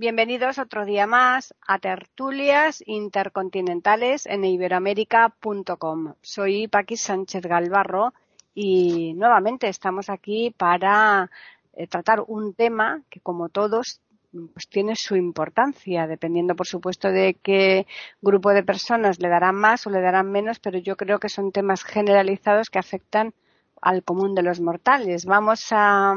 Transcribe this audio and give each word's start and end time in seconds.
Bienvenidos 0.00 0.60
otro 0.60 0.84
día 0.84 1.08
más 1.08 1.52
a 1.66 1.80
tertulias 1.80 2.84
intercontinentales 2.86 4.26
en 4.26 4.44
iberoamérica.com. 4.44 6.14
Soy 6.22 6.68
Paqui 6.68 6.96
Sánchez 6.96 7.42
Galvarro 7.42 8.14
y 8.54 9.14
nuevamente 9.14 9.66
estamos 9.66 10.08
aquí 10.08 10.54
para 10.56 11.32
eh, 11.72 11.88
tratar 11.88 12.22
un 12.28 12.54
tema 12.54 13.02
que 13.10 13.18
como 13.18 13.48
todos 13.48 14.00
pues 14.30 14.68
tiene 14.68 14.94
su 14.94 15.16
importancia, 15.16 16.06
dependiendo 16.06 16.54
por 16.54 16.68
supuesto 16.68 17.10
de 17.10 17.34
qué 17.34 17.88
grupo 18.22 18.50
de 18.50 18.62
personas 18.62 19.18
le 19.18 19.28
darán 19.28 19.56
más 19.56 19.84
o 19.88 19.90
le 19.90 20.00
darán 20.00 20.30
menos, 20.30 20.60
pero 20.60 20.78
yo 20.78 20.96
creo 20.96 21.18
que 21.18 21.28
son 21.28 21.50
temas 21.50 21.82
generalizados 21.82 22.70
que 22.70 22.78
afectan 22.78 23.34
al 23.82 24.04
común 24.04 24.36
de 24.36 24.44
los 24.44 24.60
mortales. 24.60 25.26
Vamos 25.26 25.66
a 25.72 26.14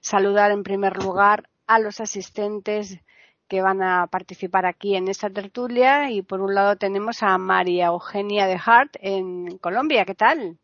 saludar 0.00 0.52
en 0.52 0.62
primer 0.62 1.02
lugar 1.02 1.50
a 1.66 1.80
los 1.80 2.00
asistentes 2.00 3.00
que 3.48 3.62
van 3.62 3.82
a 3.82 4.06
participar 4.08 4.66
aquí 4.66 4.96
en 4.96 5.08
esta 5.08 5.30
tertulia 5.30 6.10
y 6.10 6.22
por 6.22 6.40
un 6.40 6.54
lado 6.54 6.76
tenemos 6.76 7.22
a 7.22 7.38
María 7.38 7.86
Eugenia 7.86 8.46
de 8.46 8.58
Hart 8.64 8.96
en 9.00 9.58
Colombia. 9.58 10.04
¿Qué 10.04 10.14
tal? 10.14 10.58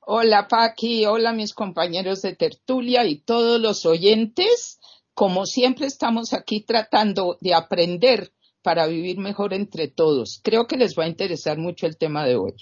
Hola 0.00 0.48
Paqui, 0.48 1.06
hola 1.06 1.32
mis 1.32 1.54
compañeros 1.54 2.22
de 2.22 2.36
tertulia 2.36 3.04
y 3.04 3.20
todos 3.20 3.60
los 3.60 3.86
oyentes. 3.86 4.80
Como 5.14 5.46
siempre 5.46 5.86
estamos 5.86 6.32
aquí 6.32 6.60
tratando 6.60 7.36
de 7.40 7.54
aprender 7.54 8.32
para 8.62 8.86
vivir 8.86 9.18
mejor 9.18 9.54
entre 9.54 9.88
todos. 9.88 10.40
Creo 10.42 10.66
que 10.66 10.76
les 10.76 10.96
va 10.96 11.04
a 11.04 11.08
interesar 11.08 11.58
mucho 11.58 11.86
el 11.86 11.96
tema 11.96 12.24
de 12.24 12.36
hoy. 12.36 12.54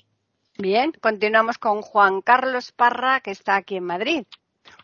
Bien, 0.59 0.93
continuamos 1.01 1.59
con 1.59 1.81
Juan 1.81 2.21
Carlos 2.21 2.73
Parra, 2.73 3.21
que 3.21 3.31
está 3.31 3.57
aquí 3.57 3.77
en 3.77 3.85
Madrid. 3.85 4.25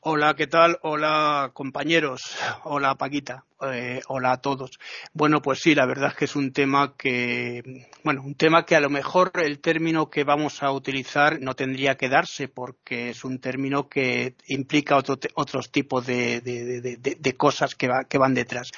Hola, 0.01 0.35
¿qué 0.35 0.47
tal? 0.47 0.79
Hola, 0.83 1.51
compañeros. 1.53 2.37
Hola, 2.65 2.95
Paquita. 2.95 3.45
Eh, 3.73 4.01
hola 4.09 4.33
a 4.33 4.41
todos. 4.41 4.79
Bueno, 5.13 5.43
pues 5.43 5.61
sí, 5.61 5.75
la 5.75 5.87
verdad 5.87 6.11
es 6.11 6.15
que 6.17 6.25
es 6.27 6.37
un 6.37 6.53
tema 6.53 6.95
que, 6.97 7.89
bueno, 8.05 8.23
un 8.23 8.35
tema 8.35 8.65
que 8.65 8.77
a 8.77 8.81
lo 8.81 8.91
mejor 8.91 9.33
el 9.35 9.59
término 9.59 10.09
que 10.09 10.25
vamos 10.25 10.63
a 10.63 10.71
utilizar 10.71 11.41
no 11.41 11.55
tendría 11.55 11.97
que 11.97 12.09
darse 12.09 12.49
porque 12.49 13.11
es 13.11 13.25
un 13.25 13.41
término 13.41 13.89
que 13.89 14.37
implica 14.47 14.97
otros 14.97 15.71
tipos 15.73 16.07
de, 16.07 17.35
cosas 17.37 17.75
que, 17.75 17.91
que 18.09 18.19
van 18.19 18.35
detrás. 18.35 18.71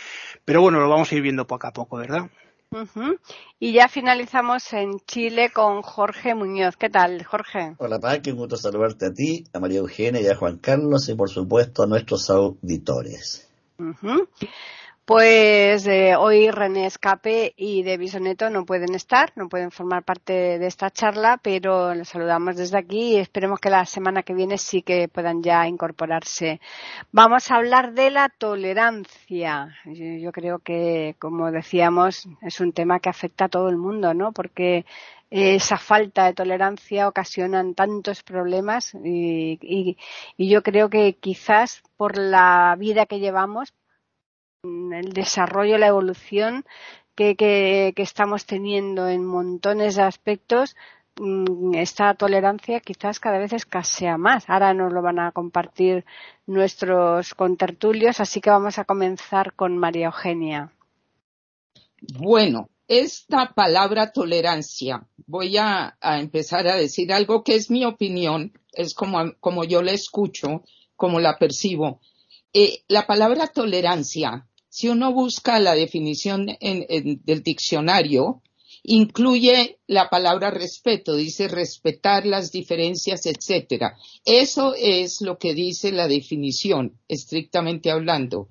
Pero 0.44 0.62
bueno, 0.62 0.80
lo 0.80 0.88
vamos 0.88 1.12
a 1.12 1.14
ir 1.14 1.22
viendo 1.22 1.46
poco 1.46 1.66
a 1.66 1.72
poco, 1.72 1.98
¿verdad? 1.98 2.30
Y 3.58 3.72
ya 3.72 3.88
finalizamos 3.88 4.72
en 4.74 5.00
Chile 5.06 5.50
con 5.50 5.80
Jorge 5.82 6.34
Muñoz. 6.34 6.76
¿Qué 6.76 6.90
tal, 6.90 7.24
Jorge? 7.24 7.74
Hola, 7.78 7.98
Paqui, 7.98 8.30
un 8.30 8.36
gusto 8.36 8.56
saludarte 8.56 9.06
a 9.06 9.12
ti, 9.12 9.44
a 9.54 9.58
María 9.58 9.78
Eugenia 9.78 10.20
y 10.20 10.26
a 10.26 10.36
Juan 10.36 10.58
Carlos 10.58 11.08
y, 11.08 11.14
por 11.14 11.30
supuesto, 11.30 11.82
a 11.82 11.86
nuestros 11.86 12.28
auditores. 12.28 13.48
Pues 15.08 15.86
eh, 15.86 16.16
hoy 16.16 16.50
René 16.50 16.84
Escape 16.84 17.54
y 17.56 17.82
De 17.82 17.96
Bisoneto 17.96 18.50
no 18.50 18.66
pueden 18.66 18.94
estar, 18.94 19.32
no 19.36 19.48
pueden 19.48 19.70
formar 19.70 20.04
parte 20.04 20.58
de 20.58 20.66
esta 20.66 20.90
charla, 20.90 21.40
pero 21.42 21.94
los 21.94 22.10
saludamos 22.10 22.56
desde 22.56 22.76
aquí 22.76 23.14
y 23.14 23.16
esperemos 23.16 23.58
que 23.58 23.70
la 23.70 23.86
semana 23.86 24.22
que 24.22 24.34
viene 24.34 24.58
sí 24.58 24.82
que 24.82 25.08
puedan 25.08 25.42
ya 25.42 25.66
incorporarse. 25.66 26.60
Vamos 27.10 27.50
a 27.50 27.56
hablar 27.56 27.94
de 27.94 28.10
la 28.10 28.28
tolerancia. 28.28 29.74
Yo, 29.86 30.30
creo 30.30 30.58
que, 30.58 31.16
como 31.18 31.50
decíamos, 31.50 32.28
es 32.42 32.60
un 32.60 32.74
tema 32.74 33.00
que 33.00 33.08
afecta 33.08 33.46
a 33.46 33.48
todo 33.48 33.70
el 33.70 33.78
mundo, 33.78 34.12
¿no? 34.12 34.32
Porque 34.32 34.84
esa 35.30 35.78
falta 35.78 36.26
de 36.26 36.34
tolerancia 36.34 37.08
ocasiona 37.08 37.64
tantos 37.74 38.22
problemas 38.22 38.92
y, 39.02 39.96
yo 40.36 40.62
creo 40.62 40.90
que 40.90 41.14
quizás 41.14 41.82
por 41.96 42.18
la 42.18 42.76
vida 42.78 43.06
que 43.06 43.20
llevamos 43.20 43.72
el 44.92 45.12
desarrollo, 45.12 45.78
la 45.78 45.88
evolución 45.88 46.64
que, 47.18 47.92
estamos 47.96 48.46
teniendo 48.46 49.08
en 49.08 49.24
montones 49.24 49.96
de 49.96 50.02
aspectos, 50.02 50.76
mm, 51.16 51.74
esta 51.74 52.14
tolerancia 52.14 52.80
quizás 52.80 53.18
cada 53.18 53.38
vez 53.38 53.52
escasea 53.52 54.16
más. 54.16 54.48
Ahora 54.48 54.72
nos 54.72 54.92
lo 54.92 55.02
van 55.02 55.18
a 55.18 55.32
compartir 55.32 56.04
nuestros 56.46 57.34
contertulios, 57.34 58.20
así 58.20 58.40
que 58.40 58.50
vamos 58.50 58.78
a 58.78 58.84
comenzar 58.84 59.54
con 59.54 59.76
María 59.78 60.06
Eugenia. 60.06 60.72
Bueno, 62.20 62.70
esta 62.86 63.52
palabra 63.52 64.12
tolerancia, 64.12 65.06
voy 65.26 65.56
a, 65.58 65.96
empezar 66.00 66.68
a 66.68 66.76
decir 66.76 67.12
algo 67.12 67.42
que 67.42 67.56
es 67.56 67.70
mi 67.70 67.84
opinión, 67.84 68.52
es 68.72 68.94
como, 68.94 69.32
como 69.40 69.64
yo 69.64 69.82
la 69.82 69.92
escucho, 69.92 70.62
como 70.94 71.18
la 71.18 71.36
percibo. 71.36 72.00
Eh, 72.52 72.84
la 72.88 73.06
palabra 73.06 73.48
tolerancia 73.48 74.47
si 74.78 74.88
uno 74.88 75.12
busca 75.12 75.58
la 75.58 75.74
definición 75.74 76.46
del 76.46 77.42
diccionario, 77.42 78.42
incluye 78.84 79.80
la 79.88 80.08
palabra 80.08 80.52
respeto, 80.52 81.16
dice 81.16 81.48
respetar 81.48 82.24
las 82.24 82.52
diferencias, 82.52 83.26
etcétera. 83.26 83.96
Eso 84.24 84.74
es 84.76 85.20
lo 85.20 85.36
que 85.36 85.52
dice 85.52 85.90
la 85.90 86.06
definición, 86.06 87.00
estrictamente 87.08 87.90
hablando. 87.90 88.50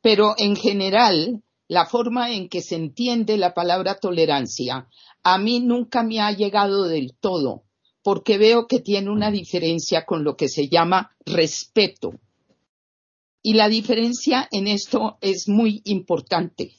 Pero 0.00 0.36
en 0.38 0.56
general, 0.56 1.42
la 1.68 1.84
forma 1.84 2.32
en 2.32 2.48
que 2.48 2.62
se 2.62 2.76
entiende 2.76 3.36
la 3.36 3.52
palabra 3.52 3.98
tolerancia 3.98 4.88
a 5.22 5.36
mí 5.36 5.60
nunca 5.60 6.02
me 6.02 6.18
ha 6.20 6.32
llegado 6.32 6.84
del 6.84 7.12
todo, 7.20 7.64
porque 8.02 8.38
veo 8.38 8.66
que 8.68 8.80
tiene 8.80 9.10
una 9.10 9.30
diferencia 9.30 10.06
con 10.06 10.24
lo 10.24 10.34
que 10.34 10.48
se 10.48 10.70
llama 10.70 11.14
respeto. 11.26 12.14
Y 13.42 13.54
la 13.54 13.68
diferencia 13.68 14.48
en 14.50 14.66
esto 14.66 15.18
es 15.20 15.48
muy 15.48 15.80
importante. 15.84 16.72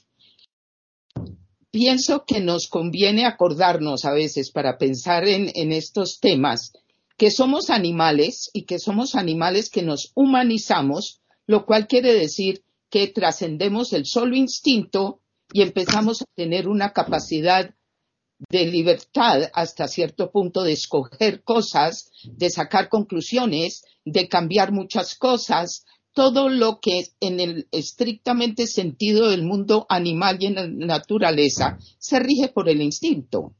Pienso 1.70 2.24
que 2.26 2.40
nos 2.40 2.68
conviene 2.68 3.24
acordarnos 3.24 4.04
a 4.04 4.12
veces 4.12 4.50
para 4.50 4.76
pensar 4.76 5.26
en, 5.26 5.72
estos 5.72 6.18
temas 6.18 6.72
que 7.16 7.30
somos 7.30 7.70
animales 7.70 8.50
y 8.52 8.64
que 8.64 8.78
somos 8.78 9.14
animales 9.14 9.70
que 9.70 9.82
nos 9.82 10.10
humanizamos, 10.14 11.20
lo 11.46 11.64
cual 11.66 11.86
quiere 11.86 12.12
decir 12.12 12.64
que 12.90 13.06
trascendemos 13.06 13.92
el 13.92 14.04
solo 14.04 14.34
instinto 14.34 15.20
y 15.52 15.62
empezamos 15.62 16.22
a 16.22 16.26
tener 16.34 16.68
una 16.68 16.92
capacidad 16.92 17.72
de 18.48 18.66
libertad 18.66 19.50
hasta 19.52 19.86
cierto 19.86 20.30
punto 20.32 20.62
de 20.62 20.72
escoger 20.72 21.44
cosas, 21.44 22.10
de 22.24 22.50
sacar 22.50 22.88
conclusiones, 22.88 23.84
de 24.04 24.28
cambiar 24.28 24.72
muchas 24.72 25.14
cosas, 25.14 25.84
todo 26.12 26.48
lo 26.48 26.80
que 26.80 27.08
en 27.20 27.40
el 27.40 27.68
estrictamente 27.70 28.66
sentido 28.66 29.28
del 29.28 29.44
mundo 29.44 29.86
animal 29.88 30.38
y 30.40 30.46
en 30.46 30.54
la 30.54 30.66
naturaleza 30.66 31.78
se 31.98 32.18
rige 32.18 32.48
por 32.48 32.68
el 32.68 32.82
instinto. 32.82 33.54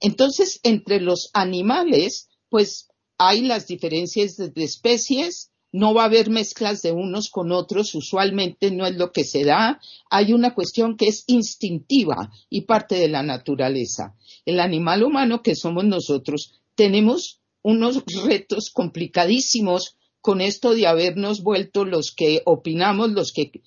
Entonces, 0.00 0.60
entre 0.62 1.00
los 1.00 1.30
animales, 1.32 2.28
pues 2.50 2.88
hay 3.18 3.42
las 3.42 3.66
diferencias 3.66 4.36
de, 4.36 4.52
especies, 4.62 5.50
no 5.72 5.94
va 5.94 6.02
a 6.02 6.06
haber 6.06 6.30
mezclas 6.30 6.82
de 6.82 6.92
unos 6.92 7.30
con 7.30 7.50
otros, 7.50 7.94
usualmente 7.94 8.70
no 8.70 8.86
es 8.86 8.94
lo 8.96 9.12
que 9.12 9.24
se 9.24 9.44
da, 9.44 9.80
hay 10.10 10.32
una 10.32 10.54
cuestión 10.54 10.96
que 10.96 11.08
es 11.08 11.24
instintiva 11.26 12.30
y 12.50 12.62
parte 12.62 12.96
de 12.96 13.08
la 13.08 13.22
naturaleza. 13.22 14.14
El 14.44 14.60
animal 14.60 15.02
humano 15.02 15.42
que 15.42 15.54
somos 15.54 15.84
nosotros 15.84 16.60
tenemos 16.74 17.40
unos 17.62 18.04
retos 18.24 18.70
complicadísimos 18.70 19.96
con 20.26 20.40
esto 20.40 20.74
de 20.74 20.88
habernos 20.88 21.44
vuelto 21.44 21.84
los 21.84 22.10
que 22.10 22.42
opinamos, 22.46 23.12
los 23.12 23.30
que 23.30 23.62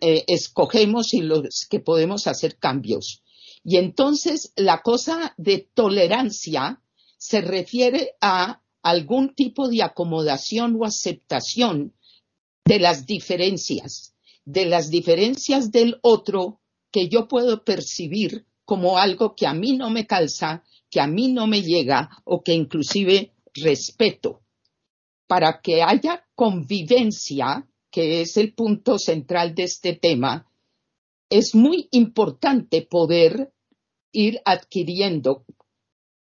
eh, 0.00 0.24
escogemos 0.26 1.12
y 1.12 1.20
los 1.20 1.66
que 1.68 1.80
podemos 1.80 2.26
hacer 2.26 2.56
cambios. 2.56 3.22
Y 3.62 3.76
entonces 3.76 4.54
la 4.56 4.80
cosa 4.80 5.34
de 5.36 5.68
tolerancia 5.74 6.80
se 7.18 7.42
refiere 7.42 8.12
a 8.22 8.62
algún 8.82 9.34
tipo 9.34 9.68
de 9.68 9.82
acomodación 9.82 10.78
o 10.80 10.86
aceptación 10.86 11.92
de 12.64 12.78
las 12.78 13.04
diferencias, 13.04 14.14
de 14.46 14.64
las 14.64 14.88
diferencias 14.88 15.72
del 15.72 15.98
otro 16.00 16.62
que 16.90 17.10
yo 17.10 17.28
puedo 17.28 17.64
percibir 17.64 18.46
como 18.64 18.96
algo 18.96 19.36
que 19.36 19.46
a 19.46 19.52
mí 19.52 19.76
no 19.76 19.90
me 19.90 20.06
calza, 20.06 20.64
que 20.88 21.02
a 21.02 21.06
mí 21.06 21.28
no 21.30 21.46
me 21.46 21.60
llega 21.60 22.08
o 22.24 22.42
que 22.42 22.54
inclusive 22.54 23.34
respeto 23.52 24.40
para 25.28 25.60
que 25.60 25.82
haya 25.82 26.26
convivencia, 26.34 27.68
que 27.92 28.22
es 28.22 28.36
el 28.36 28.54
punto 28.54 28.98
central 28.98 29.54
de 29.54 29.64
este 29.64 29.92
tema, 29.92 30.50
es 31.30 31.54
muy 31.54 31.88
importante 31.92 32.82
poder 32.82 33.52
ir 34.10 34.40
adquiriendo 34.44 35.44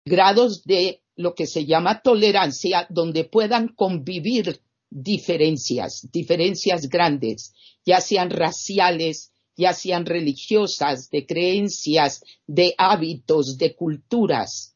grados 0.05 0.63
de 0.63 1.01
lo 1.15 1.33
que 1.33 1.47
se 1.47 1.65
llama 1.65 2.01
tolerancia, 2.01 2.87
donde 2.89 3.25
puedan 3.25 3.69
convivir 3.69 4.61
diferencias, 4.89 6.07
diferencias 6.11 6.87
grandes, 6.87 7.53
ya 7.85 8.01
sean 8.01 8.29
raciales, 8.29 9.33
ya 9.57 9.73
sean 9.73 10.05
religiosas, 10.05 11.09
de 11.09 11.25
creencias, 11.25 12.23
de 12.45 12.75
hábitos, 12.77 13.57
de 13.57 13.75
culturas. 13.75 14.75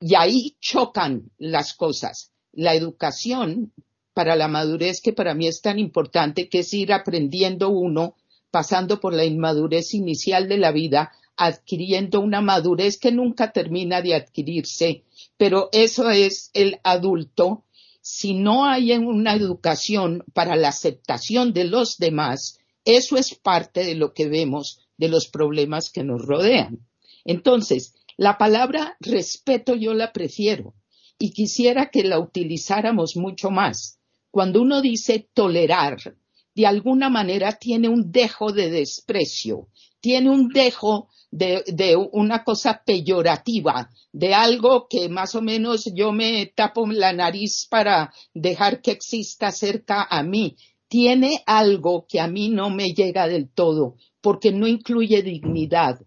Y 0.00 0.16
ahí 0.16 0.56
chocan 0.60 1.30
las 1.38 1.74
cosas. 1.74 2.32
La 2.52 2.74
educación 2.74 3.72
para 4.14 4.36
la 4.36 4.48
madurez 4.48 5.00
que 5.00 5.12
para 5.12 5.34
mí 5.34 5.46
es 5.46 5.62
tan 5.62 5.78
importante, 5.78 6.48
que 6.48 6.60
es 6.60 6.74
ir 6.74 6.92
aprendiendo 6.92 7.70
uno, 7.70 8.16
pasando 8.50 9.00
por 9.00 9.14
la 9.14 9.24
inmadurez 9.24 9.94
inicial 9.94 10.48
de 10.48 10.58
la 10.58 10.72
vida, 10.72 11.12
adquiriendo 11.36 12.20
una 12.20 12.42
madurez 12.42 12.98
que 12.98 13.10
nunca 13.10 13.52
termina 13.52 14.02
de 14.02 14.14
adquirirse, 14.14 15.04
pero 15.38 15.70
eso 15.72 16.10
es 16.10 16.50
el 16.52 16.78
adulto. 16.84 17.64
Si 18.02 18.34
no 18.34 18.66
hay 18.66 18.92
una 18.92 19.34
educación 19.34 20.24
para 20.34 20.56
la 20.56 20.68
aceptación 20.68 21.52
de 21.52 21.64
los 21.64 21.96
demás, 21.96 22.58
eso 22.84 23.16
es 23.16 23.34
parte 23.34 23.84
de 23.84 23.94
lo 23.94 24.12
que 24.12 24.28
vemos 24.28 24.80
de 24.98 25.08
los 25.08 25.28
problemas 25.28 25.90
que 25.90 26.04
nos 26.04 26.22
rodean. 26.22 26.80
Entonces, 27.24 27.94
la 28.16 28.36
palabra 28.36 28.96
respeto 29.00 29.74
yo 29.74 29.94
la 29.94 30.12
prefiero 30.12 30.74
y 31.22 31.30
quisiera 31.30 31.88
que 31.88 32.02
la 32.02 32.18
utilizáramos 32.18 33.16
mucho 33.16 33.48
más. 33.48 34.00
Cuando 34.32 34.60
uno 34.60 34.82
dice 34.82 35.28
tolerar, 35.32 36.16
de 36.52 36.66
alguna 36.66 37.10
manera 37.10 37.52
tiene 37.52 37.88
un 37.88 38.10
dejo 38.10 38.50
de 38.50 38.68
desprecio, 38.70 39.68
tiene 40.00 40.30
un 40.30 40.48
dejo 40.48 41.10
de, 41.30 41.62
una 42.10 42.42
cosa 42.42 42.82
peyorativa, 42.84 43.88
de 44.12 44.34
algo 44.34 44.88
que 44.90 45.08
más 45.08 45.36
o 45.36 45.42
menos 45.42 45.84
yo 45.94 46.10
me 46.10 46.46
tapo 46.56 46.88
la 46.88 47.12
nariz 47.12 47.68
para 47.70 48.12
dejar 48.34 48.82
que 48.82 48.90
exista 48.90 49.52
cerca 49.52 50.02
a 50.10 50.24
mí. 50.24 50.56
Tiene 50.88 51.44
algo 51.46 52.04
que 52.08 52.18
a 52.18 52.26
mí 52.26 52.48
no 52.48 52.68
me 52.68 52.94
llega 52.94 53.28
del 53.28 53.48
todo, 53.48 53.94
porque 54.20 54.50
no 54.50 54.66
incluye 54.66 55.22
dignidad. 55.22 56.00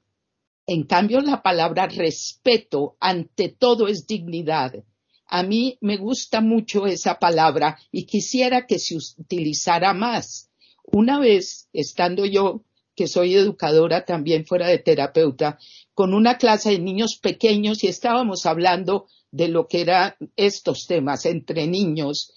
En 0.67 0.83
cambio, 0.83 1.21
la 1.21 1.41
palabra 1.41 1.87
respeto 1.87 2.97
ante 2.99 3.47
todo 3.47 3.87
es 3.87 4.05
dignidad. 4.05 4.83
A 5.27 5.43
mí 5.43 5.77
me 5.81 5.97
gusta 5.97 6.41
mucho 6.41 6.85
esa 6.85 7.19
palabra 7.19 7.77
y 7.91 8.05
quisiera 8.05 8.67
que 8.67 8.79
se 8.79 8.95
utilizara 8.95 9.93
más. 9.93 10.49
Una 10.83 11.19
vez, 11.19 11.67
estando 11.73 12.25
yo 12.25 12.63
que 12.95 13.07
soy 13.07 13.35
educadora 13.35 14.05
también 14.05 14.45
fuera 14.45 14.67
de 14.67 14.79
terapeuta, 14.79 15.59
con 15.93 16.13
una 16.13 16.37
clase 16.37 16.71
de 16.71 16.79
niños 16.79 17.17
pequeños 17.17 17.83
y 17.83 17.87
estábamos 17.87 18.45
hablando 18.45 19.07
de 19.31 19.49
lo 19.49 19.67
que 19.67 19.81
eran 19.81 20.15
estos 20.35 20.87
temas 20.87 21.25
entre 21.25 21.67
niños. 21.67 22.31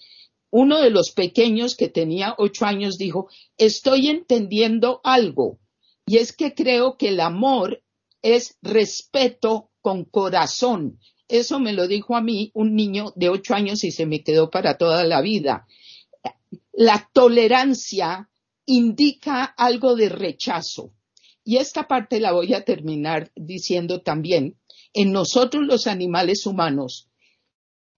Uno 0.51 0.81
de 0.81 0.89
los 0.89 1.11
pequeños 1.11 1.75
que 1.75 1.87
tenía 1.87 2.35
ocho 2.37 2.65
años 2.65 2.97
dijo, 2.97 3.29
estoy 3.57 4.07
entendiendo 4.07 4.99
algo, 5.03 5.59
y 6.05 6.17
es 6.17 6.33
que 6.33 6.55
creo 6.55 6.97
que 6.97 7.09
el 7.09 7.19
amor 7.19 7.83
es 8.21 8.57
respeto 8.61 9.69
con 9.81 10.03
corazón. 10.05 10.99
Eso 11.29 11.59
me 11.59 11.73
lo 11.73 11.87
dijo 11.87 12.17
a 12.17 12.21
mí 12.21 12.51
un 12.55 12.75
niño 12.75 13.13
de 13.15 13.29
ocho 13.29 13.53
años 13.53 13.83
y 13.83 13.91
se 13.91 14.07
me 14.07 14.23
quedó 14.23 14.49
para 14.49 14.77
toda 14.77 15.03
la 15.03 15.21
vida. 15.21 15.67
La 16.73 17.07
tolerancia 17.13 18.29
indica 18.65 19.43
algo 19.45 19.95
de 19.95 20.09
rechazo. 20.09 20.91
Y 21.43 21.57
esta 21.57 21.87
parte 21.87 22.19
la 22.19 22.31
voy 22.31 22.53
a 22.53 22.65
terminar 22.65 23.31
diciendo 23.35 24.01
también, 24.01 24.57
en 24.93 25.11
nosotros 25.11 25.65
los 25.65 25.85
animales 25.87 26.47
humanos, 26.47 27.07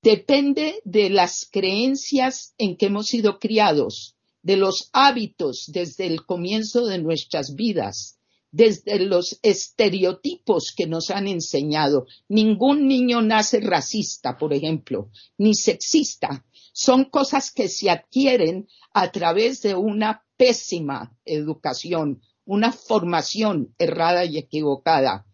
depende 0.02 0.82
de 0.84 1.10
las 1.10 1.48
creencias 1.50 2.54
en 2.58 2.76
que 2.76 2.88
hemos 2.88 3.08
sido 3.08 3.40
criados, 3.40 4.16
de 4.42 4.58
los 4.58 4.90
hábitos 4.92 5.66
desde 5.68 6.08
el 6.08 6.26
comienzo 6.26 6.86
de 6.86 6.98
nuestras 6.98 7.56
vidas, 7.56 8.20
desde 8.52 9.00
los 9.00 9.40
estereotipos 9.42 10.74
que 10.76 10.88
nos 10.88 11.10
han 11.10 11.28
enseñado. 11.28 12.06
Ningún 12.28 12.88
niño 12.88 13.22
nace 13.22 13.62
racista, 13.62 14.38
por 14.38 14.54
ejemplo, 14.54 15.10
ni 15.38 15.56
sexista. 15.56 16.46
Son 16.74 17.06
cosas 17.06 17.52
que 17.52 17.68
se 17.68 17.90
adquieren 17.90 18.68
a 18.94 19.12
través 19.12 19.62
de 19.62 19.76
una 19.76 20.26
pésima 20.38 21.18
educación, 21.26 22.22
una 22.46 22.72
formación 22.72 23.74
errada 23.78 24.26
y 24.26 24.38
equivocada. 24.38 25.26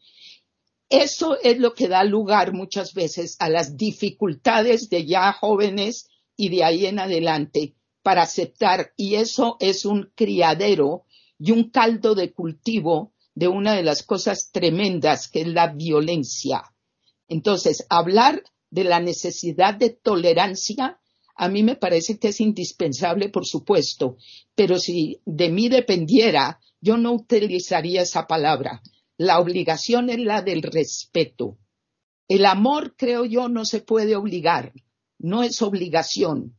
Eso 0.90 1.38
es 1.42 1.58
lo 1.58 1.74
que 1.74 1.88
da 1.88 2.04
lugar 2.04 2.54
muchas 2.54 2.94
veces 2.94 3.36
a 3.40 3.50
las 3.50 3.76
dificultades 3.76 4.90
de 4.90 5.06
ya 5.06 5.34
jóvenes 5.34 6.08
y 6.38 6.50
de 6.50 6.64
ahí 6.64 6.86
en 6.86 7.00
adelante 7.00 7.76
para 8.04 8.22
aceptar. 8.22 8.94
Y 8.96 9.16
eso 9.16 9.58
es 9.60 9.86
un 9.86 10.12
criadero 10.16 11.07
y 11.40 11.52
un 11.52 11.70
caldo 11.70 12.16
de 12.16 12.34
cultivo 12.34 13.14
de 13.36 13.48
una 13.48 13.74
de 13.76 13.84
las 13.84 14.04
cosas 14.04 14.50
tremendas 14.52 15.28
que 15.28 15.42
es 15.42 15.48
la 15.48 15.68
violencia. 15.68 16.64
Entonces, 17.28 17.86
hablar 17.90 18.44
de 18.70 18.84
la 18.84 19.00
necesidad 19.00 19.76
de 19.76 19.92
tolerancia 19.92 21.00
a 21.38 21.50
mí 21.50 21.62
me 21.62 21.76
parece 21.76 22.18
que 22.18 22.30
es 22.30 22.42
indispensable, 22.42 23.30
por 23.30 23.46
supuesto, 23.46 24.18
pero 24.56 24.80
si 24.80 25.22
de 25.26 25.50
mí 25.50 25.70
dependiera, 25.70 26.60
yo 26.82 26.98
no 26.98 27.14
utilizaría 27.14 28.02
esa 28.02 28.26
palabra. 28.26 28.82
La 29.18 29.40
obligación 29.40 30.10
es 30.10 30.18
la 30.18 30.42
del 30.42 30.64
respeto. 30.64 31.60
El 32.28 32.46
amor, 32.46 32.96
creo 32.98 33.24
yo, 33.24 33.50
no 33.50 33.66
se 33.66 33.82
puede 33.82 34.16
obligar, 34.16 34.74
no 35.20 35.44
es 35.44 35.62
obligación, 35.62 36.58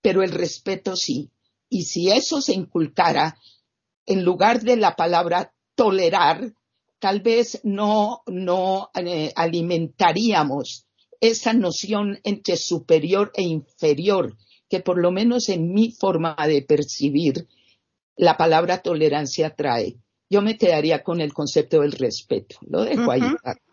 pero 0.00 0.22
el 0.22 0.30
respeto 0.30 0.94
sí. 0.94 1.32
Y 1.68 1.84
si 1.84 2.10
eso 2.12 2.40
se 2.40 2.54
inculcara, 2.54 3.36
en 4.06 4.24
lugar 4.24 4.60
de 4.60 4.76
la 4.76 4.96
palabra 4.96 5.52
tolerar, 5.74 6.52
tal 6.98 7.20
vez 7.20 7.60
no, 7.64 8.22
no 8.26 8.90
eh, 8.94 9.32
alimentaríamos 9.34 10.86
esa 11.20 11.52
noción 11.52 12.18
entre 12.24 12.56
superior 12.56 13.30
e 13.34 13.42
inferior, 13.42 14.36
que 14.68 14.80
por 14.80 14.98
lo 14.98 15.10
menos 15.10 15.48
en 15.48 15.72
mi 15.72 15.92
forma 15.92 16.36
de 16.46 16.62
percibir 16.62 17.46
la 18.16 18.36
palabra 18.36 18.82
tolerancia 18.82 19.54
trae. 19.54 19.96
Yo 20.28 20.42
me 20.42 20.56
quedaría 20.56 21.02
con 21.02 21.20
el 21.20 21.32
concepto 21.32 21.80
del 21.80 21.92
respeto. 21.92 22.56
Lo 22.62 22.84
dejo 22.84 23.10
ahí. 23.10 23.22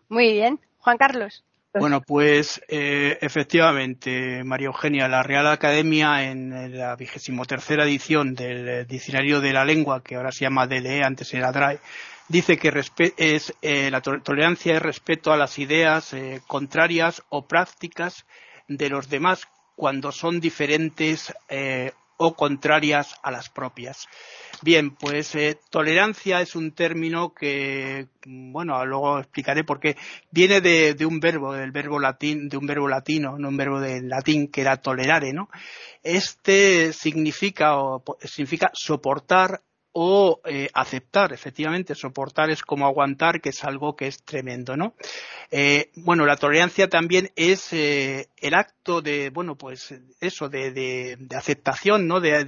Muy 0.08 0.32
bien. 0.32 0.60
Juan 0.78 0.96
Carlos. 0.98 1.44
Bueno, 1.72 2.00
pues 2.00 2.60
eh, 2.68 3.16
efectivamente, 3.20 4.42
María 4.42 4.66
Eugenia, 4.66 5.06
la 5.06 5.22
Real 5.22 5.46
Academia 5.46 6.24
en 6.24 6.76
la 6.76 6.96
vigésimo 6.96 7.44
tercera 7.44 7.84
edición 7.84 8.34
del 8.34 8.86
Diccionario 8.88 9.40
de 9.40 9.52
la 9.52 9.64
Lengua, 9.64 10.02
que 10.02 10.16
ahora 10.16 10.32
se 10.32 10.40
llama 10.40 10.66
DLE, 10.66 11.04
antes 11.04 11.32
era 11.32 11.52
DRAE, 11.52 11.78
dice 12.30 12.56
que 12.58 12.72
es, 13.16 13.54
eh, 13.60 13.90
la 13.90 14.00
tolerancia 14.00 14.74
es 14.74 14.82
respeto 14.82 15.32
a 15.32 15.36
las 15.36 15.58
ideas 15.58 16.12
eh, 16.12 16.40
contrarias 16.46 17.22
o 17.28 17.46
prácticas 17.46 18.24
de 18.68 18.88
los 18.88 19.08
demás 19.08 19.48
cuando 19.74 20.12
son 20.12 20.40
diferentes 20.40 21.34
eh, 21.48 21.92
o 22.18 22.34
contrarias 22.34 23.16
a 23.22 23.30
las 23.30 23.48
propias. 23.48 24.06
Bien, 24.62 24.90
pues 24.94 25.36
tolerancia 25.70 26.42
es 26.42 26.54
un 26.54 26.72
término 26.72 27.32
que, 27.32 28.08
bueno, 28.26 28.84
luego 28.84 29.18
explicaré 29.18 29.64
por 29.64 29.80
qué. 29.80 29.96
Viene 30.30 30.60
de, 30.60 30.92
de, 30.92 31.06
un 31.06 31.18
verbo, 31.18 31.54
del 31.54 31.72
verbo 31.72 31.98
latín, 31.98 32.48
de 32.50 32.58
un 32.58 32.66
verbo 32.66 32.86
latino, 32.86 33.38
no 33.38 33.48
un 33.48 33.56
verbo 33.56 33.80
de 33.80 34.02
latín 34.02 34.48
que 34.48 34.60
era 34.60 34.76
tolerare, 34.76 35.32
¿no? 35.32 35.48
Este 36.02 36.92
significa, 36.92 37.78
o, 37.78 38.04
significa 38.22 38.70
soportar 38.74 39.62
o 39.92 40.40
eh, 40.44 40.68
aceptar, 40.74 41.32
efectivamente, 41.32 41.94
soportar 41.94 42.50
es 42.50 42.62
como 42.62 42.86
aguantar, 42.86 43.40
que 43.40 43.48
es 43.48 43.64
algo 43.64 43.96
que 43.96 44.06
es 44.06 44.22
tremendo, 44.22 44.76
¿no? 44.76 44.94
Eh, 45.50 45.90
bueno, 45.96 46.26
la 46.26 46.36
tolerancia 46.36 46.88
también 46.88 47.30
es 47.34 47.72
eh, 47.72 48.28
el 48.36 48.54
acto 48.54 49.00
de, 49.00 49.30
bueno, 49.30 49.56
pues 49.56 49.94
eso, 50.20 50.48
de, 50.48 50.70
de, 50.70 51.16
de 51.18 51.36
aceptación, 51.36 52.06
¿no? 52.06 52.20
De, 52.20 52.44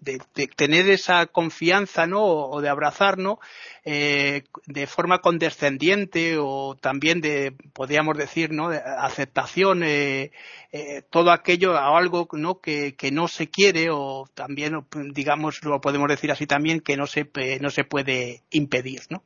de, 0.00 0.18
tener 0.48 0.88
esa 0.90 1.26
confianza, 1.26 2.06
¿no? 2.06 2.22
O, 2.22 2.60
de 2.60 2.68
abrazar, 2.68 3.18
¿no? 3.18 3.38
Eh, 3.84 4.44
de 4.66 4.86
forma 4.86 5.18
condescendiente 5.18 6.36
o 6.38 6.76
también 6.80 7.20
de, 7.20 7.52
podríamos 7.72 8.16
decir, 8.16 8.50
¿no? 8.52 8.70
De 8.70 8.78
aceptación, 8.78 9.82
eh, 9.82 10.32
eh, 10.72 11.02
todo 11.10 11.30
aquello 11.32 11.72
o 11.72 11.96
algo, 11.96 12.28
¿no? 12.32 12.60
Que, 12.60 12.94
que 12.94 13.10
no 13.10 13.28
se 13.28 13.48
quiere 13.48 13.88
o 13.90 14.28
también, 14.34 14.84
digamos, 15.12 15.62
lo 15.62 15.80
podemos 15.80 16.08
decir 16.08 16.30
así 16.30 16.46
también, 16.46 16.80
que 16.80 16.96
no 16.96 17.06
se, 17.06 17.28
no 17.60 17.70
se 17.70 17.84
puede 17.84 18.42
impedir, 18.50 19.02
¿no? 19.10 19.22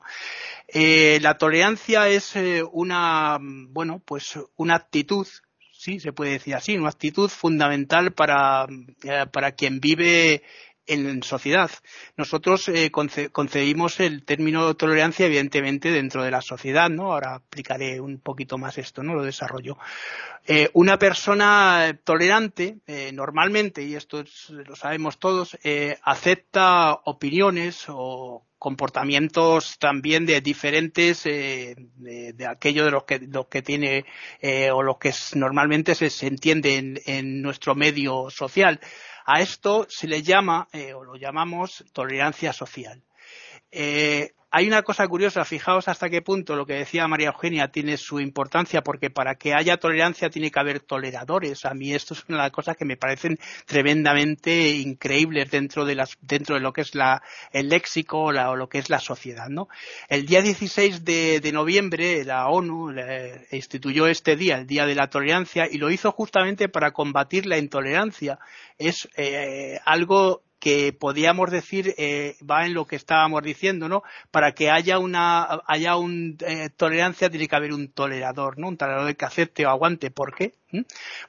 Eh, 0.69 1.19
la 1.21 1.37
tolerancia 1.37 2.09
es 2.09 2.35
eh, 2.37 2.63
una, 2.73 3.39
bueno, 3.41 4.03
pues 4.05 4.39
una 4.57 4.77
actitud 4.77 5.27
sí, 5.85 6.01
se 6.01 6.15
puede 6.15 6.33
decir 6.33 6.55
así, 6.55 6.79
una 6.79 6.89
actitud 6.89 7.29
fundamental 7.29 8.13
para, 8.15 8.67
eh, 9.03 9.27
para 9.31 9.53
quien 9.53 9.81
vive 9.81 10.43
en 10.87 11.23
sociedad. 11.23 11.71
Nosotros 12.17 12.69
eh, 12.69 12.91
concebimos 12.91 14.01
el 14.01 14.25
término 14.25 14.75
tolerancia, 14.75 15.27
evidentemente, 15.27 15.91
dentro 15.91 16.23
de 16.23 16.31
la 16.31 16.43
sociedad, 16.43 16.91
¿no? 16.91 17.13
Ahora 17.13 17.37
aplicaré 17.37 18.01
un 18.01 18.21
poquito 18.21 18.59
más 18.59 18.79
esto, 18.79 19.03
¿no? 19.03 19.15
Lo 19.15 19.23
desarrollo. 19.23 19.79
Eh, 20.47 20.71
una 20.75 20.99
persona 20.99 21.99
tolerante, 22.05 22.79
eh, 22.87 23.13
normalmente, 23.13 23.83
y 23.83 23.95
esto 23.95 24.25
lo 24.51 24.77
sabemos 24.77 25.19
todos, 25.19 25.57
acepta 26.03 26.93
opiniones 27.05 27.85
o 27.89 28.47
comportamientos 28.59 29.79
también 29.79 30.25
de 30.25 30.41
diferentes 30.41 31.25
de, 31.25 31.77
de, 31.97 32.47
aquello 32.47 32.87
de 32.87 32.91
los 32.91 33.05
que, 33.05 33.19
los 33.19 33.47
que 33.47 33.61
tiene 33.61 34.07
o 34.73 34.83
lo 34.83 34.99
que 34.99 35.13
normalmente 35.35 35.95
se, 35.95 36.09
se 36.09 36.27
entiende 36.27 36.77
en, 36.77 37.01
en 37.05 37.43
nuestro 37.43 37.75
medio 37.75 38.31
social. 38.31 38.81
A 39.25 39.41
esto 39.41 39.87
se 39.89 40.07
le 40.07 40.23
llama, 40.23 40.69
eh, 40.73 40.93
o 40.93 41.03
lo 41.03 41.17
llamamos, 41.17 41.85
tolerancia 41.93 42.53
social. 42.53 43.03
Eh, 43.71 44.35
hay 44.57 44.69
una 44.69 44.83
cosa 44.83 45.09
curiosa, 45.09 45.45
fijaos 45.45 45.89
hasta 45.89 46.09
qué 46.09 46.23
punto 46.23 46.55
lo 46.55 46.65
que 46.65 46.75
decía 46.75 47.09
María 47.09 47.31
Eugenia 47.31 47.73
tiene 47.73 47.97
su 47.97 48.21
importancia, 48.21 48.83
porque 48.85 49.11
para 49.11 49.35
que 49.35 49.53
haya 49.53 49.79
tolerancia 49.79 50.31
tiene 50.31 50.53
que 50.53 50.61
haber 50.61 50.79
toleradores. 50.79 51.65
A 51.65 51.75
mí 51.75 51.93
esto 51.93 52.15
es 52.15 52.25
una 52.29 52.39
de 52.39 52.45
las 52.45 52.53
cosas 52.53 52.77
que 52.77 52.85
me 52.85 52.97
parecen 52.97 53.37
tremendamente 53.67 54.71
increíbles 54.77 55.51
dentro 55.51 55.85
de, 55.85 55.97
las, 55.97 56.17
dentro 56.21 56.55
de 56.55 56.61
lo 56.61 56.73
que 56.73 56.83
es 56.83 56.95
la, 56.95 57.21
el 57.51 57.69
léxico 57.69 58.27
o, 58.27 58.33
lo 58.33 58.69
que 58.69 58.79
es 58.79 58.91
la 58.91 59.01
sociedad. 59.01 59.49
¿no? 59.49 59.67
El 60.09 60.25
día 60.25 60.41
16 60.41 61.05
de, 61.05 61.51
noviembre 61.53 62.25
la 62.25 62.47
ONU 62.47 62.95
instituyó 63.51 64.07
este 64.07 64.37
día, 64.37 64.59
el 64.59 64.69
Día 64.69 64.87
de 64.87 64.95
la 64.95 65.11
Tolerancia, 65.11 65.67
y 65.69 65.79
lo 65.79 65.91
hizo 65.91 66.13
justamente 66.13 66.69
para 66.69 66.93
combatir 66.93 67.47
la 67.47 67.59
intolerancia. 67.59 68.39
Es 68.79 69.09
eh, 69.17 69.81
algo 69.85 70.45
que 70.65 70.95
podíamos 70.95 71.51
decir 71.51 71.95
eh, 71.99 72.37
va 72.51 72.65
en 72.65 72.73
lo 72.73 72.87
que 72.87 72.97
estábamos 72.97 73.43
diciendo, 73.43 73.87
¿no? 73.87 74.03
Para 74.31 74.53
que 74.53 74.71
haya 74.71 74.99
una 74.99 75.61
haya 75.67 75.97
un 75.97 76.39
eh, 76.41 76.71
tolerancia 76.75 77.29
tiene 77.29 77.49
que 77.49 77.55
haber 77.55 77.75
un 77.75 77.89
tolerador, 77.93 78.59
¿no? 78.59 78.69
Un 78.69 78.79
tolerador 78.79 79.15
que 79.15 79.27
acepte 79.27 79.67
o 79.67 79.69
aguante. 79.69 80.11
¿Por 80.11 80.35
qué? 80.35 80.55
¿Mm? 80.73 80.81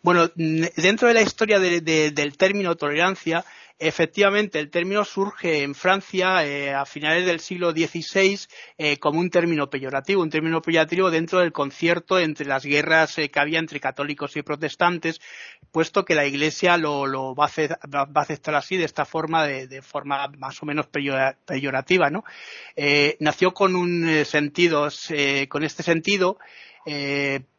Bueno, 0.02 0.30
dentro 0.36 1.10
de 1.10 1.14
la 1.16 1.22
historia 1.22 1.60
del 1.60 2.38
término 2.38 2.76
tolerancia 2.76 3.44
Efectivamente, 3.78 4.58
el 4.60 4.70
término 4.70 5.04
surge 5.04 5.64
en 5.64 5.76
Francia 5.76 6.46
eh, 6.46 6.74
a 6.74 6.86
finales 6.86 7.26
del 7.26 7.42
siglo 7.42 7.72
XVI 7.72 8.40
eh, 8.78 8.98
como 9.00 9.20
un 9.20 9.30
término 9.30 9.70
peyorativo, 9.70 10.22
un 10.22 10.30
término 10.30 10.62
peyorativo 10.62 11.12
dentro 11.12 11.40
del 11.40 11.52
concierto 11.52 12.18
entre 12.18 12.46
las 12.46 12.64
guerras 12.64 13.18
eh, 13.18 13.30
que 13.30 13.40
había 13.42 13.60
entre 13.60 13.82
católicos 13.82 14.38
y 14.38 14.44
protestantes, 14.44 15.20
puesto 15.74 16.06
que 16.06 16.16
la 16.16 16.26
Iglesia 16.26 16.78
lo, 16.78 17.36
va, 17.36 17.48
a 17.48 18.22
aceptar 18.22 18.56
así, 18.56 18.78
de 18.78 18.86
esta 18.86 19.04
forma, 19.04 19.46
de, 19.46 19.82
forma 19.82 20.30
más 20.38 20.64
o 20.64 20.66
menos 20.66 20.88
peyorativa. 20.88 22.10
¿no? 22.10 22.24
nació 23.20 23.54
con 23.54 23.76
un 23.76 24.24
sentido, 24.24 24.88
con 25.50 25.64
este 25.66 25.84
sentido, 25.84 26.38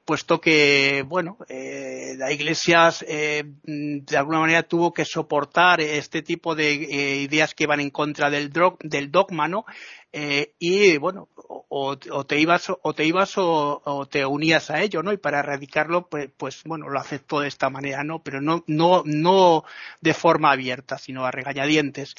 puesto 0.06 0.40
que, 0.40 1.04
bueno, 1.06 1.36
eh, 1.48 2.14
la 2.16 2.32
Iglesia 2.32 2.90
eh, 3.06 3.42
de 3.64 4.16
alguna 4.16 4.38
manera 4.38 4.62
tuvo 4.62 4.94
que 4.94 5.04
soportar 5.04 5.80
este 5.80 6.22
tipo 6.22 6.54
de 6.54 6.72
eh, 6.72 7.16
ideas 7.16 7.54
que 7.54 7.66
van 7.66 7.80
en 7.80 7.90
contra 7.90 8.30
del, 8.30 8.50
del 8.80 9.10
dogma, 9.10 9.48
¿no? 9.48 9.66
Eh, 10.12 10.54
y 10.58 10.96
bueno, 10.98 11.28
o, 11.68 11.96
te 12.26 12.40
ibas 12.40 12.70
o 12.70 12.94
te 12.94 13.04
ibas 13.04 13.34
o, 13.36 14.08
te 14.10 14.24
unías 14.24 14.70
a 14.70 14.82
ello, 14.82 15.02
¿no? 15.02 15.12
Y 15.12 15.18
para 15.18 15.40
erradicarlo, 15.40 16.08
pues, 16.08 16.30
pues 16.36 16.62
bueno, 16.64 16.88
lo 16.88 16.98
aceptó 16.98 17.40
de 17.40 17.48
esta 17.48 17.70
manera, 17.70 18.04
¿no? 18.04 18.22
Pero 18.22 18.40
no, 18.40 18.64
no, 18.66 19.02
no 19.04 19.64
de 20.00 20.14
forma 20.14 20.52
abierta, 20.52 20.98
sino 20.98 21.26
a 21.26 21.30
regañadientes. 21.30 22.14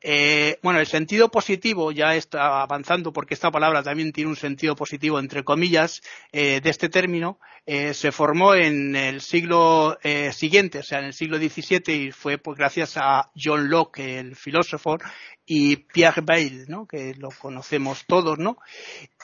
Eh, 0.00 0.58
bueno, 0.62 0.80
el 0.80 0.86
sentido 0.86 1.30
positivo 1.30 1.90
ya 1.92 2.14
está 2.14 2.62
avanzando 2.62 3.12
porque 3.12 3.34
esta 3.34 3.50
palabra 3.50 3.82
también 3.82 4.12
tiene 4.12 4.30
un 4.30 4.36
sentido 4.36 4.76
positivo, 4.76 5.18
entre 5.18 5.44
comillas, 5.44 6.02
eh, 6.32 6.60
de 6.60 6.70
este 6.70 6.88
término. 6.88 7.38
Eh, 7.70 7.92
se 7.92 8.12
formó 8.12 8.54
en 8.54 8.96
el 8.96 9.20
siglo 9.20 9.98
eh, 10.02 10.32
siguiente, 10.32 10.78
o 10.78 10.82
sea, 10.82 11.00
en 11.00 11.04
el 11.04 11.12
siglo 11.12 11.36
XVII, 11.36 11.94
y 11.94 12.12
fue 12.12 12.38
pues, 12.38 12.56
gracias 12.56 12.96
a 12.96 13.30
John 13.36 13.68
Locke, 13.68 14.18
el 14.20 14.36
filósofo, 14.36 14.96
y 15.50 15.76
Pierre 15.76 16.20
Bayle, 16.20 16.66
¿no? 16.68 16.86
que 16.86 17.14
lo 17.14 17.30
conocemos 17.30 18.04
todos, 18.06 18.38
¿no? 18.38 18.58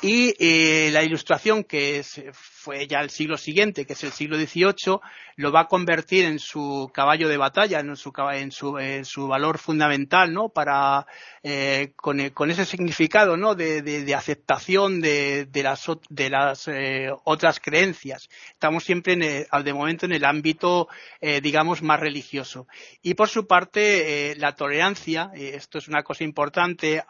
Y 0.00 0.34
eh, 0.38 0.90
la 0.90 1.02
ilustración, 1.02 1.64
que 1.64 2.02
fue 2.32 2.86
ya 2.86 3.00
el 3.00 3.10
siglo 3.10 3.36
siguiente, 3.36 3.84
que 3.84 3.92
es 3.92 4.04
el 4.04 4.12
siglo 4.12 4.38
XVIII, 4.38 5.00
lo 5.36 5.52
va 5.52 5.60
a 5.60 5.68
convertir 5.68 6.24
en 6.24 6.38
su 6.38 6.90
caballo 6.94 7.28
de 7.28 7.36
batalla, 7.36 7.80
en 7.80 7.94
su, 7.96 8.12
en 8.32 8.52
su, 8.52 8.78
su 9.02 9.28
valor 9.28 9.58
fundamental, 9.58 10.32
¿no? 10.32 10.48
Para, 10.48 11.06
eh, 11.42 11.92
con, 11.96 12.30
con, 12.30 12.50
ese 12.50 12.64
significado, 12.64 13.36
¿no? 13.36 13.54
De, 13.54 13.82
de, 13.82 14.14
aceptación 14.14 15.00
de, 15.00 15.48
las, 15.62 15.90
de 16.08 16.30
las 16.30 16.68
eh, 16.68 17.10
otras 17.24 17.60
creencias. 17.60 18.28
Estamos 18.52 18.84
siempre, 18.84 19.12
en 19.12 19.64
de 19.64 19.72
momento, 19.72 20.06
en 20.06 20.12
el 20.12 20.24
ámbito, 20.24 20.88
eh, 21.20 21.40
digamos, 21.40 21.82
más 21.82 22.00
religioso. 22.00 22.66
Y 23.02 23.14
por 23.14 23.28
su 23.28 23.46
parte, 23.46 24.30
eh, 24.30 24.36
la 24.36 24.54
tolerancia, 24.54 25.30
esto 25.34 25.78
es 25.78 25.88
una 25.88 26.02
cosa 26.02 26.13
importante, 26.20 27.02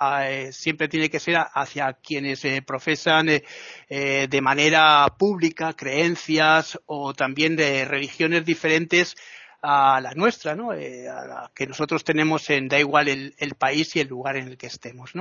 siempre 0.50 0.88
tiene 0.88 1.10
que 1.10 1.20
ser 1.20 1.36
hacia 1.52 1.92
quienes 1.94 2.42
profesan 2.66 3.26
de 3.26 4.40
manera 4.42 5.06
pública 5.18 5.72
creencias 5.74 6.78
o 6.86 7.14
también 7.14 7.56
de 7.56 7.84
religiones 7.84 8.44
diferentes 8.44 9.16
a 9.64 10.00
la 10.00 10.12
nuestra. 10.14 10.56
Eh, 10.76 11.08
a 11.08 11.24
la 11.26 11.50
que 11.54 11.66
nosotros 11.66 12.04
tenemos 12.04 12.48
en 12.50 12.68
da 12.68 12.78
igual 12.78 13.08
el, 13.08 13.54
país 13.58 13.96
y 13.96 14.00
el 14.00 14.08
lugar 14.08 14.36
en 14.36 14.48
el 14.48 14.58
que 14.58 14.66
estemos. 14.66 15.12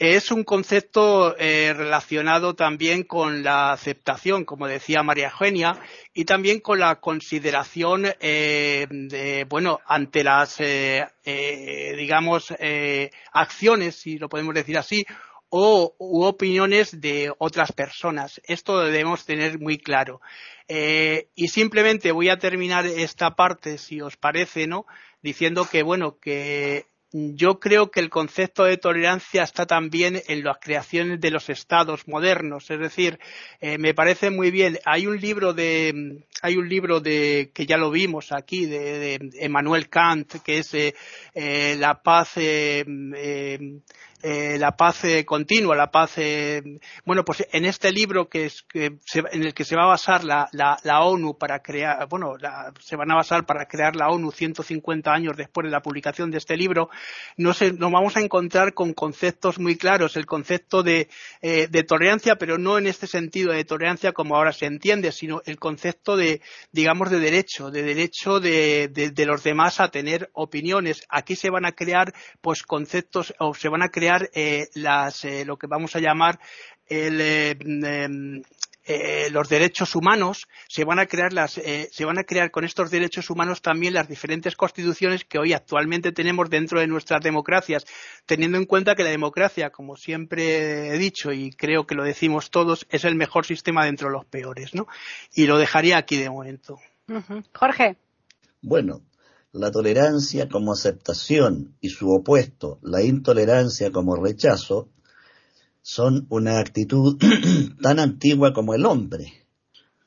Es 0.00 0.30
un 0.30 0.44
concepto 0.44 1.36
eh, 1.38 1.74
relacionado 1.76 2.54
también 2.54 3.02
con 3.02 3.42
la 3.42 3.70
aceptación, 3.72 4.46
como 4.46 4.66
decía 4.66 5.02
María 5.02 5.28
Eugenia, 5.28 5.78
y 6.14 6.24
también 6.24 6.60
con 6.60 6.78
la 6.78 7.00
consideración, 7.00 8.06
eh, 8.18 8.86
de, 8.88 9.44
bueno, 9.46 9.78
ante 9.84 10.24
las, 10.24 10.56
digamos, 10.56 12.54
acciones, 13.30 13.96
si 13.96 14.16
lo 14.16 14.30
podemos 14.30 14.54
decir 14.54 14.78
así, 14.78 15.04
o 15.50 15.94
u 15.98 16.22
opiniones 16.24 17.00
de 17.00 17.32
otras 17.38 17.72
personas. 17.72 18.40
Esto 18.44 18.78
debemos 18.78 19.26
tener 19.26 19.58
muy 19.58 19.76
claro. 19.76 20.20
Eh, 20.68 21.28
y 21.34 21.48
simplemente 21.48 22.12
voy 22.12 22.28
a 22.28 22.38
terminar 22.38 22.86
esta 22.86 23.34
parte, 23.34 23.76
si 23.76 24.00
os 24.00 24.16
parece, 24.16 24.66
¿no? 24.66 24.86
Diciendo 25.20 25.68
que, 25.70 25.82
bueno, 25.82 26.18
que 26.18 26.86
yo 27.12 27.58
creo 27.58 27.90
que 27.90 27.98
el 28.00 28.08
concepto 28.08 28.64
de 28.64 28.76
tolerancia 28.76 29.42
está 29.42 29.66
también 29.66 30.22
en 30.28 30.44
las 30.44 30.58
creaciones 30.58 31.20
de 31.20 31.30
los 31.30 31.48
estados 31.48 32.06
modernos. 32.06 32.70
Es 32.70 32.78
decir, 32.78 33.18
eh, 33.60 33.78
me 33.78 33.94
parece 33.94 34.30
muy 34.30 34.50
bien. 34.52 34.78
Hay 34.84 35.06
un 35.06 35.20
libro 35.20 35.52
de, 35.52 36.22
hay 36.42 36.56
un 36.56 36.68
libro 36.68 37.00
de, 37.00 37.50
que 37.52 37.66
ya 37.66 37.78
lo 37.78 37.90
vimos 37.90 38.30
aquí, 38.30 38.66
de, 38.66 39.30
Emmanuel 39.40 39.88
Kant, 39.88 40.36
que 40.42 40.58
es 40.58 40.72
eh, 40.74 40.94
eh 41.34 41.76
La 41.78 42.00
paz, 42.02 42.36
eh, 44.22 44.58
la 44.58 44.76
paz 44.76 45.04
eh, 45.04 45.24
continua, 45.24 45.74
la 45.74 45.90
paz. 45.90 46.12
Eh, 46.16 46.62
bueno, 47.04 47.24
pues 47.24 47.46
en 47.52 47.64
este 47.64 47.90
libro 47.90 48.28
que 48.28 48.46
es 48.46 48.62
que 48.62 48.98
en 49.32 49.42
el 49.42 49.54
que 49.54 49.64
se 49.64 49.76
va 49.76 49.84
a 49.84 49.88
basar 49.88 50.24
la, 50.24 50.48
la, 50.52 50.76
la 50.84 51.00
ONU 51.00 51.38
para 51.38 51.60
crear, 51.60 52.06
bueno, 52.08 52.36
la, 52.36 52.72
se 52.80 52.96
van 52.96 53.10
a 53.10 53.14
basar 53.14 53.46
para 53.46 53.66
crear 53.66 53.96
la 53.96 54.08
ONU 54.08 54.30
150 54.30 55.10
años 55.10 55.36
después 55.36 55.64
de 55.64 55.70
la 55.70 55.80
publicación 55.80 56.30
de 56.30 56.38
este 56.38 56.56
libro, 56.56 56.90
no 57.38 57.54
se, 57.54 57.72
nos 57.72 57.90
vamos 57.90 58.16
a 58.16 58.20
encontrar 58.20 58.74
con 58.74 58.92
conceptos 58.92 59.58
muy 59.58 59.76
claros, 59.76 60.16
el 60.16 60.26
concepto 60.26 60.82
de, 60.82 61.08
de 61.40 61.82
tolerancia, 61.84 62.36
pero 62.36 62.58
no 62.58 62.78
en 62.78 62.86
este 62.86 63.06
sentido 63.06 63.52
de 63.52 63.64
tolerancia 63.64 64.12
como 64.12 64.36
ahora 64.36 64.52
se 64.52 64.66
entiende, 64.66 65.12
sino 65.12 65.40
el 65.46 65.58
concepto 65.58 66.16
de, 66.16 66.42
digamos, 66.72 67.10
de 67.10 67.20
derecho, 67.20 67.70
de 67.70 67.82
derecho 67.82 68.40
de, 68.40 68.88
de, 68.88 69.10
de 69.10 69.26
los 69.26 69.42
demás 69.42 69.80
a 69.80 69.88
tener 69.88 70.30
opiniones. 70.34 71.06
Aquí 71.08 71.36
se 71.36 71.50
van 71.50 71.64
a 71.64 71.72
crear, 71.72 72.12
pues, 72.40 72.62
conceptos 72.62 73.34
o 73.38 73.54
se 73.54 73.68
van 73.68 73.82
a 73.82 73.88
crear 73.88 74.09
eh, 74.34 74.68
las, 74.74 75.24
eh, 75.24 75.44
lo 75.44 75.56
que 75.56 75.66
vamos 75.66 75.94
a 75.96 76.00
llamar 76.00 76.38
el, 76.86 77.20
eh, 77.20 77.56
em, 77.60 78.42
los 79.30 79.48
derechos 79.48 79.94
humanos, 79.94 80.48
se 80.66 80.84
van 80.84 80.98
a 80.98 81.06
crear 81.06 81.32
las, 81.32 81.52
se 81.52 82.04
van 82.04 82.18
a 82.18 82.24
crear 82.24 82.50
con 82.50 82.64
estos 82.64 82.90
derechos 82.90 83.30
humanos 83.30 83.62
también 83.62 83.94
las 83.94 84.08
diferentes 84.08 84.56
constituciones 84.56 85.24
que 85.24 85.38
hoy 85.38 85.52
actualmente 85.52 86.10
tenemos 86.10 86.50
dentro 86.50 86.80
de 86.80 86.88
nuestras 86.88 87.22
democracias, 87.22 87.84
teniendo 88.26 88.58
en 88.58 88.64
cuenta 88.64 88.96
que 88.96 89.04
la 89.04 89.10
democracia, 89.10 89.70
como 89.70 89.94
siempre 89.94 90.88
he 90.88 90.98
dicho 90.98 91.30
y 91.30 91.52
creo 91.52 91.86
que 91.86 91.94
lo 91.94 92.02
decimos 92.02 92.50
todos, 92.50 92.84
es 92.90 93.04
el 93.04 93.14
mejor 93.14 93.46
sistema 93.46 93.84
dentro 93.84 94.08
de 94.08 94.14
los 94.14 94.24
peores, 94.24 94.74
¿no? 94.74 94.88
Y 95.34 95.46
lo 95.46 95.56
dejaría 95.56 95.96
aquí 95.96 96.16
de 96.16 96.30
momento. 96.30 96.76
Jorge. 97.54 97.96
Bueno, 98.60 99.02
la 99.52 99.70
tolerancia 99.70 100.48
como 100.48 100.72
aceptación 100.72 101.76
y 101.80 101.88
su 101.88 102.10
opuesto, 102.10 102.78
la 102.82 103.02
intolerancia 103.02 103.90
como 103.90 104.16
rechazo, 104.16 104.88
son 105.82 106.26
una 106.28 106.58
actitud 106.58 107.18
tan 107.82 107.98
antigua 107.98 108.52
como 108.52 108.74
el 108.74 108.86
hombre. 108.86 109.46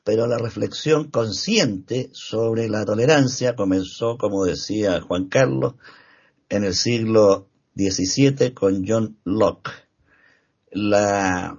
Pero 0.02 0.26
la 0.26 0.38
reflexión 0.38 1.10
consciente 1.10 2.10
sobre 2.12 2.68
la 2.68 2.84
tolerancia 2.84 3.56
comenzó, 3.56 4.18
como 4.18 4.44
decía 4.44 5.00
Juan 5.00 5.28
Carlos, 5.28 5.74
en 6.48 6.64
el 6.64 6.74
siglo 6.74 7.48
XVII 7.74 8.52
con 8.52 8.84
John 8.86 9.18
Locke. 9.24 9.70
La, 10.70 11.58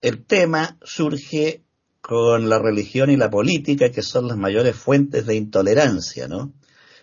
el 0.00 0.24
tema 0.24 0.78
surge 0.82 1.64
con 2.00 2.48
la 2.48 2.58
religión 2.58 3.10
y 3.10 3.16
la 3.16 3.30
política, 3.30 3.90
que 3.90 4.02
son 4.02 4.28
las 4.28 4.36
mayores 4.36 4.76
fuentes 4.76 5.26
de 5.26 5.36
intolerancia, 5.36 6.28
¿no? 6.28 6.52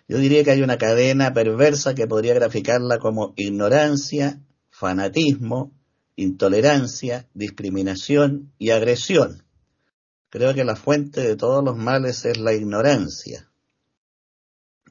Yo 0.07 0.17
diría 0.17 0.43
que 0.43 0.51
hay 0.51 0.61
una 0.61 0.77
cadena 0.77 1.33
perversa 1.33 1.95
que 1.95 2.07
podría 2.07 2.33
graficarla 2.33 2.99
como 2.99 3.33
ignorancia, 3.35 4.41
fanatismo, 4.69 5.71
intolerancia, 6.15 7.27
discriminación 7.33 8.51
y 8.57 8.71
agresión. 8.71 9.43
Creo 10.29 10.53
que 10.53 10.65
la 10.65 10.75
fuente 10.75 11.21
de 11.21 11.35
todos 11.35 11.63
los 11.63 11.77
males 11.77 12.25
es 12.25 12.37
la 12.37 12.53
ignorancia. 12.53 13.49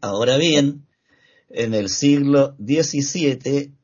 Ahora 0.00 0.36
bien, 0.36 0.86
en 1.48 1.74
el 1.74 1.88
siglo 1.88 2.56
XVII, 2.58 3.74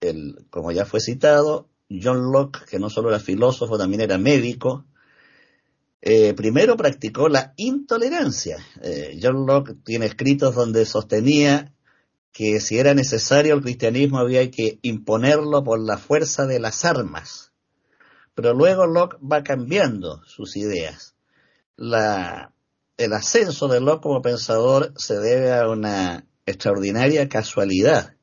el, 0.00 0.46
como 0.50 0.70
ya 0.70 0.84
fue 0.84 1.00
citado, 1.00 1.68
John 1.88 2.32
Locke, 2.32 2.64
que 2.66 2.78
no 2.78 2.90
solo 2.90 3.08
era 3.08 3.20
filósofo, 3.20 3.78
también 3.78 4.02
era 4.02 4.18
médico, 4.18 4.84
eh, 6.06 6.34
primero 6.34 6.76
practicó 6.76 7.30
la 7.30 7.54
intolerancia. 7.56 8.58
Eh, 8.82 9.18
John 9.22 9.46
Locke 9.46 9.74
tiene 9.84 10.04
escritos 10.04 10.54
donde 10.54 10.84
sostenía 10.84 11.72
que 12.30 12.60
si 12.60 12.76
era 12.76 12.92
necesario 12.92 13.54
el 13.54 13.62
cristianismo 13.62 14.18
había 14.18 14.50
que 14.50 14.78
imponerlo 14.82 15.64
por 15.64 15.80
la 15.80 15.96
fuerza 15.96 16.46
de 16.46 16.60
las 16.60 16.84
armas. 16.84 17.52
Pero 18.34 18.52
luego 18.52 18.84
Locke 18.86 19.16
va 19.20 19.42
cambiando 19.42 20.22
sus 20.26 20.56
ideas. 20.56 21.14
La, 21.74 22.52
el 22.98 23.14
ascenso 23.14 23.66
de 23.68 23.80
Locke 23.80 24.02
como 24.02 24.20
pensador 24.20 24.92
se 24.98 25.18
debe 25.18 25.54
a 25.54 25.70
una 25.70 26.26
extraordinaria 26.44 27.30
casualidad. 27.30 28.14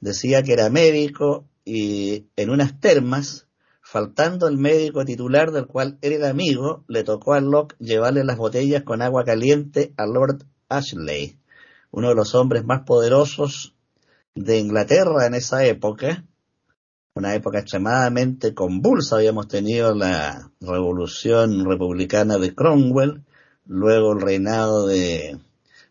Decía 0.00 0.42
que 0.42 0.54
era 0.54 0.70
médico 0.70 1.46
y 1.62 2.24
en 2.36 2.48
unas 2.48 2.80
termas 2.80 3.47
Faltando 3.90 4.48
el 4.48 4.58
médico 4.58 5.02
titular 5.06 5.50
del 5.50 5.66
cual 5.66 5.96
era 6.02 6.28
amigo, 6.28 6.84
le 6.88 7.04
tocó 7.04 7.32
a 7.32 7.40
Locke 7.40 7.74
llevarle 7.78 8.22
las 8.22 8.36
botellas 8.36 8.82
con 8.82 9.00
agua 9.00 9.24
caliente 9.24 9.94
a 9.96 10.04
Lord 10.04 10.44
Ashley, 10.68 11.38
uno 11.90 12.10
de 12.10 12.14
los 12.14 12.34
hombres 12.34 12.66
más 12.66 12.82
poderosos 12.82 13.74
de 14.34 14.58
Inglaterra 14.58 15.24
en 15.24 15.32
esa 15.32 15.64
época, 15.64 16.22
una 17.14 17.34
época 17.34 17.60
extremadamente 17.60 18.52
convulsa. 18.52 19.16
Habíamos 19.16 19.48
tenido 19.48 19.94
la 19.94 20.50
revolución 20.60 21.64
republicana 21.64 22.36
de 22.36 22.54
Cromwell, 22.54 23.24
luego 23.64 24.12
el 24.12 24.20
reinado 24.20 24.86
de 24.86 25.38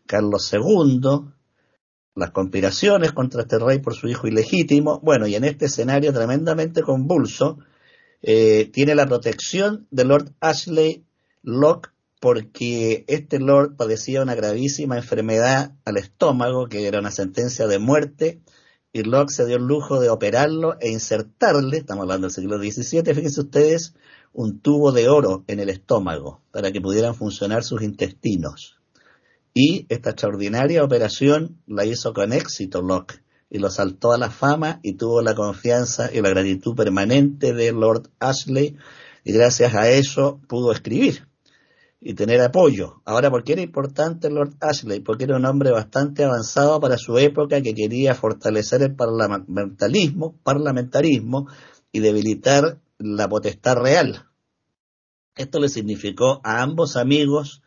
Carlos 0.06 0.48
II, 0.52 1.32
las 2.14 2.30
conspiraciones 2.30 3.10
contra 3.10 3.42
este 3.42 3.58
rey 3.58 3.80
por 3.80 3.94
su 3.94 4.06
hijo 4.06 4.28
ilegítimo. 4.28 5.00
Bueno, 5.00 5.26
y 5.26 5.34
en 5.34 5.42
este 5.42 5.64
escenario 5.64 6.12
tremendamente 6.12 6.82
convulso, 6.82 7.58
eh, 8.22 8.70
tiene 8.72 8.94
la 8.94 9.06
protección 9.06 9.86
de 9.90 10.04
Lord 10.04 10.32
Ashley 10.40 11.04
Locke 11.42 11.90
porque 12.20 13.04
este 13.06 13.38
Lord 13.38 13.76
padecía 13.76 14.22
una 14.22 14.34
gravísima 14.34 14.96
enfermedad 14.96 15.72
al 15.84 15.98
estómago, 15.98 16.68
que 16.68 16.86
era 16.86 16.98
una 16.98 17.12
sentencia 17.12 17.66
de 17.68 17.78
muerte, 17.78 18.40
y 18.92 19.02
Locke 19.02 19.30
se 19.30 19.46
dio 19.46 19.56
el 19.56 19.66
lujo 19.66 20.00
de 20.00 20.10
operarlo 20.10 20.76
e 20.80 20.90
insertarle, 20.90 21.78
estamos 21.78 22.02
hablando 22.02 22.26
del 22.26 22.34
siglo 22.34 22.58
XVII, 22.58 23.14
fíjense 23.14 23.40
ustedes, 23.40 23.94
un 24.32 24.60
tubo 24.60 24.92
de 24.92 25.08
oro 25.08 25.44
en 25.46 25.60
el 25.60 25.68
estómago 25.68 26.42
para 26.50 26.72
que 26.72 26.80
pudieran 26.80 27.14
funcionar 27.14 27.62
sus 27.62 27.82
intestinos. 27.82 28.80
Y 29.54 29.86
esta 29.88 30.10
extraordinaria 30.10 30.84
operación 30.84 31.60
la 31.66 31.84
hizo 31.84 32.12
con 32.12 32.32
éxito 32.32 32.82
Locke 32.82 33.22
y 33.50 33.58
lo 33.58 33.70
saltó 33.70 34.12
a 34.12 34.18
la 34.18 34.30
fama 34.30 34.80
y 34.82 34.94
tuvo 34.94 35.22
la 35.22 35.34
confianza 35.34 36.10
y 36.12 36.20
la 36.20 36.30
gratitud 36.30 36.74
permanente 36.74 37.52
de 37.52 37.72
Lord 37.72 38.10
Ashley 38.18 38.76
y 39.24 39.32
gracias 39.32 39.74
a 39.74 39.90
eso 39.90 40.40
pudo 40.48 40.72
escribir 40.72 41.26
y 42.00 42.14
tener 42.14 42.40
apoyo. 42.40 43.02
Ahora, 43.04 43.30
¿por 43.30 43.42
qué 43.42 43.54
era 43.54 43.62
importante 43.62 44.30
Lord 44.30 44.54
Ashley? 44.60 45.00
Porque 45.00 45.24
era 45.24 45.36
un 45.36 45.44
hombre 45.46 45.70
bastante 45.70 46.24
avanzado 46.24 46.80
para 46.80 46.96
su 46.96 47.18
época 47.18 47.60
que 47.60 47.74
quería 47.74 48.14
fortalecer 48.14 48.82
el 48.82 48.94
parlamentarismo, 48.94 50.36
parlamentarismo 50.42 51.48
y 51.90 52.00
debilitar 52.00 52.80
la 52.98 53.28
potestad 53.28 53.76
real. 53.76 54.26
Esto 55.34 55.60
le 55.60 55.68
significó 55.68 56.40
a 56.44 56.62
ambos 56.62 56.96
amigos 56.96 57.62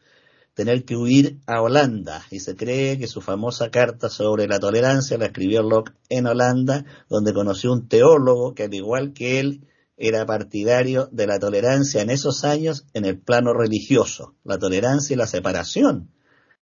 tener 0.53 0.83
que 0.85 0.95
huir 0.95 1.39
a 1.47 1.61
Holanda 1.61 2.25
y 2.29 2.39
se 2.39 2.55
cree 2.55 2.97
que 2.97 3.07
su 3.07 3.21
famosa 3.21 3.71
carta 3.71 4.09
sobre 4.09 4.47
la 4.47 4.59
tolerancia 4.59 5.17
la 5.17 5.27
escribió 5.27 5.63
Locke 5.63 5.93
en 6.09 6.27
Holanda, 6.27 6.85
donde 7.09 7.33
conoció 7.33 7.71
un 7.71 7.87
teólogo 7.87 8.53
que 8.53 8.63
al 8.63 8.73
igual 8.73 9.13
que 9.13 9.39
él 9.39 9.67
era 9.97 10.25
partidario 10.25 11.07
de 11.11 11.27
la 11.27 11.39
tolerancia 11.39 12.01
en 12.01 12.09
esos 12.09 12.43
años 12.43 12.87
en 12.93 13.05
el 13.05 13.19
plano 13.19 13.53
religioso, 13.53 14.35
la 14.43 14.57
tolerancia 14.57 15.13
y 15.13 15.17
la 15.17 15.27
separación 15.27 16.11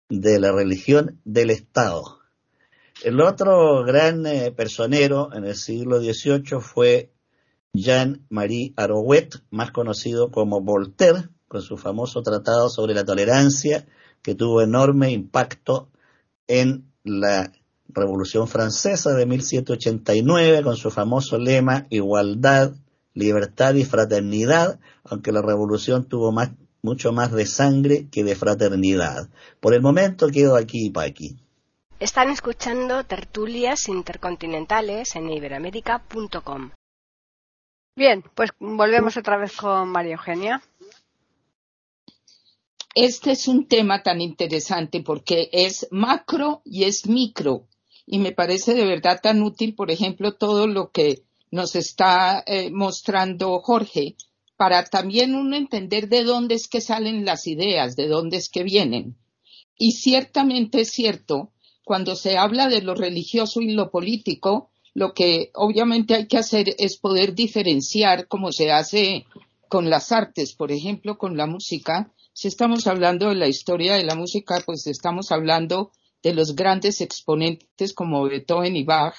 de 0.09 0.39
la 0.39 0.51
religión 0.51 1.21
del 1.23 1.49
Estado. 1.49 2.19
El 3.03 3.19
otro 3.21 3.83
gran 3.83 4.25
eh, 4.27 4.51
personero 4.51 5.29
en 5.33 5.45
el 5.45 5.55
siglo 5.55 6.01
XVIII 6.01 6.59
fue 6.59 7.13
Jean-Marie 7.73 8.73
Arouet, 8.75 9.29
más 9.49 9.71
conocido 9.71 10.29
como 10.29 10.61
Voltaire, 10.61 11.29
con 11.51 11.61
su 11.61 11.75
famoso 11.75 12.23
tratado 12.23 12.69
sobre 12.69 12.93
la 12.93 13.03
tolerancia, 13.03 13.85
que 14.21 14.35
tuvo 14.35 14.61
enorme 14.61 15.11
impacto 15.11 15.89
en 16.47 16.89
la 17.03 17.51
Revolución 17.89 18.47
Francesa 18.47 19.11
de 19.11 19.25
1789, 19.25 20.63
con 20.63 20.77
su 20.77 20.89
famoso 20.91 21.37
lema 21.37 21.87
igualdad, 21.89 22.71
libertad 23.13 23.73
y 23.73 23.83
fraternidad, 23.83 24.79
aunque 25.03 25.33
la 25.33 25.41
revolución 25.41 26.05
tuvo 26.05 26.31
más, 26.31 26.51
mucho 26.83 27.11
más 27.11 27.33
de 27.33 27.45
sangre 27.45 28.07
que 28.09 28.23
de 28.23 28.37
fraternidad. 28.37 29.27
Por 29.59 29.73
el 29.73 29.81
momento 29.81 30.29
quedo 30.29 30.55
aquí 30.55 30.85
y 30.85 30.89
pa' 30.89 31.03
aquí. 31.03 31.35
Están 31.99 32.29
escuchando 32.29 33.03
tertulias 33.03 33.89
intercontinentales 33.89 35.17
en 35.17 35.29
iberamérica.com. 35.29 36.71
Bien, 37.97 38.23
pues 38.35 38.51
volvemos 38.57 39.17
otra 39.17 39.35
vez 39.35 39.51
con 39.57 39.89
María 39.89 40.13
Eugenia 40.13 40.61
este 42.95 43.31
es 43.31 43.47
un 43.47 43.67
tema 43.67 44.03
tan 44.03 44.21
interesante 44.21 45.01
porque 45.01 45.49
es 45.51 45.87
macro 45.91 46.61
y 46.65 46.83
es 46.83 47.07
micro. 47.07 47.67
Y 48.05 48.19
me 48.19 48.31
parece 48.31 48.73
de 48.73 48.85
verdad 48.85 49.19
tan 49.21 49.41
útil, 49.41 49.75
por 49.75 49.91
ejemplo, 49.91 50.33
todo 50.33 50.67
lo 50.67 50.91
que 50.91 51.23
nos 51.51 51.75
está 51.75 52.43
eh, 52.45 52.69
mostrando 52.71 53.59
Jorge, 53.59 54.15
para 54.57 54.83
también 54.85 55.35
uno 55.35 55.55
entender 55.55 56.07
de 56.07 56.23
dónde 56.23 56.55
es 56.55 56.67
que 56.67 56.81
salen 56.81 57.25
las 57.25 57.47
ideas, 57.47 57.95
de 57.95 58.07
dónde 58.07 58.37
es 58.37 58.49
que 58.49 58.63
vienen. 58.63 59.17
Y 59.77 59.93
ciertamente 59.93 60.81
es 60.81 60.91
cierto, 60.91 61.51
cuando 61.83 62.15
se 62.15 62.37
habla 62.37 62.67
de 62.67 62.81
lo 62.81 62.93
religioso 62.93 63.61
y 63.61 63.71
lo 63.71 63.89
político, 63.89 64.69
lo 64.93 65.13
que 65.13 65.51
obviamente 65.55 66.13
hay 66.15 66.27
que 66.27 66.37
hacer 66.37 66.75
es 66.77 66.97
poder 66.97 67.33
diferenciar, 67.33 68.27
como 68.27 68.51
se 68.51 68.71
hace 68.71 69.25
con 69.67 69.89
las 69.89 70.11
artes, 70.11 70.53
por 70.53 70.71
ejemplo, 70.71 71.17
con 71.17 71.37
la 71.37 71.47
música, 71.47 72.11
si 72.33 72.47
estamos 72.47 72.87
hablando 72.87 73.29
de 73.29 73.35
la 73.35 73.47
historia 73.47 73.95
de 73.95 74.03
la 74.03 74.15
música, 74.15 74.61
pues 74.65 74.87
estamos 74.87 75.31
hablando 75.31 75.91
de 76.23 76.33
los 76.33 76.55
grandes 76.55 77.01
exponentes 77.01 77.93
como 77.93 78.23
Beethoven 78.23 78.75
y 78.75 78.83
Bach 78.83 79.15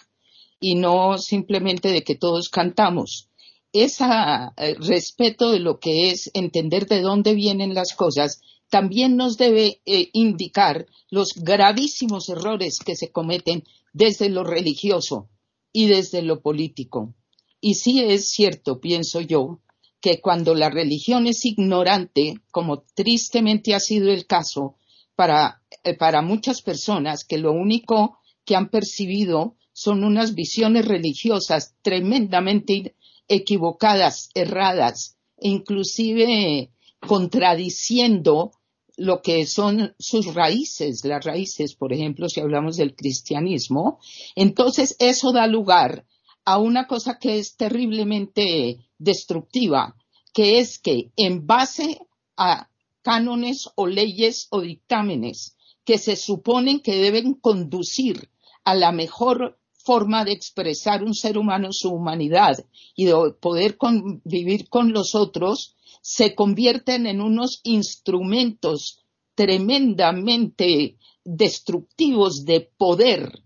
y 0.61 0.77
no 0.77 1.19
simplemente 1.19 1.89
de 1.89 2.05
que 2.05 2.15
todos 2.15 2.49
cantamos. 2.49 3.29
Ese 3.73 4.05
eh, 4.05 4.75
respeto 4.79 5.51
de 5.51 5.59
lo 5.59 5.81
que 5.81 6.11
es 6.11 6.31
entender 6.35 6.87
de 6.87 7.01
dónde 7.01 7.35
vienen 7.35 7.75
las 7.75 7.95
cosas 7.95 8.41
también 8.69 9.17
nos 9.17 9.37
debe 9.37 9.83
eh, 9.85 10.09
indicar 10.15 10.87
los 11.11 11.35
gravísimos 11.35 12.31
errores 12.31 12.79
que 12.79 12.97
se 12.97 13.11
cometen 13.11 13.65
desde 13.93 14.31
lo 14.31 14.45
religioso 14.45 15.29
y 15.73 15.87
desde 15.89 16.23
lo 16.23 16.41
político. 16.41 17.15
Y 17.61 17.75
sí 17.75 18.01
es 18.03 18.31
cierto, 18.31 18.81
pienso 18.81 19.21
yo, 19.21 19.61
que 20.03 20.21
cuando 20.21 20.55
la 20.57 20.69
religión 20.69 21.29
es 21.29 21.45
ignorante, 21.47 22.35
como 22.51 22.83
tristemente 22.95 23.73
ha 23.73 23.81
sido 23.81 24.11
el 24.11 24.27
caso 24.27 24.75
para, 25.15 25.63
eh, 25.85 25.95
para 25.95 26.23
muchas 26.23 26.61
personas 26.61 27.25
que 27.25 27.39
lo 27.39 27.53
único 27.53 28.19
que 28.45 28.57
han 28.57 28.69
percibido 28.69 29.57
son 29.73 30.03
unas 30.03 30.35
visiones 30.35 30.87
religiosas 30.87 31.77
tremendamente 31.83 32.97
equivocadas, 33.29 34.31
erradas, 34.35 35.17
e 35.39 35.49
inclusive 35.49 36.73
contradiciendo 37.01 38.51
lo 38.97 39.23
que 39.23 39.47
son 39.47 39.95
sus 40.01 40.35
raíces, 40.35 41.05
las 41.05 41.25
raíces, 41.25 41.77
por 41.77 41.93
ejemplo, 41.93 42.29
si 42.29 42.41
hablamos 42.41 42.77
del 42.77 42.97
cristianismo, 42.97 44.01
entonces 44.35 44.97
eso 44.99 45.33
da 45.33 45.47
lugar 45.47 46.05
a 46.45 46.59
una 46.59 46.87
cosa 46.87 47.19
que 47.19 47.39
es 47.39 47.57
terriblemente 47.57 48.79
destructiva, 48.99 49.97
que 50.33 50.59
es 50.59 50.79
que 50.79 51.13
en 51.17 51.47
base 51.47 52.01
a 52.37 52.69
cánones 53.03 53.69
o 53.75 53.87
leyes 53.87 54.49
o 54.51 54.61
dictámenes 54.61 55.57
que 55.85 55.99
se 55.99 56.17
suponen 56.17 56.81
que 56.81 56.95
deben 56.97 57.35
conducir 57.35 58.31
a 58.65 58.75
la 58.75 58.93
mejor 58.93 59.59
forma 59.73 60.25
de 60.25 60.33
expresar 60.33 61.03
un 61.03 61.15
ser 61.15 61.37
humano 61.37 61.69
su 61.73 61.91
humanidad 61.91 62.65
y 62.95 63.07
de 63.07 63.15
poder 63.41 63.77
convivir 63.77 64.69
con 64.69 64.93
los 64.93 65.15
otros, 65.15 65.77
se 66.01 66.35
convierten 66.35 67.07
en 67.07 67.21
unos 67.21 67.61
instrumentos 67.65 69.01
tremendamente 69.35 70.97
destructivos 71.25 72.45
de 72.45 72.61
poder 72.77 73.43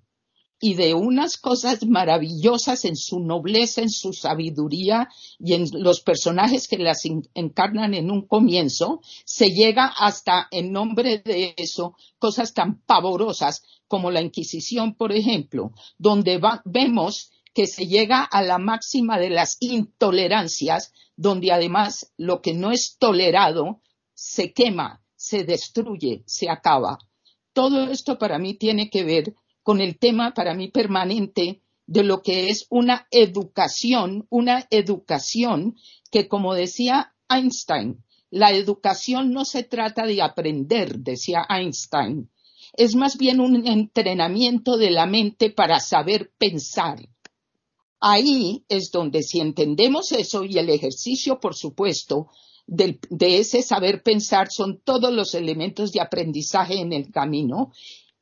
y 0.60 0.74
de 0.74 0.94
unas 0.94 1.36
cosas 1.36 1.86
maravillosas 1.86 2.84
en 2.84 2.96
su 2.96 3.20
nobleza, 3.20 3.82
en 3.82 3.90
su 3.90 4.12
sabiduría 4.12 5.08
y 5.38 5.54
en 5.54 5.68
los 5.72 6.00
personajes 6.00 6.66
que 6.66 6.78
las 6.78 7.02
encarnan 7.34 7.94
en 7.94 8.10
un 8.10 8.26
comienzo, 8.26 9.00
se 9.24 9.50
llega 9.50 9.86
hasta, 9.86 10.48
en 10.50 10.72
nombre 10.72 11.18
de 11.18 11.54
eso, 11.56 11.94
cosas 12.18 12.54
tan 12.54 12.80
pavorosas 12.82 13.62
como 13.86 14.10
la 14.10 14.22
Inquisición, 14.22 14.94
por 14.94 15.12
ejemplo, 15.12 15.72
donde 15.98 16.40
vemos 16.64 17.30
que 17.52 17.66
se 17.66 17.86
llega 17.86 18.22
a 18.22 18.42
la 18.42 18.58
máxima 18.58 19.18
de 19.18 19.30
las 19.30 19.56
intolerancias, 19.60 20.92
donde 21.16 21.52
además 21.52 22.12
lo 22.16 22.42
que 22.42 22.54
no 22.54 22.70
es 22.70 22.96
tolerado 22.98 23.80
se 24.14 24.52
quema, 24.52 25.02
se 25.14 25.44
destruye, 25.44 26.22
se 26.26 26.50
acaba. 26.50 26.98
Todo 27.52 27.90
esto 27.90 28.18
para 28.18 28.38
mí 28.38 28.54
tiene 28.54 28.90
que 28.90 29.04
ver 29.04 29.34
con 29.66 29.80
el 29.80 29.98
tema 29.98 30.32
para 30.32 30.54
mí 30.54 30.68
permanente 30.68 31.60
de 31.88 32.04
lo 32.04 32.22
que 32.22 32.50
es 32.50 32.66
una 32.70 33.08
educación, 33.10 34.24
una 34.30 34.64
educación 34.70 35.74
que, 36.12 36.28
como 36.28 36.54
decía 36.54 37.16
Einstein, 37.28 38.04
la 38.30 38.52
educación 38.52 39.32
no 39.32 39.44
se 39.44 39.64
trata 39.64 40.06
de 40.06 40.22
aprender, 40.22 41.00
decía 41.00 41.44
Einstein, 41.48 42.30
es 42.74 42.94
más 42.94 43.18
bien 43.18 43.40
un 43.40 43.66
entrenamiento 43.66 44.76
de 44.76 44.92
la 44.92 45.06
mente 45.06 45.50
para 45.50 45.80
saber 45.80 46.30
pensar. 46.38 47.00
Ahí 47.98 48.64
es 48.68 48.92
donde 48.92 49.24
si 49.24 49.40
entendemos 49.40 50.12
eso 50.12 50.44
y 50.44 50.58
el 50.58 50.70
ejercicio, 50.70 51.40
por 51.40 51.56
supuesto, 51.56 52.28
de 52.68 53.00
ese 53.20 53.62
saber 53.62 54.04
pensar 54.04 54.46
son 54.48 54.80
todos 54.84 55.12
los 55.12 55.34
elementos 55.34 55.90
de 55.90 56.00
aprendizaje 56.00 56.78
en 56.78 56.92
el 56.92 57.10
camino 57.10 57.72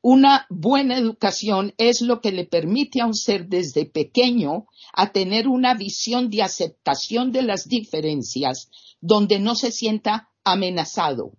una 0.07 0.45
buena 0.51 0.99
educación 0.99 1.73
es 1.79 2.01
lo 2.01 2.21
que 2.21 2.31
le 2.31 2.45
permite 2.45 3.01
a 3.01 3.07
un 3.07 3.15
ser 3.15 3.47
desde 3.47 3.87
pequeño 3.87 4.67
a 4.93 5.11
tener 5.11 5.47
una 5.47 5.73
visión 5.73 6.29
de 6.29 6.43
aceptación 6.43 7.31
de 7.31 7.41
las 7.41 7.67
diferencias 7.67 8.69
donde 9.01 9.39
no 9.39 9.55
se 9.55 9.71
sienta 9.71 10.29
amenazado, 10.43 11.31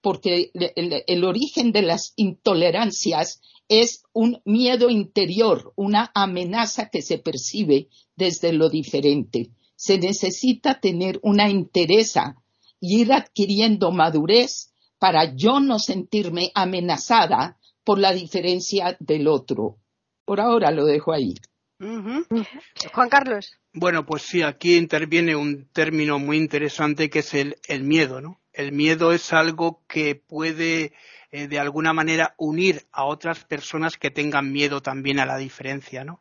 porque 0.00 0.50
el, 0.54 1.24
origen 1.24 1.72
de 1.72 1.82
las 1.82 2.14
intolerancias 2.16 3.42
es 3.68 4.04
un 4.14 4.40
miedo 4.46 4.88
interior, 4.88 5.74
una 5.76 6.10
amenaza 6.14 6.88
que 6.88 7.02
se 7.02 7.18
percibe 7.18 7.90
desde 8.16 8.54
lo 8.54 8.70
diferente. 8.70 9.50
Se 9.74 9.98
necesita 9.98 10.80
tener 10.80 11.20
una 11.22 11.50
interesa 11.50 12.42
y 12.80 13.02
ir 13.02 13.12
adquiriendo 13.12 13.90
madurez 13.90 14.72
para 14.98 15.36
yo 15.36 15.60
no 15.60 15.78
sentirme 15.78 16.50
amenazada 16.54 17.58
por 17.86 18.00
la 18.00 18.12
diferencia 18.12 18.96
del 18.98 19.28
otro. 19.28 19.78
Por 20.24 20.40
ahora 20.40 20.72
lo 20.72 20.84
dejo 20.84 21.12
ahí. 21.12 21.34
Juan 21.78 23.08
Carlos. 23.08 23.60
Bueno, 23.72 24.04
pues 24.04 24.22
sí, 24.22 24.42
aquí 24.42 24.76
interviene 24.76 25.36
un 25.36 25.68
término 25.72 26.18
muy 26.18 26.36
interesante 26.36 27.08
que 27.08 27.20
es 27.20 27.32
el, 27.34 27.56
el 27.68 27.84
miedo, 27.84 28.20
¿no? 28.20 28.40
El 28.52 28.72
miedo 28.72 29.12
es 29.12 29.32
algo 29.32 29.84
que 29.86 30.16
puede 30.16 30.94
eh, 31.32 31.48
de 31.48 31.58
alguna 31.58 31.92
manera 31.92 32.34
unir 32.38 32.86
a 32.92 33.04
otras 33.04 33.44
personas 33.44 33.96
que 33.96 34.10
tengan 34.10 34.52
miedo 34.52 34.80
también 34.80 35.18
a 35.18 35.26
la 35.26 35.36
diferencia, 35.36 36.04
¿no? 36.04 36.20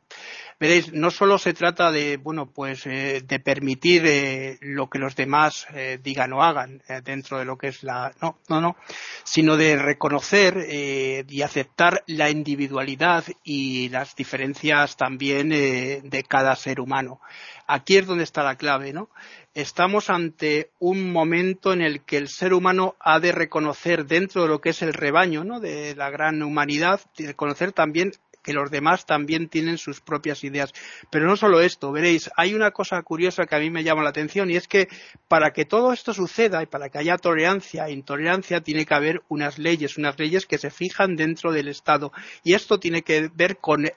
Veréis, 0.59 0.93
no 0.93 1.11
solo 1.11 1.37
se 1.37 1.53
trata 1.53 1.91
de, 1.91 2.17
bueno, 2.17 2.45
pues 2.47 2.85
eh, 2.85 3.21
de 3.25 3.39
permitir 3.39 4.03
eh, 4.05 4.57
lo 4.61 4.89
que 4.89 4.99
los 4.99 5.15
demás 5.15 5.67
digan 6.01 6.31
o 6.31 6.41
hagan 6.41 6.81
dentro 7.03 7.37
de 7.37 7.45
lo 7.45 7.57
que 7.57 7.67
es 7.67 7.83
la, 7.83 8.13
no, 8.21 8.37
no, 8.47 8.61
no, 8.61 8.77
sino 9.25 9.57
de 9.57 9.75
reconocer 9.75 10.65
y 10.69 11.41
aceptar 11.41 12.03
la 12.07 12.29
individualidad 12.29 13.25
y 13.43 13.89
las 13.89 14.15
diferencias 14.15 14.95
también 14.95 15.49
de 15.49 16.25
cada 16.27 16.55
ser 16.55 16.79
humano. 16.79 17.19
Aquí 17.67 17.97
es 17.97 18.05
donde 18.05 18.23
está 18.23 18.43
la 18.43 18.55
clave, 18.55 18.93
¿no? 18.93 19.09
Estamos 19.55 20.09
ante 20.09 20.71
un 20.79 21.13
momento 21.13 21.71
en 21.71 21.81
el 21.81 22.03
que 22.03 22.17
el 22.17 22.27
ser 22.27 22.53
humano 22.53 22.97
ha 22.99 23.21
de 23.21 23.31
reconocer 23.31 24.05
dentro 24.05 24.41
de 24.41 24.49
lo 24.49 24.59
que 24.59 24.71
es 24.71 24.81
el 24.81 24.93
rebaño, 24.93 25.45
¿no? 25.45 25.61
De 25.61 25.95
la 25.95 26.09
gran 26.09 26.43
humanidad, 26.43 26.99
reconocer 27.17 27.71
también 27.71 28.11
que 28.45 28.53
los 28.53 28.69
demás 28.69 29.07
también 29.07 29.49
tienen 29.49 29.79
sus 29.79 30.01
propias 30.01 30.43
ideas. 30.43 30.71
Pero 31.09 31.25
no 31.25 31.35
solo 31.35 31.61
esto, 31.61 31.91
veréis, 31.91 32.29
hay 32.37 32.53
una 32.53 32.69
cosa 32.69 33.01
curiosa 33.01 33.47
que 33.47 33.55
a 33.55 33.59
mí 33.59 33.71
me 33.71 33.83
llama 33.83 34.03
la 34.03 34.09
atención 34.09 34.51
y 34.51 34.55
es 34.55 34.67
que 34.67 34.87
para 35.27 35.51
que 35.51 35.65
todo 35.65 35.91
esto 35.91 36.13
suceda 36.13 36.61
y 36.61 36.67
para 36.67 36.89
que 36.89 36.99
haya 36.99 37.17
tolerancia 37.17 37.87
e 37.87 37.91
intolerancia 37.91 38.61
tiene 38.61 38.85
que 38.85 38.93
haber 38.93 39.23
unas 39.29 39.57
leyes, 39.57 39.97
unas 39.97 40.19
leyes 40.19 40.45
que 40.45 40.59
se 40.59 40.69
fijan 40.69 41.15
dentro 41.15 41.51
del 41.51 41.67
Estado. 41.67 42.11
Y 42.43 42.53
esto 42.53 42.79
tiene 42.79 43.01
que 43.01 43.31
ver 43.33 43.57
con 43.57 43.89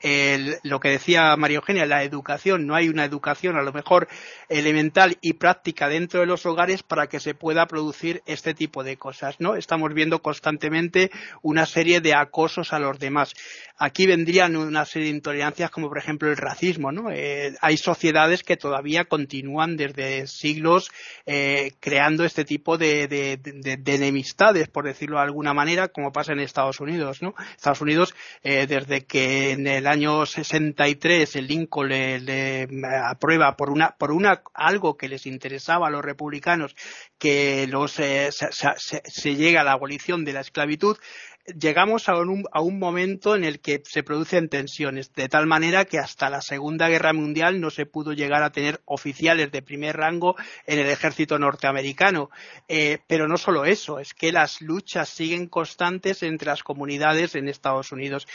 lo 0.63 0.81
que 0.81 0.89
decía 0.89 1.37
María 1.37 1.59
Eugenia, 1.59 1.85
la 1.85 2.03
educación. 2.03 2.67
No 2.67 2.75
hay 2.75 2.89
una 2.89 3.05
educación 3.05 3.57
a 3.57 3.63
lo 3.63 3.75
mejor 3.75 4.09
elemental 4.49 5.19
y 5.21 5.35
práctica 5.35 5.91
dentro 5.91 6.21
de 6.21 6.27
los 6.27 6.47
hogares 6.47 6.83
para 6.83 7.09
que 7.09 7.21
se 7.21 7.35
pueda 7.35 7.67
producir 7.67 8.23
este 8.25 8.55
tipo 8.55 8.83
de 8.83 8.97
cosas, 8.97 9.37
¿no? 9.41 9.57
Estamos 9.57 9.93
viendo 9.93 10.23
constantemente 10.23 11.11
una 11.43 11.67
serie 11.67 12.01
de 12.01 12.15
acosos 12.15 12.73
a 12.73 12.79
los 12.79 12.99
demás. 12.99 13.35
Aquí 13.81 14.07
vendría 14.07 14.47
una 14.47 14.85
serie 14.85 15.09
de 15.09 15.15
intolerancias 15.15 15.71
como 15.71 15.89
por 15.89 15.99
ejemplo 15.99 16.29
el 16.29 16.37
racismo. 16.37 16.91
¿no? 16.91 17.13
Eh, 17.13 17.55
hay 17.61 17.77
sociedades 17.77 18.43
que 18.43 18.57
todavía 18.57 19.05
continúan 19.05 19.77
desde 19.77 20.27
siglos 20.27 20.91
eh, 21.27 21.75
creando 21.79 22.25
este 22.25 22.45
tipo 22.45 22.77
de, 22.77 23.39
enemistades, 23.87 24.69
por 24.69 24.85
decirlo 24.85 25.19
de 25.19 25.23
alguna 25.23 25.55
manera, 25.55 25.89
como 25.89 26.13
pasa 26.13 26.33
en 26.33 26.41
Estados 26.41 26.81
Unidos. 26.81 27.23
¿no? 27.23 27.35
Estados 27.55 27.81
Unidos, 27.81 28.17
eh, 28.43 28.67
desde 28.67 29.05
que 29.05 29.53
en 29.53 29.69
el 29.69 29.87
año 29.87 30.27
63 30.27 31.37
el 31.37 31.47
Lincoln 31.47 31.89
le, 31.89 32.67
aprueba 33.05 33.57
por 33.57 33.71
una, 33.71 33.95
por 33.97 34.11
una 34.11 34.43
algo 34.55 34.97
que 34.97 35.09
les 35.09 35.25
interesaba 35.25 35.87
a 35.87 35.91
los 35.91 36.05
republicanos 36.05 36.75
que 37.17 37.69
los, 37.69 37.93
se, 37.93 38.31
se 38.33 39.37
llega 39.37 39.61
a 39.61 39.65
la 39.65 39.73
abolición 39.73 40.25
de 40.25 40.33
la 40.33 40.41
esclavitud, 40.41 40.97
llegamos 41.47 42.09
a 42.09 42.17
un, 42.17 42.79
momento 42.79 43.35
en 43.35 43.45
el 43.45 43.61
que 43.61 43.83
se 43.85 44.03
producen 44.03 44.49
tensiones, 44.49 45.13
de 45.15 45.29
tal 45.29 45.47
manera 45.47 45.85
que 45.85 45.99
hasta 45.99 46.31
la 46.31 46.41
Segunda 46.41 46.89
Guerra 46.89 47.13
Mundial 47.13 47.61
no 47.61 47.71
se 47.71 47.87
pudo 47.87 48.13
llegar 48.13 48.43
a 48.43 48.51
tener 48.51 48.81
oficiales 48.85 49.51
de 49.51 49.63
primer 49.63 49.97
rango 49.97 50.37
en 50.67 50.79
el 50.79 50.89
ejército 50.89 51.39
norteamericano. 51.39 52.31
Eh, 52.69 52.99
pero 53.07 53.29
no 53.29 53.37
solo 53.39 53.65
eso, 53.65 53.99
es 53.99 54.15
que 54.15 54.33
las 54.33 54.61
luchas 54.61 55.09
siguen 55.09 55.47
constantes 55.47 56.23
entre 56.23 56.49
las 56.49 56.63
comunidades 56.63 57.35
en 57.35 57.49
Estados 57.49 57.93
Unidos. 57.93 58.27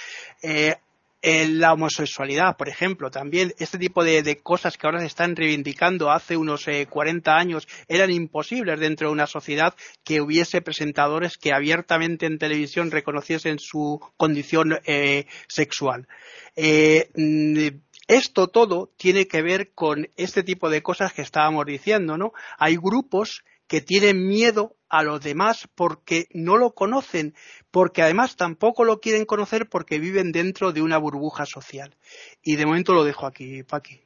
Eh, 0.42 0.76
la 1.24 1.72
homosexualidad, 1.72 2.58
por 2.58 2.68
ejemplo, 2.68 3.10
también 3.10 3.54
este 3.58 3.78
tipo 3.78 4.04
de, 4.04 4.42
cosas 4.44 4.78
que 4.78 4.86
ahora 4.86 5.00
se 5.00 5.06
están 5.06 5.38
reivindicando 5.38 6.12
hace 6.12 6.36
unos 6.36 6.68
eh, 6.68 6.86
cuarenta 6.90 7.32
40 7.32 7.38
años 7.38 7.68
eran 7.88 8.12
imposibles 8.12 8.80
dentro 8.80 9.08
de 9.08 9.14
una 9.14 9.28
sociedad 9.28 9.74
que 10.04 10.20
hubiese 10.20 10.62
presentadores 10.62 11.38
que 11.38 11.54
abiertamente 11.54 12.26
en 12.26 12.38
televisión 12.38 12.92
reconociesen 12.92 13.58
su 13.60 14.00
condición 14.18 14.80
eh, 14.86 15.26
sexual. 15.48 16.08
Eh, 16.56 17.10
mm, 17.16 17.80
esto 18.08 18.48
todo 18.48 18.92
tiene 18.98 19.28
que 19.28 19.42
ver 19.42 19.72
con 19.74 20.10
este 20.18 20.44
tipo 20.44 20.70
de 20.70 20.84
cosas 20.84 21.14
que 21.14 21.22
estábamos 21.22 21.66
diciendo, 21.66 22.18
¿no? 22.18 22.34
Hay 22.58 22.76
grupos 22.76 23.44
que 23.68 23.82
tienen 23.82 24.28
miedo 24.28 24.76
a 24.94 25.02
los 25.02 25.22
demás 25.22 25.68
porque 25.74 26.28
no 26.34 26.56
lo 26.56 26.76
conocen, 26.76 27.34
porque 27.72 28.04
además 28.04 28.36
tampoco 28.36 28.84
lo 28.84 29.00
quieren 29.00 29.26
conocer 29.26 29.68
porque 29.68 29.98
viven 29.98 30.32
dentro 30.32 30.72
de 30.72 30.84
una 30.84 31.00
burbuja 31.00 31.48
social. 31.48 31.96
Y 32.44 32.58
de 32.58 32.68
momento 32.68 32.94
lo 32.94 33.04
dejo 33.04 33.26
aquí, 33.26 33.64
Paqui. 33.64 34.02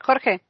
Jorge. 0.00 0.40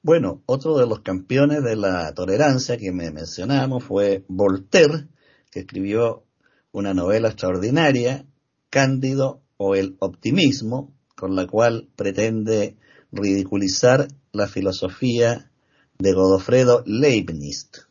Bueno, 0.00 0.42
otro 0.46 0.78
de 0.78 0.86
los 0.86 1.00
campeones 1.00 1.62
de 1.62 1.76
la 1.76 2.14
tolerancia 2.14 2.78
que 2.78 2.90
me 2.90 3.10
mencionamos 3.10 3.84
fue 3.84 4.24
Voltaire, 4.28 5.08
que 5.50 5.60
escribió 5.60 6.24
una 6.72 6.94
novela 6.94 7.28
extraordinaria, 7.28 8.24
Cándido 8.70 9.42
o 9.58 9.74
el 9.74 9.96
optimismo, 9.98 10.94
con 11.14 11.36
la 11.36 11.46
cual 11.46 11.90
pretende 11.96 12.78
ridiculizar 13.12 14.08
la 14.32 14.48
filosofía 14.48 15.50
de 15.98 16.12
Godofredo 16.14 16.82
Leibniz. 16.86 17.87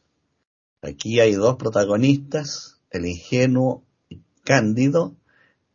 Aquí 0.81 1.19
hay 1.19 1.33
dos 1.33 1.55
protagonistas, 1.55 2.79
el 2.91 3.05
ingenuo 3.05 3.83
Cándido 4.43 5.15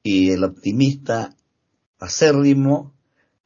y 0.03 0.31
el 0.31 0.45
optimista 0.45 1.37
acérrimo 1.99 2.95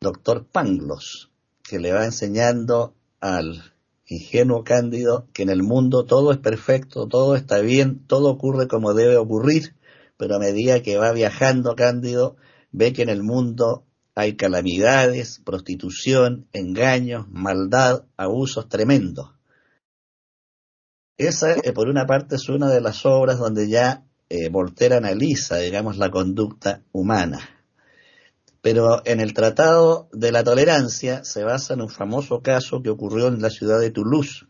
doctor 0.00 0.46
Pangloss, 0.46 1.30
que 1.62 1.78
le 1.78 1.92
va 1.92 2.04
enseñando 2.04 2.94
al 3.20 3.74
ingenuo 4.06 4.64
Cándido 4.64 5.26
que 5.32 5.42
en 5.42 5.50
el 5.50 5.62
mundo 5.62 6.04
todo 6.04 6.30
es 6.30 6.38
perfecto, 6.38 7.08
todo 7.08 7.34
está 7.34 7.60
bien, 7.60 8.06
todo 8.06 8.30
ocurre 8.30 8.68
como 8.68 8.94
debe 8.94 9.16
ocurrir, 9.16 9.74
pero 10.16 10.36
a 10.36 10.38
medida 10.38 10.82
que 10.82 10.96
va 10.96 11.12
viajando 11.12 11.74
Cándido 11.74 12.36
ve 12.70 12.92
que 12.92 13.02
en 13.02 13.08
el 13.08 13.22
mundo 13.22 13.84
hay 14.14 14.36
calamidades, 14.36 15.40
prostitución, 15.44 16.48
engaños, 16.52 17.26
maldad, 17.28 18.04
abusos 18.16 18.68
tremendos. 18.68 19.35
Esa, 21.18 21.54
eh, 21.54 21.72
por 21.72 21.88
una 21.88 22.06
parte, 22.06 22.36
es 22.36 22.48
una 22.48 22.68
de 22.68 22.80
las 22.80 23.06
obras 23.06 23.38
donde 23.38 23.68
ya 23.68 24.04
eh, 24.28 24.48
Voltaire 24.50 24.96
analiza, 24.96 25.56
digamos, 25.58 25.96
la 25.96 26.10
conducta 26.10 26.82
humana. 26.92 27.40
Pero 28.60 29.00
en 29.06 29.20
el 29.20 29.32
Tratado 29.32 30.08
de 30.12 30.32
la 30.32 30.44
Tolerancia 30.44 31.24
se 31.24 31.44
basa 31.44 31.74
en 31.74 31.82
un 31.82 31.88
famoso 31.88 32.42
caso 32.42 32.82
que 32.82 32.90
ocurrió 32.90 33.28
en 33.28 33.40
la 33.40 33.50
ciudad 33.50 33.80
de 33.80 33.90
Toulouse, 33.90 34.46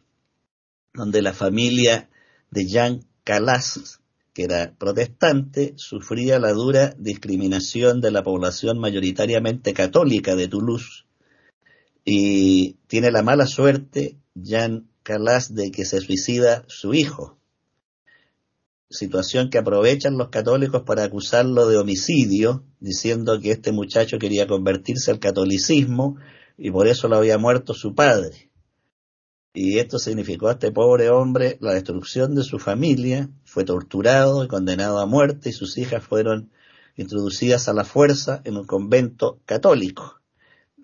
donde 0.94 1.22
la 1.22 1.34
familia 1.34 2.08
de 2.50 2.66
Jean 2.66 3.04
Calas, 3.22 4.00
que 4.32 4.44
era 4.44 4.74
protestante, 4.76 5.74
sufría 5.76 6.38
la 6.38 6.52
dura 6.52 6.94
discriminación 6.98 8.00
de 8.00 8.10
la 8.10 8.22
población 8.22 8.78
mayoritariamente 8.78 9.74
católica 9.74 10.34
de 10.34 10.48
Toulouse. 10.48 11.04
Y 12.04 12.78
tiene 12.86 13.10
la 13.10 13.22
mala 13.22 13.46
suerte 13.46 14.16
Jean 14.34 14.88
Calas 15.06 15.54
de 15.54 15.70
que 15.70 15.84
se 15.84 16.00
suicida 16.00 16.64
su 16.66 16.92
hijo. 16.92 17.38
Situación 18.90 19.50
que 19.50 19.58
aprovechan 19.58 20.18
los 20.18 20.30
católicos 20.30 20.82
para 20.82 21.04
acusarlo 21.04 21.68
de 21.68 21.78
homicidio, 21.78 22.64
diciendo 22.80 23.38
que 23.40 23.52
este 23.52 23.70
muchacho 23.70 24.18
quería 24.18 24.48
convertirse 24.48 25.12
al 25.12 25.20
catolicismo 25.20 26.16
y 26.58 26.72
por 26.72 26.88
eso 26.88 27.06
lo 27.06 27.18
había 27.18 27.38
muerto 27.38 27.72
su 27.72 27.94
padre. 27.94 28.50
Y 29.54 29.78
esto 29.78 30.00
significó 30.00 30.48
a 30.48 30.54
este 30.54 30.72
pobre 30.72 31.08
hombre 31.08 31.56
la 31.60 31.74
destrucción 31.74 32.34
de 32.34 32.42
su 32.42 32.58
familia, 32.58 33.30
fue 33.44 33.62
torturado 33.62 34.42
y 34.42 34.48
condenado 34.48 34.98
a 34.98 35.06
muerte 35.06 35.50
y 35.50 35.52
sus 35.52 35.78
hijas 35.78 36.02
fueron 36.02 36.50
introducidas 36.96 37.68
a 37.68 37.72
la 37.72 37.84
fuerza 37.84 38.40
en 38.42 38.56
un 38.56 38.66
convento 38.66 39.38
católico. 39.44 40.20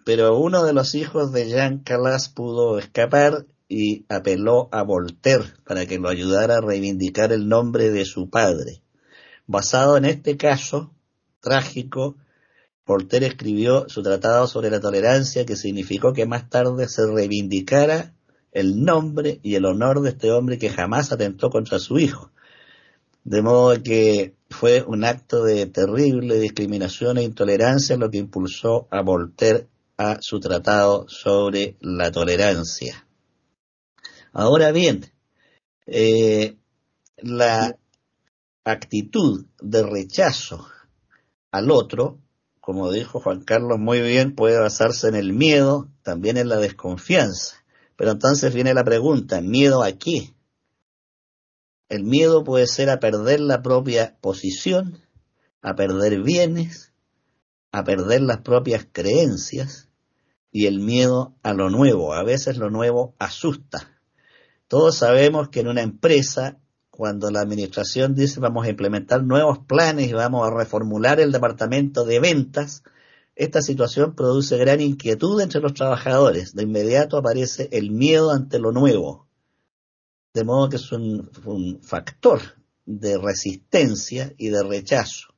Pero 0.05 0.39
uno 0.39 0.63
de 0.63 0.73
los 0.73 0.95
hijos 0.95 1.33
de 1.33 1.49
Jean 1.49 1.81
Calas 1.81 2.29
pudo 2.29 2.79
escapar 2.79 3.47
y 3.73 4.05
apeló 4.11 4.69
a 4.71 4.83
Voltaire 4.83 5.55
para 5.65 5.87
que 5.87 5.99
lo 5.99 6.11
ayudara 6.11 6.59
a 6.59 6.61
reivindicar 6.61 7.33
el 7.33 7.49
nombre 7.49 7.91
de 7.91 8.05
su 8.05 8.29
padre. 8.29 8.83
Basado 9.47 9.97
en 9.97 10.05
este 10.05 10.37
caso 10.37 10.93
trágico, 11.41 12.17
Voltaire 12.87 13.27
escribió 13.27 13.89
su 13.89 14.03
tratado 14.03 14.47
sobre 14.47 14.69
la 14.69 14.81
tolerancia 14.81 15.47
que 15.47 15.57
significó 15.57 16.13
que 16.13 16.27
más 16.27 16.51
tarde 16.51 16.87
se 16.87 17.07
reivindicara 17.07 18.13
el 18.53 18.85
nombre 18.85 19.41
y 19.43 19.55
el 19.55 19.65
honor 19.65 20.03
de 20.03 20.11
este 20.11 20.31
hombre 20.31 20.59
que 20.59 20.69
jamás 20.69 21.11
atentó 21.11 21.49
contra 21.49 21.79
su 21.79 21.99
hijo. 21.99 22.31
De 23.25 23.41
modo 23.41 23.83
que 23.83 24.35
fue 24.51 24.85
un 24.87 25.05
acto 25.05 25.45
de 25.45 25.65
terrible 25.67 26.39
discriminación 26.39 27.17
e 27.17 27.23
intolerancia 27.23 27.97
lo 27.97 28.11
que 28.11 28.19
impulsó 28.19 28.87
a 28.91 29.01
Voltaire 29.01 29.69
a 29.97 30.19
su 30.21 30.41
tratado 30.41 31.07
sobre 31.09 31.77
la 31.81 32.11
tolerancia. 32.11 33.07
Ahora 34.33 34.73
bien, 34.73 35.13
eh, 35.87 36.57
la 37.19 37.77
actitud 38.65 39.47
de 39.61 39.83
rechazo 39.83 40.67
al 41.51 41.71
otro, 41.71 42.19
como 42.61 42.91
dijo 42.91 43.21
Juan 43.21 43.43
Carlos 43.43 43.79
muy 43.79 44.01
bien, 44.01 44.35
puede 44.35 44.59
basarse 44.59 45.09
en 45.09 45.17
el 45.17 45.33
miedo, 45.33 45.89
también 46.03 46.39
en 46.39 46.49
la 46.49 46.57
desconfianza. 46.57 47.57
Pero 47.97 48.13
entonces 48.13 48.55
viene 48.55 48.73
la 48.73 48.85
pregunta, 48.85 49.41
¿miedo 49.41 49.83
a 49.83 49.93
qué? 49.93 50.35
El 51.91 52.05
miedo 52.05 52.43
puede 52.43 52.67
ser 52.67 52.89
a 52.89 53.01
perder 53.01 53.41
la 53.41 53.61
propia 53.61 54.17
posición, 54.23 54.99
a 55.61 55.75
perder 55.75 56.23
bienes, 56.23 56.95
a 57.71 57.85
perder 57.85 58.23
las 58.23 58.39
propias 58.39 58.87
creencias 58.91 59.91
y 60.51 60.67
el 60.67 60.81
miedo 60.81 61.35
a 61.43 61.53
lo 61.53 61.69
nuevo. 61.69 62.15
A 62.15 62.23
veces 62.23 62.57
lo 62.57 62.71
nuevo 62.71 63.15
asusta. 63.19 64.02
Todos 64.73 64.97
sabemos 64.97 65.51
que 65.51 65.61
en 65.61 65.69
una 65.69 65.83
empresa, 65.83 66.59
cuando 66.89 67.31
la 67.31 67.43
administración 67.43 68.15
dice 68.15 68.41
vamos 68.41 68.65
a 68.65 68.71
implementar 68.71 69.23
nuevos 69.23 69.59
planes 69.59 70.09
y 70.09 70.15
vamos 70.15 70.49
a 70.49 70.51
reformular 70.51 71.21
el 71.21 71.31
departamento 71.31 72.07
de 72.07 72.21
ventas, 72.21 72.83
esta 73.37 73.61
situación 73.61 74.15
produce 74.15 74.57
gran 74.57 74.81
inquietud 74.81 75.43
entre 75.43 75.61
los 75.61 75.75
trabajadores. 75.75 76.55
De 76.55 76.63
inmediato 76.63 77.19
aparece 77.19 77.69
el 77.71 77.91
miedo 77.91 78.31
ante 78.31 78.59
lo 78.59 78.73
nuevo. 78.73 79.27
De 80.33 80.43
modo 80.43 80.71
que 80.71 80.77
es 80.77 80.91
un, 80.91 81.31
un 81.45 81.83
factor 81.83 82.41
de 82.87 83.19
resistencia 83.19 84.33
y 84.39 84.49
de 84.49 84.63
rechazo. 84.63 85.32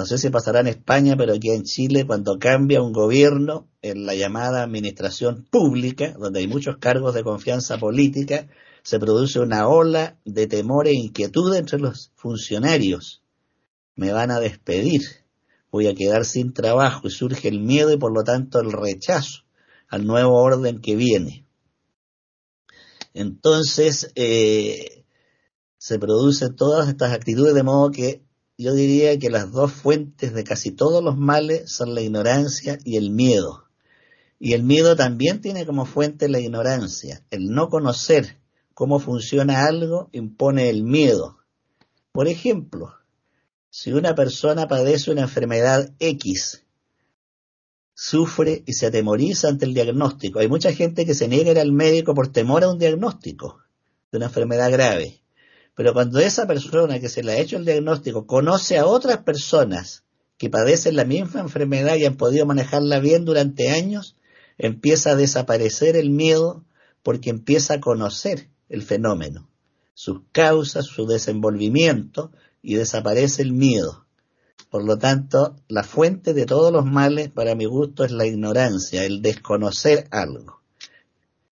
No 0.00 0.06
sé 0.06 0.16
si 0.16 0.30
pasará 0.30 0.60
en 0.60 0.68
España, 0.68 1.14
pero 1.14 1.34
aquí 1.34 1.50
en 1.50 1.64
Chile, 1.64 2.06
cuando 2.06 2.38
cambia 2.38 2.80
un 2.80 2.90
gobierno 2.90 3.68
en 3.82 4.06
la 4.06 4.14
llamada 4.14 4.62
administración 4.62 5.46
pública, 5.50 6.14
donde 6.18 6.40
hay 6.40 6.46
muchos 6.46 6.78
cargos 6.78 7.14
de 7.14 7.22
confianza 7.22 7.76
política, 7.76 8.48
se 8.82 8.98
produce 8.98 9.40
una 9.40 9.68
ola 9.68 10.18
de 10.24 10.46
temor 10.46 10.86
e 10.88 10.94
inquietud 10.94 11.54
entre 11.54 11.78
los 11.78 12.12
funcionarios. 12.14 13.22
Me 13.94 14.10
van 14.10 14.30
a 14.30 14.40
despedir, 14.40 15.02
voy 15.70 15.86
a 15.86 15.94
quedar 15.94 16.24
sin 16.24 16.54
trabajo 16.54 17.06
y 17.06 17.10
surge 17.10 17.48
el 17.48 17.60
miedo 17.60 17.92
y 17.92 17.98
por 17.98 18.10
lo 18.10 18.24
tanto 18.24 18.58
el 18.58 18.72
rechazo 18.72 19.42
al 19.86 20.06
nuevo 20.06 20.40
orden 20.40 20.80
que 20.80 20.96
viene. 20.96 21.44
Entonces, 23.12 24.10
eh, 24.14 25.04
se 25.76 25.98
producen 25.98 26.56
todas 26.56 26.88
estas 26.88 27.12
actitudes 27.12 27.52
de 27.52 27.62
modo 27.62 27.90
que 27.90 28.29
yo 28.62 28.74
diría 28.74 29.18
que 29.18 29.30
las 29.30 29.52
dos 29.52 29.72
fuentes 29.72 30.34
de 30.34 30.44
casi 30.44 30.70
todos 30.70 31.02
los 31.02 31.16
males 31.16 31.72
son 31.72 31.94
la 31.94 32.02
ignorancia 32.02 32.78
y 32.84 32.98
el 32.98 33.10
miedo. 33.10 33.64
Y 34.38 34.52
el 34.52 34.64
miedo 34.64 34.96
también 34.96 35.40
tiene 35.40 35.64
como 35.64 35.86
fuente 35.86 36.28
la 36.28 36.40
ignorancia. 36.40 37.24
El 37.30 37.48
no 37.48 37.70
conocer 37.70 38.36
cómo 38.74 38.98
funciona 38.98 39.64
algo 39.64 40.10
impone 40.12 40.68
el 40.68 40.84
miedo. 40.84 41.38
Por 42.12 42.28
ejemplo, 42.28 42.92
si 43.70 43.92
una 43.92 44.14
persona 44.14 44.68
padece 44.68 45.10
una 45.10 45.22
enfermedad 45.22 45.94
X, 45.98 46.62
sufre 47.94 48.62
y 48.66 48.74
se 48.74 48.86
atemoriza 48.86 49.48
ante 49.48 49.64
el 49.64 49.72
diagnóstico. 49.72 50.38
Hay 50.38 50.48
mucha 50.48 50.74
gente 50.74 51.06
que 51.06 51.14
se 51.14 51.28
niega 51.28 51.58
al 51.58 51.72
médico 51.72 52.14
por 52.14 52.28
temor 52.28 52.64
a 52.64 52.70
un 52.70 52.78
diagnóstico 52.78 53.62
de 54.12 54.18
una 54.18 54.26
enfermedad 54.26 54.70
grave. 54.70 55.22
Pero 55.74 55.92
cuando 55.92 56.18
esa 56.18 56.46
persona 56.46 57.00
que 57.00 57.08
se 57.08 57.22
le 57.22 57.32
ha 57.32 57.38
hecho 57.38 57.56
el 57.56 57.64
diagnóstico 57.64 58.26
conoce 58.26 58.78
a 58.78 58.86
otras 58.86 59.18
personas 59.18 60.04
que 60.36 60.50
padecen 60.50 60.96
la 60.96 61.04
misma 61.04 61.40
enfermedad 61.40 61.96
y 61.96 62.06
han 62.06 62.16
podido 62.16 62.46
manejarla 62.46 62.98
bien 62.98 63.24
durante 63.24 63.70
años, 63.70 64.16
empieza 64.58 65.12
a 65.12 65.16
desaparecer 65.16 65.96
el 65.96 66.10
miedo 66.10 66.64
porque 67.02 67.30
empieza 67.30 67.74
a 67.74 67.80
conocer 67.80 68.48
el 68.68 68.82
fenómeno, 68.82 69.48
sus 69.94 70.20
causas, 70.32 70.86
su 70.86 71.06
desenvolvimiento 71.06 72.30
y 72.62 72.74
desaparece 72.74 73.42
el 73.42 73.52
miedo. 73.52 74.06
Por 74.70 74.84
lo 74.84 74.98
tanto, 74.98 75.56
la 75.68 75.82
fuente 75.82 76.32
de 76.32 76.46
todos 76.46 76.72
los 76.72 76.84
males, 76.84 77.28
para 77.28 77.54
mi 77.54 77.64
gusto, 77.64 78.04
es 78.04 78.12
la 78.12 78.26
ignorancia, 78.26 79.04
el 79.04 79.20
desconocer 79.20 80.06
algo. 80.10 80.60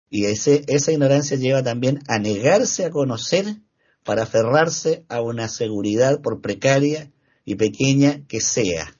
Y 0.10 0.25
ese, 0.25 0.63
esa 0.67 0.91
ignorancia 0.91 1.38
lleva 1.38 1.63
también 1.63 2.01
a 2.08 2.19
negarse 2.19 2.86
a 2.86 2.91
conocer 2.91 3.58
para 4.06 4.24
aferrarse 4.24 5.04
a 5.10 5.22
una 5.22 5.50
seguridad 5.50 6.22
por 6.22 6.39
precaria 6.39 7.12
y 7.44 7.56
pequeña 7.56 8.22
que 8.28 8.39
sea. 8.39 8.96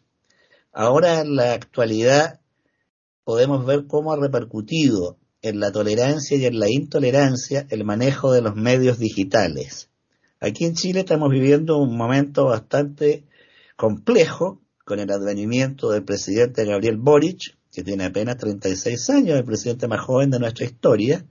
Ahora 0.74 1.22
en 1.22 1.36
la 1.36 1.54
actualidad 1.54 2.42
podemos 3.24 3.66
ver 3.66 3.86
cómo 3.88 4.12
ha 4.12 4.18
repercutido 4.18 5.18
en 5.42 5.60
la 5.60 5.72
tolerancia 5.72 6.38
y 6.38 6.46
en 6.46 6.60
la 6.60 6.70
intolerancia 6.70 7.68
el 7.70 7.86
manejo 7.86 8.34
de 8.34 8.42
los 8.42 8.56
medios 8.56 8.98
digitales. 8.98 9.90
Aquí 10.40 10.66
en 10.66 10.74
Chile 10.74 11.02
estamos 11.02 11.30
viviendo 11.30 11.78
un 11.78 11.96
momento 11.96 12.46
bastante 12.46 13.26
complejo 13.76 14.60
con 14.86 15.00
el 15.00 15.12
advenimiento 15.12 15.92
del 15.92 16.04
presidente 16.04 16.66
Gabriel 16.66 16.98
Boric, 16.98 17.58
que 17.72 17.84
tiene 17.84 18.06
apenas 18.06 18.38
36 18.38 19.10
años, 19.12 19.38
el 19.38 19.46
presidente 19.46 19.88
más 19.88 20.02
joven 20.02 20.32
de 20.32 20.40
nuestra 20.40 20.66
historia, 20.66 21.26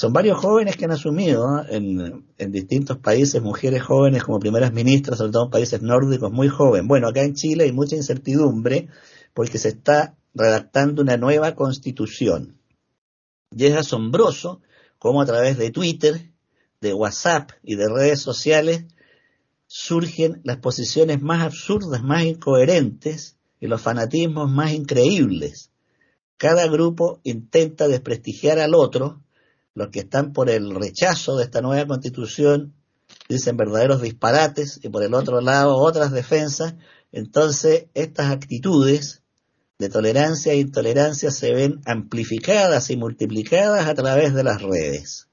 son 0.00 0.12
varios 0.12 0.38
jóvenes 0.38 0.76
que 0.76 0.84
han 0.84 0.92
asumido 0.92 1.64
en, 1.68 2.52
distintos 2.52 2.98
países, 2.98 3.42
mujeres 3.42 3.82
jóvenes 3.82 4.22
como 4.22 4.38
primeras 4.38 4.72
ministras, 4.72 5.18
sobre 5.18 5.32
todo 5.32 5.46
en 5.46 5.50
países 5.50 5.82
nórdicos, 5.82 6.30
muy 6.30 6.46
jóvenes. 6.46 6.86
Bueno, 6.86 7.08
acá 7.08 7.24
en 7.24 7.34
Chile 7.34 7.64
hay 7.64 7.72
mucha 7.72 7.96
incertidumbre 7.96 8.86
porque 9.34 9.58
se 9.58 9.70
está 9.70 10.16
redactando 10.34 11.02
una 11.02 11.16
nueva 11.16 11.56
constitución. 11.56 12.60
Y 13.50 13.64
es 13.64 13.76
asombroso 13.76 14.60
cómo 15.00 15.20
a 15.20 15.26
través 15.26 15.58
de 15.58 15.72
Twitter, 15.72 16.30
de 16.80 16.94
WhatsApp 16.94 17.50
y 17.64 17.74
de 17.74 17.88
redes 17.88 18.20
sociales 18.20 18.84
surgen 19.66 20.40
las 20.44 20.58
posiciones 20.58 21.20
más 21.22 21.42
absurdas, 21.42 22.04
más 22.04 22.22
incoherentes 22.22 23.36
y 23.58 23.66
los 23.66 23.82
fanatismos 23.82 24.48
más 24.48 24.74
increíbles. 24.74 25.72
Cada 26.36 26.68
grupo 26.68 27.18
intenta 27.24 27.88
desprestigiar 27.88 28.60
al 28.60 28.76
otro 28.76 29.24
los 29.78 29.88
que 29.88 30.00
están 30.00 30.32
por 30.32 30.50
el 30.50 30.74
rechazo 30.74 31.36
de 31.36 31.44
esta 31.44 31.62
nueva 31.62 31.86
constitución 31.86 32.74
dicen 33.28 33.56
verdaderos 33.56 34.02
disparates 34.02 34.80
y 34.82 34.88
por 34.88 35.02
el 35.04 35.14
otro 35.14 35.40
lado 35.40 35.76
otras 35.76 36.10
defensas, 36.10 36.74
entonces 37.12 37.86
estas 37.94 38.32
actitudes 38.32 39.22
de 39.78 39.88
tolerancia 39.88 40.52
e 40.52 40.58
intolerancia 40.58 41.30
se 41.30 41.54
ven 41.54 41.80
amplificadas 41.86 42.90
y 42.90 42.96
multiplicadas 42.96 43.86
a 43.86 43.94
través 43.94 44.34
de 44.34 44.42
las 44.42 44.60
redes, 44.60 45.28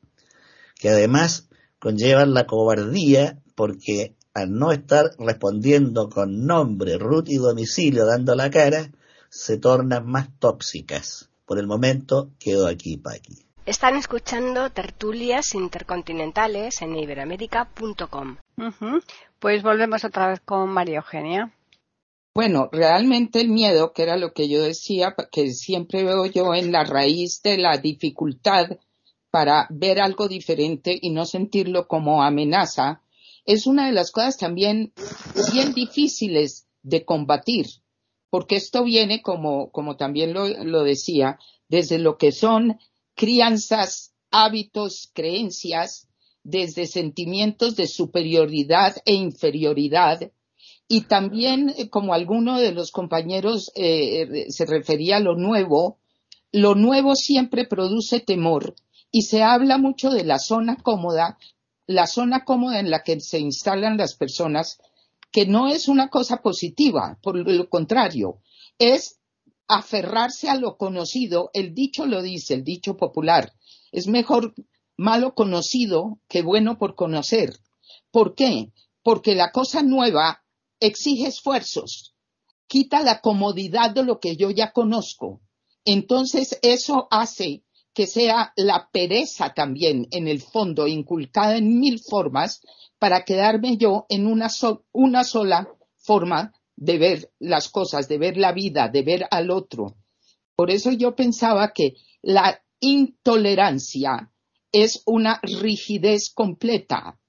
que 0.75 0.89
además 0.89 1.49
conllevan 1.79 2.35
la 2.35 2.45
cobardía 2.45 3.41
porque 3.55 4.15
al 4.35 4.51
no 4.51 4.71
estar 4.71 5.11
respondiendo 5.17 6.09
con 6.09 6.45
nombre, 6.45 6.97
root 6.97 7.29
y 7.29 7.37
domicilio 7.37 8.05
dando 8.05 8.35
la 8.35 8.51
cara, 8.51 8.91
se 9.29 9.57
tornan 9.57 10.05
más 10.05 10.29
tóxicas. 10.37 11.29
Por 11.45 11.57
el 11.57 11.67
momento 11.67 12.31
quedo 12.37 12.67
aquí, 12.67 12.97
Paqui. 12.97 13.44
Están 13.65 13.95
escuchando 13.95 14.69
tertulias 14.69 15.55
intercontinentales 15.55 16.83
en 16.83 16.95
iberamérica.com. 16.95 18.37
Pues 19.39 19.63
volvemos 19.63 20.05
otra 20.05 20.27
vez 20.27 20.39
con 20.41 20.69
María 20.69 20.97
Eugenia. 20.97 21.51
Bueno, 22.35 22.69
realmente 22.71 23.41
el 23.41 23.49
miedo, 23.49 23.91
que 23.91 24.03
era 24.03 24.17
lo 24.17 24.33
que 24.33 24.47
yo 24.47 24.61
decía, 24.61 25.15
que 25.31 25.49
siempre 25.51 26.03
veo 26.03 26.27
yo 26.27 26.53
en 26.53 26.71
la 26.71 26.83
raíz 26.83 27.41
de 27.41 27.57
la 27.57 27.77
dificultad 27.79 28.77
para 29.31 29.65
ver 29.71 29.99
algo 29.99 30.27
diferente 30.27 30.95
y 31.01 31.09
no 31.09 31.25
sentirlo 31.25 31.87
como 31.87 32.21
amenaza, 32.21 33.01
es 33.45 33.65
una 33.65 33.87
de 33.87 33.93
las 33.93 34.11
cosas 34.11 34.37
también 34.37 34.93
bien 35.51 35.73
difíciles 35.73 36.67
de 36.83 37.03
combatir, 37.03 37.65
porque 38.29 38.57
esto 38.57 38.83
viene, 38.83 39.23
como, 39.23 39.71
como 39.71 39.97
también 39.97 40.33
lo, 40.33 40.47
lo 40.47 40.83
decía, 40.83 41.39
desde 41.67 41.97
lo 41.97 42.17
que 42.17 42.31
son 42.31 42.77
crianzas, 43.15 44.13
hábitos, 44.31 45.09
creencias, 45.13 46.07
desde 46.43 46.85
sentimientos 46.85 47.75
de 47.75 47.87
superioridad 47.87 48.97
e 49.05 49.13
inferioridad, 49.13 50.31
y 50.87 51.01
también, 51.01 51.73
eh, 51.77 51.89
como 51.89 52.13
alguno 52.13 52.59
de 52.59 52.71
los 52.71 52.91
compañeros 52.91 53.71
eh, 53.75 54.45
se 54.49 54.65
refería 54.65 55.17
a 55.17 55.21
lo 55.21 55.35
nuevo, 55.35 55.97
lo 56.51 56.75
nuevo 56.75 57.15
siempre 57.15 57.65
produce 57.65 58.19
temor 58.19 58.75
y 59.11 59.23
se 59.23 59.41
habla 59.41 59.77
mucho 59.77 60.11
de 60.11 60.23
la 60.23 60.39
zona 60.39 60.77
cómoda, 60.77 61.37
la 61.87 62.07
zona 62.07 62.45
cómoda 62.45 62.79
en 62.79 62.91
la 62.91 63.03
que 63.03 63.19
se 63.19 63.39
instalan 63.39 63.97
las 63.97 64.15
personas, 64.15 64.79
que 65.31 65.45
no 65.45 65.67
es 65.67 65.87
una 65.87 66.09
cosa 66.09 66.37
positiva, 66.37 67.17
por 67.21 67.35
lo 67.35 67.69
contrario, 67.69 68.39
es 68.77 69.19
aferrarse 69.67 70.49
a 70.49 70.55
lo 70.55 70.77
conocido. 70.77 71.49
El 71.53 71.73
dicho 71.73 72.05
lo 72.05 72.21
dice, 72.21 72.53
el 72.53 72.63
dicho 72.63 72.97
popular. 72.97 73.53
Es 73.91 74.07
mejor 74.07 74.53
malo 74.97 75.33
conocido 75.35 76.19
que 76.27 76.41
bueno 76.41 76.77
por 76.77 76.95
conocer. 76.95 77.59
¿Por 78.11 78.35
qué? 78.35 78.71
Porque 79.03 79.35
la 79.35 79.51
cosa 79.51 79.83
nueva 79.83 80.43
exige 80.79 81.27
esfuerzos, 81.27 82.15
quita 82.67 83.01
la 83.01 83.21
comodidad 83.21 83.91
de 83.91 84.03
lo 84.03 84.19
que 84.19 84.35
yo 84.35 84.51
ya 84.51 84.71
conozco. 84.71 85.41
Entonces 85.85 86.59
eso 86.61 87.07
hace 87.11 87.63
que 87.93 88.07
sea 88.07 88.51
la 88.57 88.89
pereza 88.91 89.53
también 89.53 90.07
en 90.11 90.27
el 90.27 90.41
fondo 90.41 90.87
inculcada 90.87 91.55
en 91.57 91.79
mil 91.79 91.99
formas 91.99 92.61
para 92.99 93.23
quedarme 93.23 93.77
yo 93.77 94.05
en 94.09 94.27
una, 94.27 94.49
una 94.91 95.23
sola 95.23 95.69
forma 95.97 96.53
de 96.75 96.97
ver 96.97 97.31
las 97.39 97.69
cosas, 97.69 98.07
de 98.07 98.17
ver 98.17 98.37
la 98.37 98.51
vida, 98.51 98.89
de 98.89 99.01
ver 99.01 99.27
al 99.31 99.51
otro. 99.51 99.97
Por 100.55 100.71
eso 100.71 100.91
yo 100.91 101.15
pensaba 101.15 101.73
que 101.73 101.95
la 102.21 102.61
intolerancia 102.79 104.31
es 104.71 105.01
una 105.05 105.39
rigidez 105.43 106.31
completa, 106.33 107.19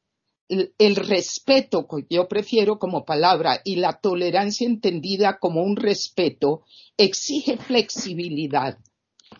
el, 0.48 0.96
respeto, 0.96 1.86
yo 2.08 2.28
prefiero 2.28 2.78
como 2.78 3.04
palabra, 3.04 3.60
y 3.64 3.76
la 3.76 4.00
tolerancia 4.00 4.66
entendida 4.66 5.38
como 5.38 5.62
un 5.62 5.76
respeto, 5.76 6.62
exige 6.96 7.56
flexibilidad. 7.56 8.78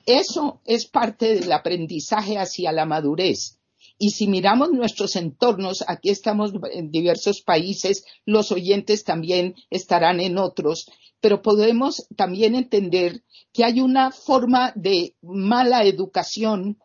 Eso 0.05 0.61
es 0.64 0.87
parte 0.87 1.35
del 1.35 1.53
aprendizaje 1.53 2.38
hacia 2.38 2.73
la 2.73 2.87
madurez. 2.87 3.56
Y 3.98 4.11
si 4.11 4.26
miramos 4.26 4.72
nuestros 4.72 5.16
entornos, 5.16 5.82
aquí 5.87 6.11
estamos 6.11 6.52
en 6.72 6.90
diversos 6.90 7.40
países, 7.40 8.04
los 8.26 8.52
oyentes 8.52 9.04
también 9.04 9.54
estarán 9.70 10.20
en 10.20 10.37
otros, 10.38 10.90
pero 11.20 11.40
podemos 11.40 12.06
también 12.14 12.54
entender 12.54 13.24
que 13.52 13.64
hay 13.64 13.80
una 13.80 14.11
forma 14.11 14.72
de 14.76 15.16
mala 15.22 15.85
educación 15.85 16.78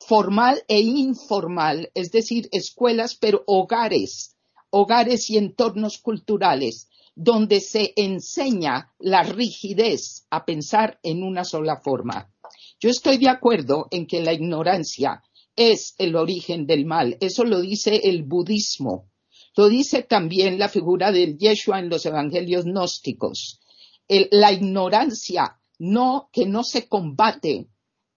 formal 0.00 0.62
e 0.68 0.80
informal, 0.80 1.90
es 1.94 2.10
decir, 2.10 2.48
escuelas, 2.52 3.14
pero 3.14 3.44
hogares, 3.46 4.36
hogares 4.70 5.30
y 5.30 5.38
entornos 5.38 5.98
culturales, 5.98 6.88
donde 7.14 7.60
se 7.60 7.92
enseña 7.96 8.92
la 8.98 9.22
rigidez 9.22 10.26
a 10.30 10.44
pensar 10.44 10.98
en 11.02 11.22
una 11.22 11.44
sola 11.44 11.80
forma. 11.82 12.30
Yo 12.78 12.90
estoy 12.90 13.16
de 13.16 13.28
acuerdo 13.28 13.86
en 13.90 14.06
que 14.06 14.20
la 14.20 14.34
ignorancia 14.34 15.22
es 15.56 15.94
el 15.98 16.14
origen 16.16 16.66
del 16.66 16.84
mal. 16.84 17.16
Eso 17.20 17.44
lo 17.44 17.60
dice 17.60 18.02
el 18.04 18.22
budismo. 18.22 19.10
Lo 19.56 19.68
dice 19.68 20.02
también 20.02 20.58
la 20.58 20.68
figura 20.68 21.10
del 21.10 21.38
Yeshua 21.38 21.78
en 21.80 21.88
los 21.88 22.04
evangelios 22.04 22.66
gnósticos. 22.66 23.60
la 24.08 24.52
ignorancia 24.52 25.58
no, 25.78 26.28
que 26.32 26.46
no 26.46 26.62
se 26.62 26.88
combate 26.88 27.68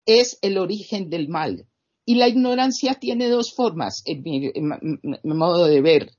es 0.06 0.38
el 0.42 0.56
origen 0.58 1.10
del 1.10 1.28
mal. 1.28 1.66
Y 2.04 2.14
la 2.14 2.28
ignorancia 2.28 2.94
tiene 2.94 3.28
dos 3.28 3.52
formas, 3.52 4.02
en 4.04 4.22
mi, 4.22 4.52
modo 5.24 5.66
de 5.66 5.80
ver. 5.80 6.12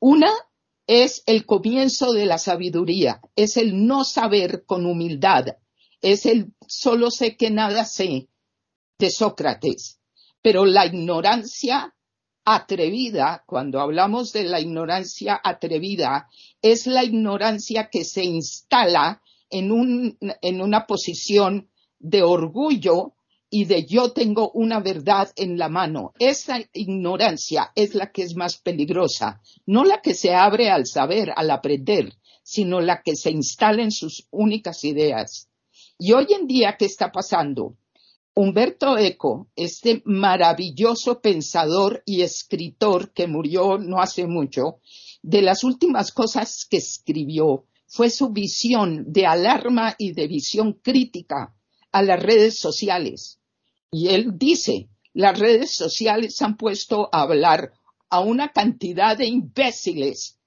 Una 0.00 0.32
es 0.86 1.22
el 1.26 1.46
comienzo 1.46 2.12
de 2.12 2.26
la 2.26 2.38
sabiduría, 2.38 3.20
es 3.36 3.56
el 3.56 3.86
no 3.86 4.04
saber 4.04 4.64
con 4.66 4.84
humildad, 4.84 5.56
es 6.00 6.26
el 6.26 6.52
solo 6.66 7.10
sé 7.10 7.36
que 7.36 7.50
nada 7.50 7.84
sé 7.84 8.28
de 8.98 9.10
Sócrates. 9.10 9.97
Pero 10.42 10.64
la 10.64 10.86
ignorancia 10.86 11.94
atrevida, 12.44 13.44
cuando 13.46 13.80
hablamos 13.80 14.32
de 14.32 14.44
la 14.44 14.60
ignorancia 14.60 15.38
atrevida, 15.42 16.28
es 16.62 16.86
la 16.86 17.04
ignorancia 17.04 17.88
que 17.90 18.04
se 18.04 18.24
instala 18.24 19.20
en, 19.50 19.70
un, 19.70 20.16
en 20.20 20.62
una 20.62 20.86
posición 20.86 21.68
de 21.98 22.22
orgullo 22.22 23.14
y 23.50 23.64
de 23.64 23.86
yo 23.86 24.12
tengo 24.12 24.50
una 24.52 24.80
verdad 24.80 25.30
en 25.36 25.58
la 25.58 25.68
mano. 25.68 26.12
Esa 26.18 26.58
ignorancia 26.72 27.72
es 27.74 27.94
la 27.94 28.12
que 28.12 28.22
es 28.22 28.36
más 28.36 28.58
peligrosa, 28.58 29.40
no 29.66 29.84
la 29.84 30.00
que 30.00 30.14
se 30.14 30.34
abre 30.34 30.70
al 30.70 30.86
saber, 30.86 31.32
al 31.34 31.50
aprender, 31.50 32.14
sino 32.42 32.80
la 32.80 33.02
que 33.02 33.16
se 33.16 33.30
instala 33.30 33.82
en 33.82 33.90
sus 33.90 34.26
únicas 34.30 34.84
ideas. 34.84 35.48
Y 35.98 36.12
hoy 36.12 36.28
en 36.30 36.46
día, 36.46 36.76
¿qué 36.78 36.84
está 36.84 37.10
pasando? 37.10 37.76
Humberto 38.40 38.96
Eco, 38.96 39.48
este 39.56 40.00
maravilloso 40.04 41.20
pensador 41.20 42.04
y 42.06 42.22
escritor 42.22 43.12
que 43.12 43.26
murió 43.26 43.78
no 43.78 44.00
hace 44.00 44.28
mucho, 44.28 44.78
de 45.22 45.42
las 45.42 45.64
últimas 45.64 46.12
cosas 46.12 46.64
que 46.70 46.76
escribió 46.76 47.64
fue 47.88 48.10
su 48.10 48.28
visión 48.28 49.12
de 49.12 49.26
alarma 49.26 49.96
y 49.98 50.12
de 50.12 50.28
visión 50.28 50.74
crítica 50.74 51.52
a 51.90 52.02
las 52.04 52.22
redes 52.22 52.60
sociales 52.60 53.40
y 53.90 54.08
él 54.10 54.38
dice, 54.38 54.88
las 55.12 55.36
redes 55.36 55.72
sociales 55.72 56.40
han 56.40 56.56
puesto 56.56 57.08
a 57.10 57.22
hablar 57.22 57.72
a 58.08 58.20
una 58.20 58.52
cantidad 58.52 59.16
de 59.16 59.26
imbéciles 59.26 60.38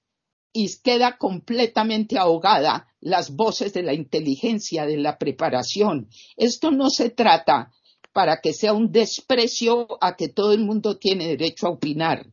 y 0.54 0.70
queda 0.82 1.18
completamente 1.18 2.18
ahogada 2.18 2.88
las 3.02 3.32
voces 3.36 3.74
de 3.74 3.84
la 3.84 3.94
inteligencia, 3.94 4.86
de 4.86 4.98
la 4.98 5.18
preparación. 5.18 6.10
Esto 6.38 6.72
no 6.72 6.90
se 6.90 7.10
trata 7.10 7.74
para 8.14 8.42
que 8.42 8.54
sea 8.54 8.74
un 8.74 8.92
desprecio 8.92 9.88
a 10.02 10.16
que 10.16 10.30
todo 10.30 10.54
el 10.54 10.60
mundo 10.60 10.98
tiene 10.98 11.28
derecho 11.28 11.68
a 11.68 11.72
opinar. 11.72 12.26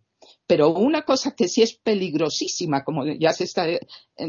Pero 0.47 0.71
una 0.71 1.03
cosa 1.03 1.35
que 1.37 1.49
sí 1.49 1.63
es 1.63 1.75
peligrosísima, 1.75 2.83
como 2.83 3.05
ya 3.07 3.33
se 3.33 3.45
está 3.45 3.69
eh, 3.69 3.81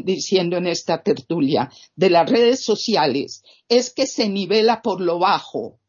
diciendo 0.04 0.56
en 0.58 0.66
esta 0.66 1.02
tertulia, 1.02 1.70
de 1.96 2.10
las 2.10 2.28
redes 2.28 2.62
sociales, 2.62 3.42
es 3.68 3.92
que 3.92 4.06
se 4.06 4.28
nivela 4.28 4.82
por 4.82 5.00
lo 5.00 5.18
bajo 5.18 5.80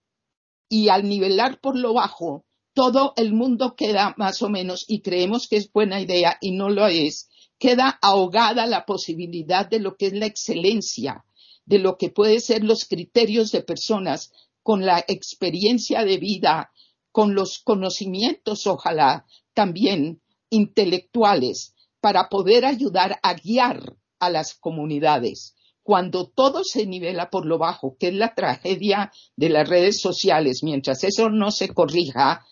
y 0.70 0.88
al 0.88 1.08
nivelar 1.08 1.60
por 1.60 1.78
lo 1.78 1.94
bajo, 1.94 2.46
todo 2.74 3.14
el 3.18 3.34
mundo 3.34 3.76
queda 3.76 4.16
más 4.18 4.42
o 4.42 4.50
menos, 4.50 4.86
y 4.88 5.02
creemos 5.02 5.50
que 5.50 5.58
es 5.58 5.70
buena 5.70 6.00
idea 6.00 6.38
y 6.40 6.52
no 6.52 6.70
lo 6.70 6.88
es, 6.88 7.28
queda 7.60 8.00
ahogada 8.02 8.66
la 8.66 8.86
posibilidad 8.86 9.70
de 9.70 9.80
lo 9.80 9.98
que 9.98 10.08
es 10.08 10.14
la 10.14 10.28
excelencia, 10.28 11.26
de 11.66 11.80
lo 11.80 11.98
que 11.98 12.10
pueden 12.10 12.40
ser 12.40 12.64
los 12.64 12.86
criterios 12.86 13.52
de 13.52 13.62
personas 13.62 14.32
con 14.64 14.86
la 14.86 15.04
experiencia 15.08 16.04
de 16.04 16.18
vida, 16.18 16.72
con 17.12 17.36
los 17.36 17.60
conocimientos, 17.60 18.68
ojalá, 18.68 19.26
también 19.54 20.22
intelectuales, 20.50 21.74
para 22.00 22.30
poder 22.30 22.66
ayudar 22.66 23.20
a 23.24 23.34
guiar 23.34 23.96
a 24.20 24.30
las 24.30 24.54
comunidades. 24.54 25.56
Cuando 25.84 26.28
todo 26.28 26.64
se 26.64 26.86
nivela 26.86 27.30
por 27.30 27.46
lo 27.46 27.58
bajo, 27.58 27.98
que 28.00 28.10
es 28.10 28.14
la 28.14 28.36
tragedia 28.36 29.12
de 29.36 29.50
las 29.50 29.68
redes 29.68 30.00
sociales, 30.00 30.62
mientras 30.64 31.04
eso 31.04 31.30
no 31.30 31.52
se 31.52 31.70
corrija, 31.70 32.46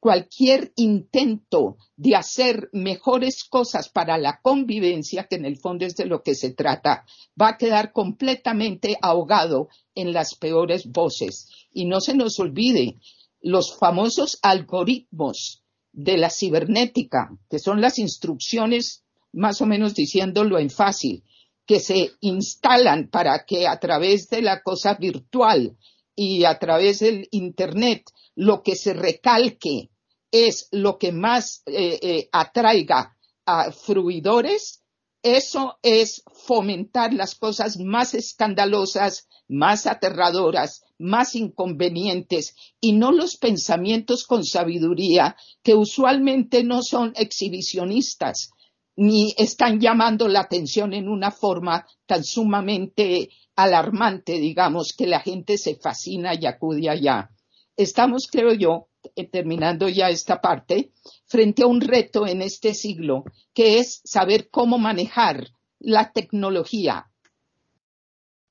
cualquier 0.00 0.72
intento 0.76 1.76
de 1.96 2.14
hacer 2.14 2.68
mejores 2.72 3.44
cosas 3.44 3.88
para 3.88 4.18
la 4.18 4.40
convivencia, 4.40 5.24
que 5.24 5.36
en 5.36 5.44
el 5.44 5.58
fondo 5.58 5.84
es 5.84 5.96
de 5.96 6.06
lo 6.06 6.22
que 6.22 6.34
se 6.34 6.50
trata, 6.50 7.04
va 7.40 7.48
a 7.48 7.58
quedar 7.58 7.92
completamente 7.92 8.96
ahogado 9.02 9.68
en 9.94 10.12
las 10.12 10.34
peores 10.34 10.86
voces. 10.86 11.48
Y 11.72 11.86
no 11.86 12.00
se 12.00 12.14
nos 12.14 12.38
olvide, 12.38 12.98
los 13.40 13.76
famosos 13.76 14.38
algoritmos 14.42 15.62
de 15.92 16.16
la 16.16 16.30
cibernética, 16.30 17.36
que 17.50 17.58
son 17.58 17.80
las 17.80 17.98
instrucciones, 17.98 19.04
más 19.32 19.60
o 19.60 19.66
menos 19.66 19.94
diciéndolo 19.94 20.58
en 20.58 20.70
fácil, 20.70 21.24
que 21.66 21.80
se 21.80 22.12
instalan 22.20 23.08
para 23.10 23.44
que 23.44 23.66
a 23.66 23.78
través 23.78 24.30
de 24.30 24.42
la 24.42 24.62
cosa 24.62 24.94
virtual 24.94 25.76
y 26.20 26.44
a 26.44 26.58
través 26.58 26.98
del 26.98 27.28
Internet 27.30 28.10
lo 28.34 28.64
que 28.64 28.74
se 28.74 28.92
recalque 28.92 29.90
es 30.32 30.66
lo 30.72 30.98
que 30.98 31.12
más 31.12 31.62
eh, 31.66 32.00
eh, 32.02 32.28
atraiga 32.32 33.16
a 33.46 33.70
fruidores, 33.70 34.82
eso 35.22 35.78
es 35.80 36.24
fomentar 36.44 37.14
las 37.14 37.36
cosas 37.36 37.78
más 37.78 38.14
escandalosas, 38.14 39.28
más 39.46 39.86
aterradoras, 39.86 40.82
más 40.98 41.36
inconvenientes 41.36 42.56
y 42.80 42.94
no 42.94 43.12
los 43.12 43.36
pensamientos 43.36 44.24
con 44.24 44.44
sabiduría 44.44 45.36
que 45.62 45.76
usualmente 45.76 46.64
no 46.64 46.82
son 46.82 47.12
exhibicionistas 47.14 48.50
ni 48.96 49.32
están 49.38 49.78
llamando 49.78 50.26
la 50.26 50.40
atención 50.40 50.92
en 50.92 51.08
una 51.08 51.30
forma 51.30 51.86
tan 52.06 52.24
sumamente 52.24 53.30
alarmante, 53.58 54.38
digamos, 54.38 54.94
que 54.96 55.08
la 55.08 55.18
gente 55.18 55.58
se 55.58 55.74
fascina 55.74 56.32
y 56.32 56.46
acude 56.46 56.88
allá. 56.88 57.30
Estamos, 57.76 58.28
creo 58.30 58.54
yo, 58.54 58.86
eh, 59.16 59.28
terminando 59.28 59.88
ya 59.88 60.10
esta 60.10 60.40
parte, 60.40 60.92
frente 61.26 61.64
a 61.64 61.66
un 61.66 61.80
reto 61.80 62.24
en 62.24 62.40
este 62.40 62.72
siglo, 62.72 63.24
que 63.52 63.80
es 63.80 64.00
saber 64.04 64.48
cómo 64.48 64.78
manejar 64.78 65.48
la 65.80 66.12
tecnología. 66.12 67.10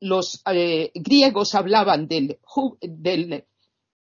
Los 0.02 0.42
eh, 0.52 0.92
griegos 0.94 1.56
hablaban 1.56 2.10
del, 2.10 2.38
del 2.82 3.46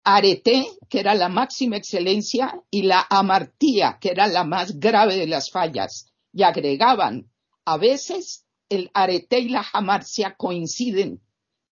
arete, 0.03 0.67
que 0.89 0.99
era 0.99 1.15
la 1.15 1.29
máxima 1.29 1.77
excelencia, 1.77 2.61
y 2.69 2.81
la 2.81 3.07
amartía, 3.09 3.99
que 4.01 4.09
era 4.09 4.27
la 4.27 4.43
más 4.43 4.77
grave 4.77 5.15
de 5.15 5.27
las 5.27 5.49
fallas 5.49 6.11
y 6.33 6.43
agregaban, 6.43 7.31
a 7.63 7.77
veces 7.77 8.45
el 8.69 8.91
arete 8.93 9.39
y 9.39 9.49
la 9.49 9.63
jamarcia 9.63 10.35
coinciden. 10.37 11.21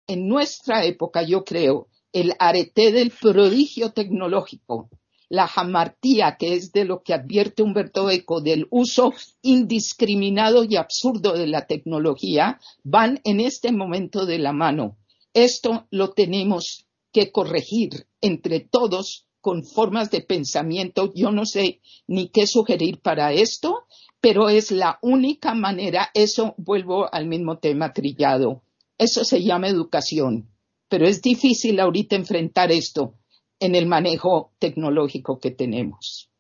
En 0.07 0.29
nuestra 0.29 0.85
época, 0.85 1.23
yo 1.23 1.45
creo, 1.45 1.89
el 2.13 2.35
arete 2.39 2.93
del 2.93 3.11
prodigio 3.11 3.93
tecnológico, 3.93 4.91
la 5.29 5.49
jamartía, 5.49 6.37
que 6.39 6.55
es 6.55 6.73
de 6.73 6.85
lo 6.85 7.03
que 7.03 7.15
advierte 7.15 7.63
Humberto 7.63 8.11
Eco 8.11 8.43
del 8.43 8.67
uso 8.71 9.15
indiscriminado 9.41 10.65
y 10.65 10.77
absurdo 10.77 11.33
de 11.33 11.47
la 11.47 11.67
tecnología, 11.67 12.61
van 12.85 13.21
en 13.25 13.41
este 13.41 13.73
momento 13.73 14.27
de 14.27 14.39
la 14.39 14.53
mano. 14.53 14.99
Esto 15.33 15.87
lo 15.91 16.11
tenemos 16.11 16.87
que 17.13 17.33
corregir 17.33 18.07
entre 18.21 18.61
todos 18.61 19.27
con 19.43 19.65
formas 19.65 20.11
de 20.11 20.23
pensamiento. 20.23 21.13
Yo 21.15 21.31
no 21.31 21.45
sé 21.45 21.83
ni 22.07 22.31
qué 22.31 22.47
sugerir 22.47 23.01
para 23.03 23.33
esto, 23.33 23.87
pero 24.23 24.49
es 24.49 24.71
la 24.71 24.99
única 25.03 25.53
manera, 25.53 26.11
eso 26.15 26.55
vuelvo 26.57 27.13
al 27.13 27.27
mismo 27.27 27.59
tema 27.59 27.93
trillado, 27.93 28.63
eso 28.97 29.25
se 29.25 29.43
llama 29.43 29.69
educación, 29.69 30.49
pero 30.89 31.07
es 31.07 31.21
difícil 31.21 31.81
ahorita 31.81 32.15
enfrentar 32.15 32.71
esto 32.71 33.15
en 33.59 33.75
el 33.75 33.87
manejo 33.87 34.53
tecnológico 34.61 35.41
que 35.41 35.51
tenemos. 35.51 36.31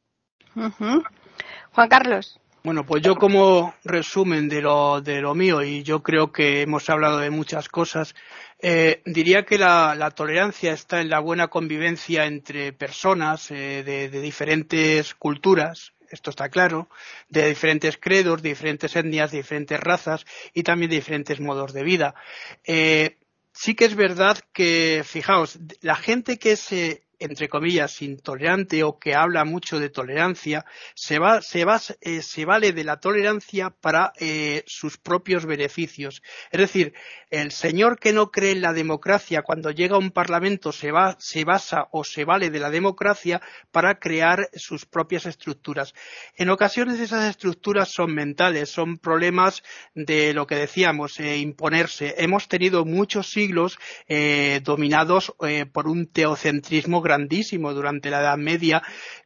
Juan 0.54 1.88
Carlos. 1.88 2.38
Bueno, 2.64 2.86
pues 2.86 3.02
yo 3.02 3.16
como 3.16 3.74
resumen 3.82 4.48
de 4.48 4.62
lo, 4.62 5.00
de 5.00 5.20
lo 5.20 5.34
mío, 5.34 5.62
y 5.62 5.82
yo 5.82 6.00
creo 6.00 6.30
que 6.30 6.62
hemos 6.62 6.88
hablado 6.88 7.18
de 7.18 7.28
muchas 7.28 7.68
cosas, 7.68 8.14
eh, 8.60 9.02
diría 9.04 9.44
que 9.44 9.58
la, 9.58 10.12
tolerancia 10.14 10.72
está 10.72 11.00
en 11.00 11.10
la 11.10 11.18
buena 11.18 11.48
convivencia 11.48 12.24
entre 12.26 12.72
personas 12.72 13.50
eh, 13.50 13.82
de, 13.82 14.08
diferentes 14.20 15.12
culturas, 15.16 15.92
esto 16.08 16.30
está 16.30 16.50
claro, 16.50 16.88
de 17.28 17.48
diferentes 17.48 17.98
credos, 17.98 18.42
de 18.42 18.50
diferentes 18.50 18.94
etnias, 18.94 19.32
de 19.32 19.38
diferentes 19.38 19.80
razas 19.80 20.24
y 20.54 20.62
también 20.62 20.90
de 20.90 20.96
diferentes 20.96 21.40
modos 21.40 21.72
de 21.72 21.82
vida. 21.82 22.14
Eh, 22.62 23.18
sí 23.52 23.74
que 23.74 23.86
es 23.86 23.96
verdad 23.96 24.38
que, 24.52 25.02
fijaos, 25.04 25.58
la 25.80 25.96
gente 25.96 26.38
que 26.38 26.54
se 26.54 27.02
entre 27.22 27.48
comillas, 27.48 28.02
intolerante 28.02 28.82
o 28.82 28.98
que 28.98 29.14
habla 29.14 29.44
mucho 29.44 29.78
de 29.78 29.90
tolerancia, 29.90 30.64
se, 30.94 31.18
va, 31.18 31.40
se, 31.42 31.64
eh, 32.00 32.22
se 32.22 32.44
vale 32.44 32.72
de 32.72 32.84
la 32.84 32.98
tolerancia 33.00 33.70
para 33.70 34.12
eh, 34.18 34.64
sus 34.66 34.98
propios 34.98 35.46
beneficios. 35.46 36.22
Es 36.50 36.60
decir, 36.60 36.94
el 37.30 37.52
señor 37.52 37.98
que 37.98 38.12
no 38.12 38.30
cree 38.30 38.52
en 38.52 38.62
la 38.62 38.72
democracia 38.72 39.42
cuando 39.42 39.70
llega 39.70 39.96
a 39.96 39.98
un 39.98 40.10
parlamento 40.10 40.72
se, 40.72 40.90
va, 40.90 41.16
se 41.18 41.44
basa 41.44 41.88
o 41.92 42.04
se 42.04 42.24
vale 42.24 42.50
de 42.50 42.60
la 42.60 42.70
democracia 42.70 43.40
para 43.70 43.98
crear 43.98 44.50
sus 44.54 44.84
propias 44.84 45.26
estructuras. 45.26 45.94
En 46.36 46.50
ocasiones 46.50 47.00
esas 47.00 47.28
estructuras 47.28 47.88
son 47.88 48.14
mentales, 48.14 48.68
son 48.70 48.98
problemas 48.98 49.62
de 49.94 50.34
lo 50.34 50.46
que 50.46 50.56
decíamos, 50.56 51.18
eh, 51.20 51.38
imponerse. 51.38 52.14
Hemos 52.18 52.48
tenido 52.48 52.84
muchos 52.84 53.30
siglos 53.30 53.78
eh, 54.08 54.60
dominados 54.62 55.34
por 55.72 55.88
un 55.88 56.06
teocentrismo 56.06 57.02
grandísimo 57.12 57.74
durante 57.74 58.08
la 58.08 58.20
Edad 58.20 58.38
Media 58.38 58.82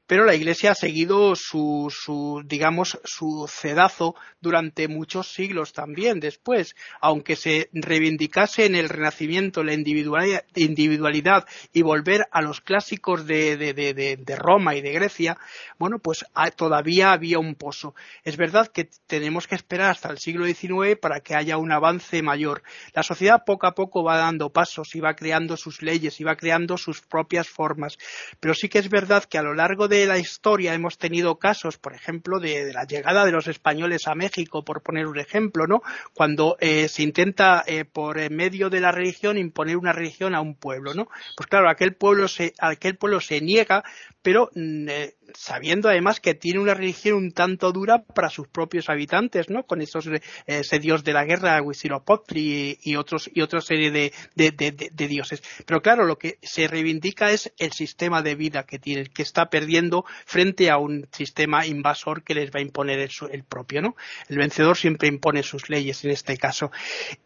pero 0.07 0.25
la 0.25 0.35
Iglesia 0.35 0.73
ha 0.73 0.75
seguido 0.75 1.35
su, 1.35 1.93
su, 1.95 2.43
digamos, 2.45 2.99
su 3.05 3.47
cedazo 3.49 4.15
durante 4.41 4.89
muchos 4.89 5.33
siglos 5.33 5.73
también 5.73 6.21
después, 6.21 6.77
aunque 7.01 7.37
se 7.37 7.69
reivindicase 7.73 8.67
en 8.67 8.75
el 8.75 8.89
Renacimiento 8.89 9.65
la 9.65 9.75
individualidad 9.75 11.47
y 11.73 11.83
volver 11.83 12.29
a 12.31 12.43
los 12.43 12.61
clásicos 12.61 13.27
de, 13.27 13.57
de, 13.57 14.37
Roma 14.37 14.75
y 14.75 14.83
de 14.83 14.93
Grecia, 14.93 15.39
bueno, 15.79 15.99
pues 15.99 16.25
todavía 16.57 17.13
había 17.13 17.39
un 17.39 17.55
pozo. 17.55 17.95
Es 18.23 18.37
verdad 18.37 18.69
que 18.69 18.89
tenemos 19.07 19.47
que 19.47 19.55
esperar 19.55 19.91
hasta 19.91 20.11
el 20.11 20.19
siglo 20.19 20.47
XIX 20.47 20.97
para 21.01 21.21
que 21.21 21.35
haya 21.35 21.57
un 21.57 21.73
avance 21.73 22.23
mayor. 22.23 22.63
La 22.93 23.03
sociedad 23.03 23.43
poco 23.45 23.67
a 23.67 23.75
poco 23.75 24.05
va 24.05 24.19
dando 24.19 24.51
pasos 24.51 24.95
y 24.95 25.01
va 25.01 25.15
creando 25.15 25.57
sus 25.57 25.83
leyes 25.83 26.21
y 26.21 26.25
va 26.25 26.37
creando 26.37 26.77
sus 26.77 27.01
propias 27.01 27.49
formas, 27.49 27.99
pero 28.41 28.55
sí 28.55 28.69
que 28.69 28.79
es 28.79 28.89
verdad 28.89 29.25
que 29.25 29.39
a 29.39 29.43
lo 29.43 29.55
largo 29.55 29.89
de 29.89 29.96
de 29.97 30.07
la 30.07 30.19
historia 30.19 30.75
hemos 30.75 30.99
tenido 30.99 31.39
casos, 31.39 31.79
por 31.79 31.95
ejemplo, 31.95 32.39
de, 32.41 32.73
la 32.73 32.85
llegada 32.85 33.25
de 33.25 33.33
los 33.33 33.49
españoles 33.49 34.07
a 34.07 34.15
México, 34.15 34.65
por 34.65 34.83
poner 34.83 35.07
un 35.07 35.19
ejemplo, 35.19 35.67
¿no? 35.67 35.83
Cuando 36.15 36.57
eh, 36.61 36.89
se 36.89 37.03
intenta 37.03 37.65
eh, 37.67 37.85
por 37.85 38.31
medio 38.31 38.71
de 38.71 38.81
la 38.81 38.93
religión 38.93 39.39
imponer 39.39 39.77
una 39.77 39.93
religión 39.93 40.35
a 40.35 40.41
un 40.41 40.55
pueblo, 40.55 40.95
¿no? 40.95 41.09
Pues 41.37 41.47
claro, 41.49 41.69
aquel 41.69 41.95
pueblo 41.95 42.29
se, 42.29 42.53
aquel 42.59 42.97
pueblo 42.97 43.21
se 43.21 43.41
niega, 43.41 43.85
pero 44.23 44.51
mm, 44.55 44.89
eh, 44.89 45.15
sabiendo 45.35 45.89
además 45.89 46.21
que 46.21 46.35
tiene 46.35 46.61
una 46.61 46.75
religión 46.75 47.17
un 47.17 47.33
tanto 47.33 47.73
dura 47.73 48.03
para 48.03 48.31
sus 48.31 48.49
propios 48.49 48.89
habitantes, 48.89 49.51
¿no? 49.51 49.65
Con 49.65 49.81
esos 49.81 50.09
ese 50.47 50.79
dios 50.79 51.05
de 51.05 51.13
la 51.13 51.25
guerra, 51.25 51.63
Huitzilopochtli 51.63 52.79
y, 52.83 52.97
otros 52.97 53.31
y 53.33 53.41
otra 53.41 53.61
serie 53.61 53.91
de, 53.91 54.13
de, 54.35 55.09
dioses. 55.09 55.43
Pero 55.67 55.81
claro, 55.81 56.05
lo 56.05 56.19
que 56.19 56.39
se 56.43 56.69
reivindica 56.69 57.31
es 57.31 57.53
el 57.59 57.73
sistema 57.73 58.23
de 58.23 58.35
vida 58.35 58.65
que 58.65 58.79
tiene, 58.79 59.07
que 59.07 59.23
está 59.23 59.47
perdiendo 59.47 59.86
frente 60.25 60.71
a 60.71 60.79
un 60.79 61.07
sistema 61.13 61.67
invasor 61.67 62.23
que 62.23 62.35
les 62.35 62.51
va 62.51 62.59
a 62.61 62.63
imponer 62.63 63.09
el, 63.31 63.45
propio, 63.45 63.83
¿no? 63.83 63.97
El 64.29 64.39
vencedor 64.39 64.77
siempre 64.77 65.09
impone 65.09 65.43
sus 65.43 65.69
leyes 65.69 66.05
en 66.05 66.11
este 66.11 66.37
caso. 66.37 66.71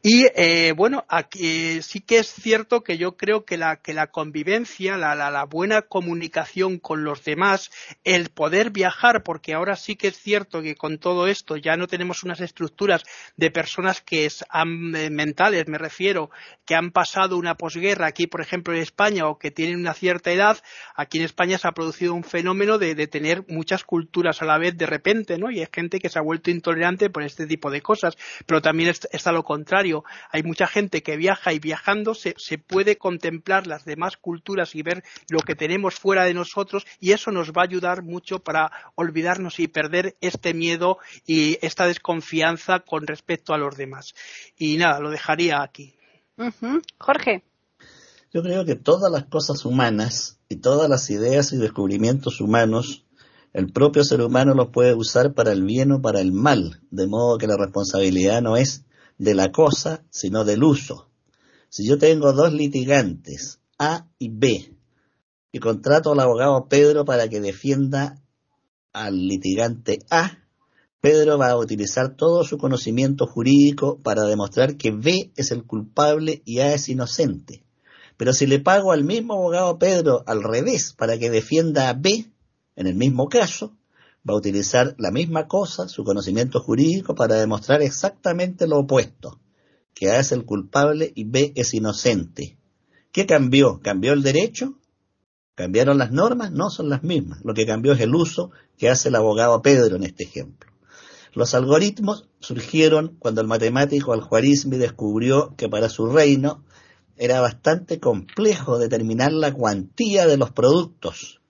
Y 0.02 0.26
eh, 0.34 0.72
bueno, 0.76 1.04
aquí 1.08 1.82
sí 1.82 2.00
que 2.00 2.18
es 2.18 2.32
cierto 2.32 2.82
que 2.82 2.98
yo 2.98 3.16
creo 3.16 3.44
que 3.44 3.56
la, 3.56 3.76
que 3.76 3.94
la 3.94 4.08
convivencia, 4.08 4.96
la, 4.96 5.14
la, 5.14 5.44
buena 5.44 5.82
comunicación 5.82 6.78
con 6.78 7.04
los 7.04 7.24
demás, 7.24 7.70
el 8.04 8.28
poder 8.30 8.70
viajar, 8.70 9.22
porque 9.22 9.54
ahora 9.54 9.76
sí 9.76 9.96
que 9.96 10.08
es 10.08 10.18
cierto 10.18 10.62
que 10.62 10.74
con 10.74 10.98
todo 10.98 11.26
esto 11.26 11.56
ya 11.56 11.76
no 11.76 11.86
tenemos 11.86 12.22
unas 12.22 12.40
estructuras 12.40 13.02
de 13.36 13.50
personas 13.50 14.00
que 14.00 14.26
es, 14.26 14.42
eh, 14.42 15.10
mentales, 15.10 15.66
me 15.68 15.78
refiero, 15.78 16.30
que 16.64 16.74
han 16.74 16.90
pasado 16.90 17.36
una 17.36 17.56
posguerra 17.56 18.06
aquí, 18.06 18.26
por 18.26 18.40
ejemplo, 18.40 18.74
en 18.74 18.80
España 18.80 19.26
o 19.26 19.38
que 19.38 19.50
tienen 19.50 19.78
una 19.78 19.94
cierta 19.94 20.30
edad, 20.30 20.58
aquí 20.94 21.18
en 21.18 21.24
España 21.24 21.58
se 21.58 21.66
ha 21.66 21.72
producido 21.72 22.14
un 22.14 22.24
fenómeno 22.24 22.49
fenómeno 22.50 22.78
de, 22.78 23.06
tener 23.06 23.44
muchas 23.48 23.84
culturas 23.84 24.42
a 24.42 24.44
la 24.44 24.58
vez 24.58 24.76
de 24.76 24.86
repente, 24.86 25.38
¿no? 25.38 25.52
Y 25.52 25.60
hay 25.60 25.68
gente 25.72 26.00
que 26.00 26.08
se 26.08 26.18
ha 26.18 26.22
vuelto 26.22 26.50
intolerante 26.50 27.08
por 27.08 27.22
este 27.22 27.46
tipo 27.46 27.70
de 27.70 27.80
cosas, 27.80 28.16
pero 28.44 28.60
también 28.60 28.92
está, 29.12 29.30
lo 29.30 29.44
contrario. 29.44 30.02
Hay 30.32 30.42
mucha 30.42 30.66
gente 30.66 31.02
que 31.04 31.16
viaja 31.16 31.52
y 31.52 31.60
viajando 31.60 32.12
se, 32.14 32.34
se 32.38 32.58
puede 32.58 32.96
contemplar 32.96 33.68
las 33.68 33.84
demás 33.84 34.16
culturas 34.16 34.74
y 34.74 34.82
ver 34.82 35.04
lo 35.28 35.38
que 35.40 35.54
tenemos 35.54 35.94
fuera 35.94 36.24
de 36.24 36.34
nosotros 36.34 36.86
y 36.98 37.12
eso 37.12 37.30
nos 37.30 37.52
va 37.52 37.62
a 37.62 37.66
ayudar 37.66 38.02
mucho 38.02 38.40
para 38.40 38.72
olvidarnos 38.96 39.60
y 39.60 39.68
perder 39.68 40.16
este 40.20 40.52
miedo 40.52 40.98
y 41.26 41.56
esta 41.62 41.86
desconfianza 41.86 42.80
con 42.80 43.06
respecto 43.06 43.54
a 43.54 43.58
los 43.58 43.76
demás. 43.76 44.14
Y 44.56 44.76
nada, 44.76 44.98
lo 44.98 45.10
dejaría 45.10 45.62
aquí. 45.62 45.94
Jorge. 46.98 47.44
Yo 48.32 48.44
creo 48.44 48.64
que 48.64 48.76
todas 48.76 49.10
las 49.10 49.24
cosas 49.24 49.64
humanas 49.64 50.38
y 50.48 50.56
todas 50.56 50.88
las 50.88 51.10
ideas 51.10 51.52
y 51.52 51.56
descubrimientos 51.56 52.40
humanos, 52.40 53.04
el 53.52 53.72
propio 53.72 54.04
ser 54.04 54.20
humano 54.20 54.54
los 54.54 54.68
puede 54.68 54.94
usar 54.94 55.34
para 55.34 55.50
el 55.50 55.64
bien 55.64 55.90
o 55.90 56.00
para 56.00 56.20
el 56.20 56.30
mal, 56.30 56.80
de 56.92 57.08
modo 57.08 57.38
que 57.38 57.48
la 57.48 57.56
responsabilidad 57.56 58.40
no 58.40 58.56
es 58.56 58.84
de 59.18 59.34
la 59.34 59.50
cosa, 59.50 60.04
sino 60.10 60.44
del 60.44 60.62
uso. 60.62 61.08
Si 61.70 61.84
yo 61.84 61.98
tengo 61.98 62.32
dos 62.32 62.52
litigantes, 62.52 63.58
A 63.80 64.06
y 64.20 64.28
B, 64.28 64.76
y 65.50 65.58
contrato 65.58 66.12
al 66.12 66.20
abogado 66.20 66.68
Pedro 66.68 67.04
para 67.04 67.28
que 67.28 67.40
defienda 67.40 68.22
al 68.92 69.26
litigante 69.26 69.98
A, 70.08 70.38
Pedro 71.00 71.36
va 71.36 71.50
a 71.50 71.56
utilizar 71.56 72.14
todo 72.14 72.44
su 72.44 72.58
conocimiento 72.58 73.26
jurídico 73.26 73.98
para 73.98 74.22
demostrar 74.26 74.76
que 74.76 74.92
B 74.92 75.32
es 75.34 75.50
el 75.50 75.64
culpable 75.64 76.42
y 76.44 76.60
A 76.60 76.74
es 76.74 76.88
inocente. 76.88 77.64
Pero 78.20 78.34
si 78.34 78.46
le 78.46 78.58
pago 78.58 78.92
al 78.92 79.02
mismo 79.02 79.32
abogado 79.32 79.78
Pedro 79.78 80.24
al 80.26 80.42
revés 80.42 80.92
para 80.92 81.16
que 81.16 81.30
defienda 81.30 81.88
a 81.88 81.94
B, 81.94 82.26
en 82.76 82.86
el 82.86 82.94
mismo 82.94 83.30
caso, 83.30 83.72
va 84.28 84.34
a 84.34 84.36
utilizar 84.36 84.94
la 84.98 85.10
misma 85.10 85.48
cosa, 85.48 85.88
su 85.88 86.04
conocimiento 86.04 86.60
jurídico, 86.60 87.14
para 87.14 87.36
demostrar 87.36 87.80
exactamente 87.80 88.66
lo 88.66 88.80
opuesto, 88.80 89.40
que 89.94 90.10
A 90.10 90.20
es 90.20 90.32
el 90.32 90.44
culpable 90.44 91.10
y 91.14 91.24
B 91.24 91.54
es 91.56 91.72
inocente. 91.72 92.58
¿Qué 93.10 93.24
cambió? 93.24 93.80
¿Cambió 93.82 94.12
el 94.12 94.22
derecho? 94.22 94.74
¿Cambiaron 95.54 95.96
las 95.96 96.12
normas? 96.12 96.52
No 96.52 96.68
son 96.68 96.90
las 96.90 97.02
mismas. 97.02 97.40
Lo 97.42 97.54
que 97.54 97.64
cambió 97.64 97.94
es 97.94 98.00
el 98.00 98.14
uso 98.14 98.50
que 98.76 98.90
hace 98.90 99.08
el 99.08 99.14
abogado 99.14 99.62
Pedro 99.62 99.96
en 99.96 100.04
este 100.04 100.24
ejemplo. 100.24 100.70
Los 101.32 101.54
algoritmos 101.54 102.28
surgieron 102.40 103.16
cuando 103.18 103.40
el 103.40 103.46
matemático 103.46 104.12
Al-Khwarizmi 104.12 104.76
descubrió 104.76 105.54
que 105.56 105.70
para 105.70 105.88
su 105.88 106.04
reino 106.04 106.64
era 107.20 107.42
bastante 107.42 108.00
complejo 108.00 108.78
determinar 108.78 109.30
la 109.30 109.52
cuantía 109.52 110.26
de 110.26 110.38
los 110.38 110.52
productos. 110.52 111.42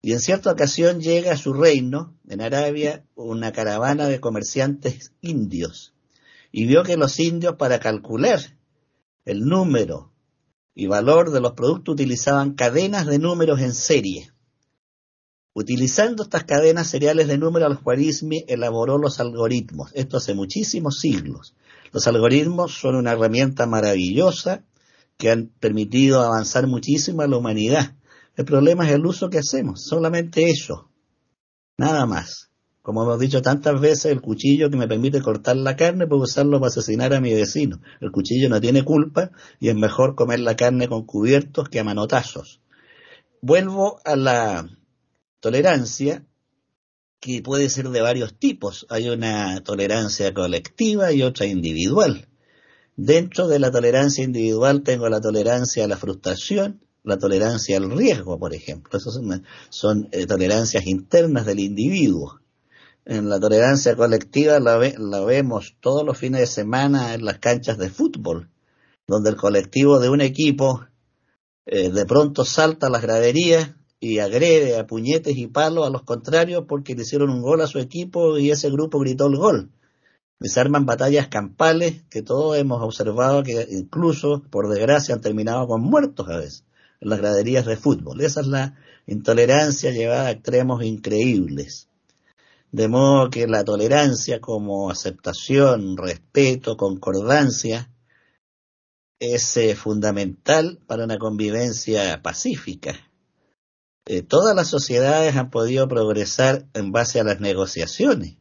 Y 0.00 0.12
en 0.12 0.20
cierta 0.20 0.52
ocasión 0.52 1.00
llega 1.00 1.32
a 1.32 1.36
su 1.36 1.52
reino, 1.52 2.16
en 2.28 2.40
Arabia, 2.40 3.04
una 3.16 3.50
caravana 3.50 4.06
de 4.06 4.20
comerciantes 4.20 5.12
indios. 5.20 5.94
Y 6.52 6.66
vio 6.66 6.84
que 6.84 6.96
los 6.96 7.18
indios 7.18 7.56
para 7.56 7.80
calcular 7.80 8.38
el 9.24 9.40
número 9.40 10.12
y 10.76 10.86
valor 10.86 11.32
de 11.32 11.40
los 11.40 11.54
productos 11.54 11.94
utilizaban 11.94 12.54
cadenas 12.54 13.04
de 13.06 13.18
números 13.18 13.60
en 13.60 13.74
serie. 13.74 14.30
Utilizando 15.54 16.22
estas 16.22 16.44
cadenas 16.44 16.86
seriales 16.86 17.26
de 17.26 17.36
números, 17.36 17.68
al-Khwarizmi 17.68 18.44
elaboró 18.46 18.96
los 18.96 19.18
algoritmos, 19.18 19.90
esto 19.94 20.18
hace 20.18 20.34
muchísimos 20.34 21.00
siglos. 21.00 21.56
Los 21.92 22.06
algoritmos 22.06 22.78
son 22.78 22.96
una 22.96 23.12
herramienta 23.12 23.66
maravillosa 23.66 24.64
que 25.16 25.30
han 25.30 25.46
permitido 25.60 26.22
avanzar 26.22 26.66
muchísimo 26.66 27.22
a 27.22 27.26
la 27.26 27.36
humanidad. 27.36 27.94
El 28.36 28.44
problema 28.44 28.86
es 28.86 28.94
el 28.94 29.06
uso 29.06 29.30
que 29.30 29.38
hacemos, 29.38 29.84
solamente 29.84 30.50
eso, 30.50 30.90
nada 31.78 32.06
más. 32.06 32.50
Como 32.82 33.02
hemos 33.02 33.18
dicho 33.18 33.42
tantas 33.42 33.80
veces, 33.80 34.12
el 34.12 34.20
cuchillo 34.20 34.70
que 34.70 34.76
me 34.76 34.86
permite 34.86 35.20
cortar 35.20 35.56
la 35.56 35.74
carne 35.74 36.06
puedo 36.06 36.22
usarlo 36.22 36.60
para 36.60 36.68
asesinar 36.68 37.12
a 37.14 37.20
mi 37.20 37.34
vecino. 37.34 37.80
El 38.00 38.12
cuchillo 38.12 38.48
no 38.48 38.60
tiene 38.60 38.84
culpa 38.84 39.32
y 39.58 39.70
es 39.70 39.74
mejor 39.74 40.14
comer 40.14 40.38
la 40.38 40.54
carne 40.54 40.86
con 40.86 41.04
cubiertos 41.04 41.68
que 41.68 41.80
a 41.80 41.84
manotazos. 41.84 42.60
Vuelvo 43.42 43.98
a 44.04 44.14
la 44.14 44.68
tolerancia 45.40 46.24
que 47.26 47.42
puede 47.42 47.68
ser 47.70 47.88
de 47.88 48.00
varios 48.00 48.38
tipos. 48.38 48.86
Hay 48.88 49.08
una 49.08 49.60
tolerancia 49.64 50.32
colectiva 50.32 51.12
y 51.12 51.22
otra 51.22 51.46
individual. 51.46 52.28
Dentro 52.94 53.48
de 53.48 53.58
la 53.58 53.72
tolerancia 53.72 54.22
individual 54.22 54.84
tengo 54.84 55.08
la 55.08 55.20
tolerancia 55.20 55.84
a 55.84 55.88
la 55.88 55.96
frustración, 55.96 56.84
la 57.02 57.18
tolerancia 57.18 57.78
al 57.78 57.90
riesgo, 57.90 58.38
por 58.38 58.54
ejemplo. 58.54 58.96
Esas 58.96 59.18
son, 59.70 60.08
eh, 60.12 60.26
tolerancias 60.26 60.86
internas 60.86 61.46
del 61.46 61.58
individuo. 61.58 62.38
En 63.04 63.28
la 63.28 63.40
tolerancia 63.40 63.96
colectiva 63.96 64.60
la, 64.60 64.78
vemos 65.24 65.74
todos 65.80 66.04
los 66.04 66.16
fines 66.16 66.40
de 66.40 66.46
semana 66.46 67.14
en 67.14 67.24
las 67.24 67.40
canchas 67.40 67.76
de 67.76 67.90
fútbol, 67.90 68.50
donde 69.08 69.30
el 69.30 69.36
colectivo 69.36 69.98
de 69.98 70.10
un 70.10 70.20
equipo 70.20 70.86
eh, 71.66 71.90
de 71.90 72.06
pronto 72.06 72.44
salta 72.44 72.86
a 72.86 72.90
las 72.90 73.02
graderías 73.02 73.70
y 74.00 74.18
agrede 74.18 74.78
a 74.78 74.86
puñetes 74.86 75.36
y 75.36 75.46
palos 75.46 75.86
a 75.86 75.90
los 75.90 76.02
contrarios 76.02 76.64
porque 76.68 76.94
le 76.94 77.02
hicieron 77.02 77.30
un 77.30 77.42
gol 77.42 77.60
a 77.60 77.66
su 77.66 77.78
equipo 77.78 78.38
y 78.38 78.50
ese 78.50 78.70
grupo 78.70 78.98
gritó 78.98 79.26
el 79.26 79.36
gol. 79.36 79.70
Se 80.40 80.60
arman 80.60 80.84
batallas 80.84 81.28
campales 81.28 82.02
que 82.10 82.22
todos 82.22 82.58
hemos 82.58 82.82
observado 82.82 83.42
que 83.42 83.66
incluso, 83.70 84.42
por 84.50 84.68
desgracia, 84.68 85.14
han 85.14 85.22
terminado 85.22 85.66
con 85.66 85.80
muertos 85.80 86.28
a 86.28 86.36
veces 86.36 86.64
en 87.00 87.08
las 87.08 87.20
graderías 87.20 87.64
de 87.64 87.76
fútbol. 87.76 88.20
Esa 88.20 88.42
es 88.42 88.46
la 88.46 88.74
intolerancia 89.06 89.92
llevada 89.92 90.26
a 90.26 90.30
extremos 90.32 90.84
increíbles. 90.84 91.88
De 92.70 92.88
modo 92.88 93.30
que 93.30 93.46
la 93.46 93.64
tolerancia 93.64 94.40
como 94.40 94.90
aceptación, 94.90 95.96
respeto, 95.96 96.76
concordancia, 96.76 97.90
es 99.18 99.56
eh, 99.56 99.74
fundamental 99.74 100.78
para 100.86 101.04
una 101.04 101.16
convivencia 101.16 102.20
pacífica 102.22 103.06
eh, 104.06 104.22
todas 104.22 104.54
las 104.54 104.68
sociedades 104.68 105.34
han 105.36 105.50
podido 105.50 105.88
progresar 105.88 106.66
en 106.74 106.92
base 106.92 107.18
a 107.18 107.24
las 107.24 107.40
negociaciones. 107.40 108.36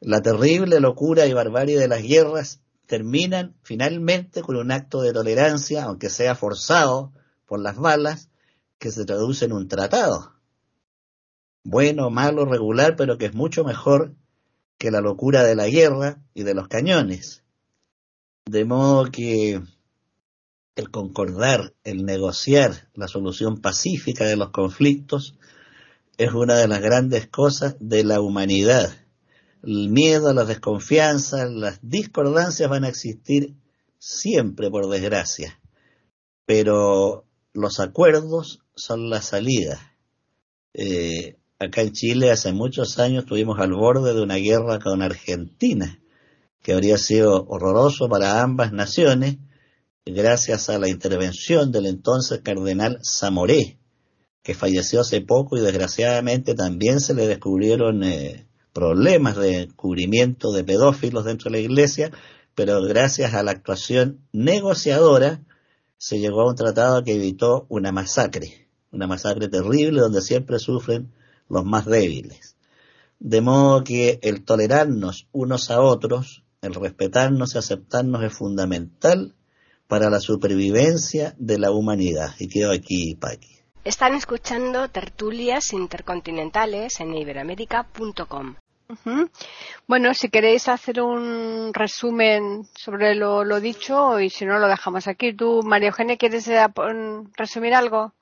La 0.00 0.20
terrible 0.20 0.80
locura 0.80 1.26
y 1.26 1.32
barbarie 1.32 1.78
de 1.78 1.88
las 1.88 2.02
guerras 2.02 2.60
terminan 2.86 3.56
finalmente 3.62 4.42
con 4.42 4.56
un 4.56 4.72
acto 4.72 5.00
de 5.00 5.12
tolerancia, 5.12 5.84
aunque 5.84 6.10
sea 6.10 6.34
forzado 6.34 7.12
por 7.46 7.60
las 7.60 7.76
balas, 7.76 8.28
que 8.78 8.90
se 8.90 9.04
traduce 9.04 9.44
en 9.44 9.52
un 9.52 9.68
tratado. 9.68 10.34
Bueno, 11.62 12.10
malo, 12.10 12.44
regular, 12.44 12.96
pero 12.96 13.16
que 13.16 13.26
es 13.26 13.34
mucho 13.34 13.64
mejor 13.64 14.14
que 14.76 14.90
la 14.90 15.00
locura 15.00 15.44
de 15.44 15.54
la 15.54 15.68
guerra 15.68 16.22
y 16.34 16.42
de 16.42 16.54
los 16.54 16.68
cañones. 16.68 17.44
De 18.44 18.64
modo 18.64 19.10
que 19.10 19.62
el 20.76 20.90
concordar, 20.90 21.74
el 21.84 22.04
negociar 22.04 22.88
la 22.94 23.08
solución 23.08 23.60
pacífica 23.60 24.24
de 24.24 24.36
los 24.36 24.50
conflictos 24.50 25.36
es 26.16 26.32
una 26.32 26.56
de 26.56 26.68
las 26.68 26.80
grandes 26.80 27.28
cosas 27.28 27.76
de 27.80 28.04
la 28.04 28.20
humanidad. 28.20 28.94
El 29.62 29.88
miedo, 29.88 30.32
las 30.32 30.48
desconfianzas, 30.48 31.50
las 31.50 31.78
discordancias 31.82 32.68
van 32.68 32.84
a 32.84 32.88
existir 32.88 33.54
siempre, 33.98 34.70
por 34.70 34.88
desgracia. 34.88 35.58
Pero 36.44 37.24
los 37.52 37.80
acuerdos 37.80 38.60
son 38.74 39.08
la 39.08 39.22
salida. 39.22 39.96
Eh, 40.74 41.36
acá 41.58 41.82
en 41.82 41.92
Chile 41.92 42.30
hace 42.30 42.52
muchos 42.52 42.98
años 42.98 43.24
estuvimos 43.24 43.58
al 43.58 43.72
borde 43.72 44.12
de 44.12 44.22
una 44.22 44.36
guerra 44.36 44.78
con 44.78 45.02
Argentina, 45.02 46.00
que 46.62 46.72
habría 46.72 46.98
sido 46.98 47.46
horroroso 47.48 48.08
para 48.08 48.42
ambas 48.42 48.72
naciones, 48.72 49.38
gracias 50.06 50.68
a 50.68 50.78
la 50.78 50.88
intervención 50.88 51.72
del 51.72 51.86
entonces 51.86 52.40
cardenal 52.42 52.98
Zamoré, 53.02 53.78
que 54.42 54.54
falleció 54.54 55.00
hace 55.00 55.22
poco 55.22 55.56
y 55.56 55.62
desgraciadamente 55.62 56.54
también 56.54 57.00
se 57.00 57.14
le 57.14 57.26
descubrieron 57.26 58.04
eh, 58.04 58.46
problemas 58.74 59.36
de 59.36 59.70
cubrimiento 59.74 60.52
de 60.52 60.64
pedófilos 60.64 61.24
dentro 61.24 61.50
de 61.50 61.58
la 61.58 61.64
iglesia, 61.64 62.10
pero 62.54 62.82
gracias 62.82 63.32
a 63.32 63.42
la 63.42 63.52
actuación 63.52 64.20
negociadora 64.32 65.42
se 65.96 66.18
llegó 66.18 66.42
a 66.42 66.50
un 66.50 66.56
tratado 66.56 67.02
que 67.02 67.14
evitó 67.14 67.64
una 67.70 67.90
masacre, 67.90 68.68
una 68.92 69.06
masacre 69.06 69.48
terrible 69.48 70.00
donde 70.00 70.20
siempre 70.20 70.58
sufren 70.58 71.12
los 71.48 71.64
más 71.64 71.86
débiles. 71.86 72.56
De 73.20 73.40
modo 73.40 73.84
que 73.84 74.18
el 74.22 74.44
tolerarnos 74.44 75.28
unos 75.32 75.70
a 75.70 75.80
otros, 75.80 76.44
el 76.60 76.74
respetarnos 76.74 77.54
y 77.54 77.58
aceptarnos 77.58 78.22
es 78.22 78.34
fundamental 78.34 79.34
para 79.88 80.10
la 80.10 80.20
supervivencia 80.20 81.34
de 81.38 81.58
la 81.58 81.70
humanidad. 81.70 82.34
Y 82.38 82.48
quedo 82.48 82.72
aquí, 82.72 83.16
Paqui. 83.16 83.58
Están 83.84 84.14
escuchando 84.14 84.88
tertulias 84.88 85.72
intercontinentales 85.72 87.00
en 87.00 87.14
iberamérica.com. 87.14 88.56
Bueno, 89.86 90.14
si 90.14 90.28
queréis 90.28 90.68
hacer 90.68 91.00
un 91.00 91.72
resumen 91.72 92.66
sobre 92.74 93.14
lo, 93.14 93.60
dicho 93.60 94.20
y 94.20 94.30
si 94.30 94.44
no 94.44 94.58
lo 94.58 94.68
dejamos 94.68 95.06
aquí. 95.06 95.32
¿Tú, 95.32 95.62
María 95.62 95.88
Eugenia, 95.88 96.16
quieres 96.16 96.48
eh, 96.48 96.66
resumir 97.36 97.74
algo? 97.74 98.12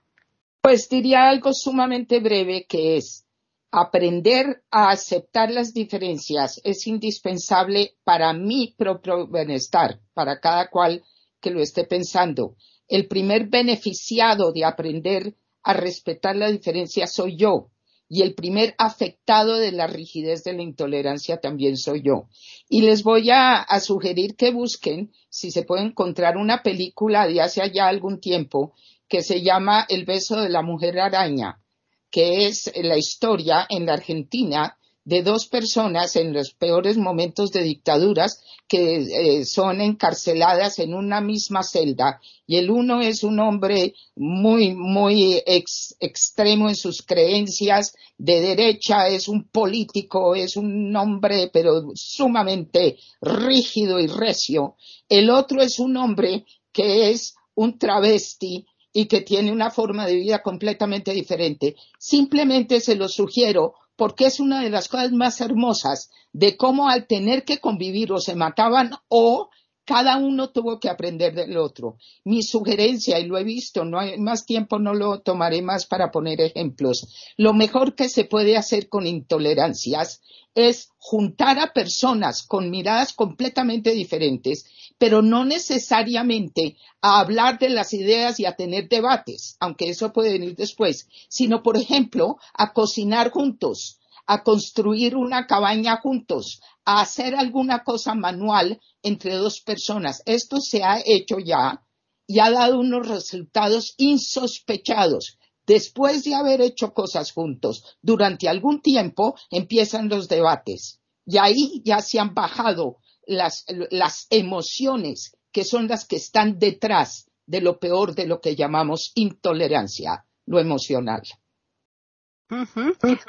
Pues 0.60 0.88
diría 0.88 1.28
algo 1.28 1.52
sumamente 1.52 2.20
breve 2.20 2.66
que 2.68 2.96
es 2.96 3.24
aprender 3.72 4.62
a 4.70 4.90
aceptar 4.90 5.50
las 5.50 5.72
diferencias 5.72 6.60
es 6.62 6.86
indispensable 6.86 7.94
para 8.04 8.32
mi 8.34 8.74
propio 8.76 9.26
bienestar, 9.26 9.98
para 10.12 10.40
cada 10.40 10.68
cual 10.68 11.02
que 11.42 11.50
lo 11.50 11.60
esté 11.60 11.84
pensando. 11.84 12.56
El 12.88 13.08
primer 13.08 13.48
beneficiado 13.48 14.52
de 14.52 14.64
aprender 14.64 15.34
a 15.62 15.74
respetar 15.74 16.36
la 16.36 16.50
diferencia 16.50 17.06
soy 17.06 17.36
yo. 17.36 17.68
y 18.14 18.20
el 18.20 18.34
primer 18.34 18.74
afectado 18.76 19.56
de 19.56 19.72
la 19.72 19.86
rigidez 19.86 20.44
de 20.44 20.52
la 20.52 20.60
intolerancia 20.60 21.40
también 21.40 21.78
soy 21.78 22.02
yo. 22.02 22.28
Y 22.68 22.82
les 22.82 23.02
voy 23.02 23.30
a, 23.32 23.64
sugerir 23.80 24.36
que 24.36 24.50
busquen 24.52 25.12
si 25.30 25.50
se 25.50 25.62
puede 25.62 25.84
encontrar 25.84 26.36
una 26.36 26.62
película 26.62 27.26
de 27.26 27.40
hace 27.40 27.62
ya 27.72 27.88
algún 27.88 28.20
tiempo 28.20 28.74
que 29.08 29.22
se 29.22 29.40
llama 29.40 29.86
El 29.88 30.04
beso 30.04 30.38
de 30.42 30.50
la 30.50 30.60
mujer 30.60 31.00
araña, 31.00 31.62
que 32.10 32.44
es 32.44 32.70
la 32.82 32.98
historia 32.98 33.66
en 33.70 33.86
la 33.86 33.94
Argentina 33.94 34.76
de 35.04 35.22
dos 35.22 35.46
personas 35.46 36.16
en 36.16 36.32
los 36.32 36.52
peores 36.52 36.96
momentos 36.96 37.50
de 37.50 37.62
dictaduras 37.62 38.42
que 38.68 38.96
eh, 39.40 39.44
son 39.44 39.80
encarceladas 39.80 40.78
en 40.78 40.94
una 40.94 41.20
misma 41.20 41.62
celda 41.62 42.20
y 42.46 42.56
el 42.56 42.70
uno 42.70 43.00
es 43.00 43.22
un 43.22 43.38
hombre 43.40 43.94
muy, 44.16 44.74
muy 44.74 45.42
extremo 45.46 46.68
en 46.68 46.76
sus 46.76 47.02
creencias 47.02 47.94
de 48.18 48.40
derecha, 48.40 49.08
es 49.08 49.28
un 49.28 49.44
político, 49.44 50.34
es 50.34 50.56
un 50.56 50.94
hombre 50.94 51.50
pero 51.52 51.92
sumamente 51.94 52.98
rígido 53.20 53.98
y 53.98 54.06
recio. 54.06 54.76
El 55.08 55.30
otro 55.30 55.62
es 55.62 55.78
un 55.78 55.96
hombre 55.96 56.44
que 56.72 57.10
es 57.10 57.34
un 57.54 57.78
travesti 57.78 58.66
y 58.92 59.06
que 59.06 59.22
tiene 59.22 59.50
una 59.50 59.70
forma 59.70 60.06
de 60.06 60.16
vida 60.16 60.42
completamente 60.42 61.12
diferente. 61.12 61.76
Simplemente 61.98 62.80
se 62.80 62.96
lo 62.96 63.08
sugiero 63.08 63.74
porque 63.96 64.26
es 64.26 64.40
una 64.40 64.62
de 64.62 64.70
las 64.70 64.88
cosas 64.88 65.12
más 65.12 65.40
hermosas 65.40 66.10
de 66.32 66.56
cómo 66.56 66.88
al 66.88 67.06
tener 67.06 67.44
que 67.44 67.58
convivir 67.58 68.12
o 68.12 68.18
se 68.18 68.34
mataban 68.34 68.92
o 69.08 69.50
cada 69.84 70.16
uno 70.16 70.50
tuvo 70.50 70.78
que 70.78 70.88
aprender 70.88 71.34
del 71.34 71.56
otro. 71.56 71.96
Mi 72.24 72.42
sugerencia, 72.42 73.18
y 73.18 73.26
lo 73.26 73.38
he 73.38 73.44
visto, 73.44 73.84
no 73.84 73.98
hay 73.98 74.18
más 74.18 74.46
tiempo, 74.46 74.78
no 74.78 74.94
lo 74.94 75.20
tomaré 75.20 75.62
más 75.62 75.86
para 75.86 76.10
poner 76.10 76.40
ejemplos. 76.40 77.32
Lo 77.36 77.52
mejor 77.52 77.94
que 77.94 78.08
se 78.08 78.24
puede 78.24 78.56
hacer 78.56 78.88
con 78.88 79.06
intolerancias 79.06 80.20
es 80.54 80.90
juntar 80.98 81.58
a 81.58 81.72
personas 81.72 82.42
con 82.42 82.70
miradas 82.70 83.12
completamente 83.12 83.92
diferentes, 83.92 84.66
pero 84.98 85.22
no 85.22 85.44
necesariamente 85.44 86.76
a 87.00 87.20
hablar 87.20 87.58
de 87.58 87.70
las 87.70 87.92
ideas 87.94 88.38
y 88.38 88.46
a 88.46 88.54
tener 88.54 88.88
debates, 88.88 89.56
aunque 89.60 89.88
eso 89.88 90.12
puede 90.12 90.32
venir 90.32 90.54
después, 90.54 91.08
sino, 91.28 91.62
por 91.62 91.76
ejemplo, 91.76 92.36
a 92.54 92.72
cocinar 92.72 93.30
juntos, 93.30 93.98
a 94.26 94.42
construir 94.42 95.16
una 95.16 95.46
cabaña 95.46 95.96
juntos, 95.96 96.60
a 96.84 97.00
hacer 97.00 97.34
alguna 97.34 97.84
cosa 97.84 98.14
manual 98.14 98.80
entre 99.02 99.34
dos 99.34 99.60
personas. 99.60 100.22
Esto 100.26 100.60
se 100.60 100.82
ha 100.82 101.02
hecho 101.04 101.38
ya 101.38 101.82
y 102.26 102.38
ha 102.38 102.50
dado 102.50 102.78
unos 102.78 103.08
resultados 103.08 103.94
insospechados. 103.98 105.38
Después 105.66 106.24
de 106.24 106.34
haber 106.34 106.60
hecho 106.60 106.92
cosas 106.92 107.32
juntos 107.32 107.96
durante 108.00 108.48
algún 108.48 108.80
tiempo, 108.80 109.36
empiezan 109.50 110.08
los 110.08 110.28
debates. 110.28 111.00
Y 111.24 111.38
ahí 111.38 111.82
ya 111.84 112.00
se 112.00 112.18
han 112.18 112.34
bajado 112.34 112.98
las, 113.26 113.64
las 113.90 114.26
emociones 114.30 115.36
que 115.52 115.64
son 115.64 115.86
las 115.86 116.04
que 116.06 116.16
están 116.16 116.58
detrás 116.58 117.30
de 117.46 117.60
lo 117.60 117.78
peor 117.78 118.14
de 118.14 118.26
lo 118.26 118.40
que 118.40 118.56
llamamos 118.56 119.12
intolerancia, 119.14 120.24
lo 120.46 120.58
emocional. 120.58 121.22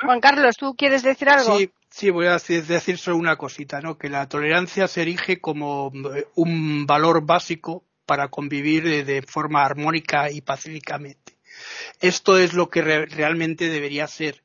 Juan 0.02 0.20
Carlos, 0.20 0.56
¿tú 0.58 0.76
quieres 0.76 1.04
decir 1.04 1.30
algo? 1.30 1.58
Sí, 1.58 1.72
sí, 1.90 2.10
voy 2.10 2.28
a 2.28 2.38
decir 2.38 2.98
solo 2.98 3.18
una 3.18 3.38
cosita, 3.38 3.80
¿no? 3.82 3.98
Que 3.98 4.10
la 4.10 4.28
tolerancia 4.28 4.88
se 4.88 5.02
erige 5.02 5.40
como 5.40 5.92
eh, 6.16 6.28
un 6.36 6.86
valor 6.86 7.26
básico 7.26 7.86
para 8.06 8.28
convivir 8.28 9.06
de 9.06 9.22
forma 9.22 9.64
armónica 9.64 10.30
y 10.30 10.42
pacíficamente. 10.42 11.38
Esto 12.02 12.38
es 12.38 12.54
lo 12.54 12.70
que 12.70 12.82
realmente 12.82 13.70
debería 13.70 14.08
ser. 14.08 14.44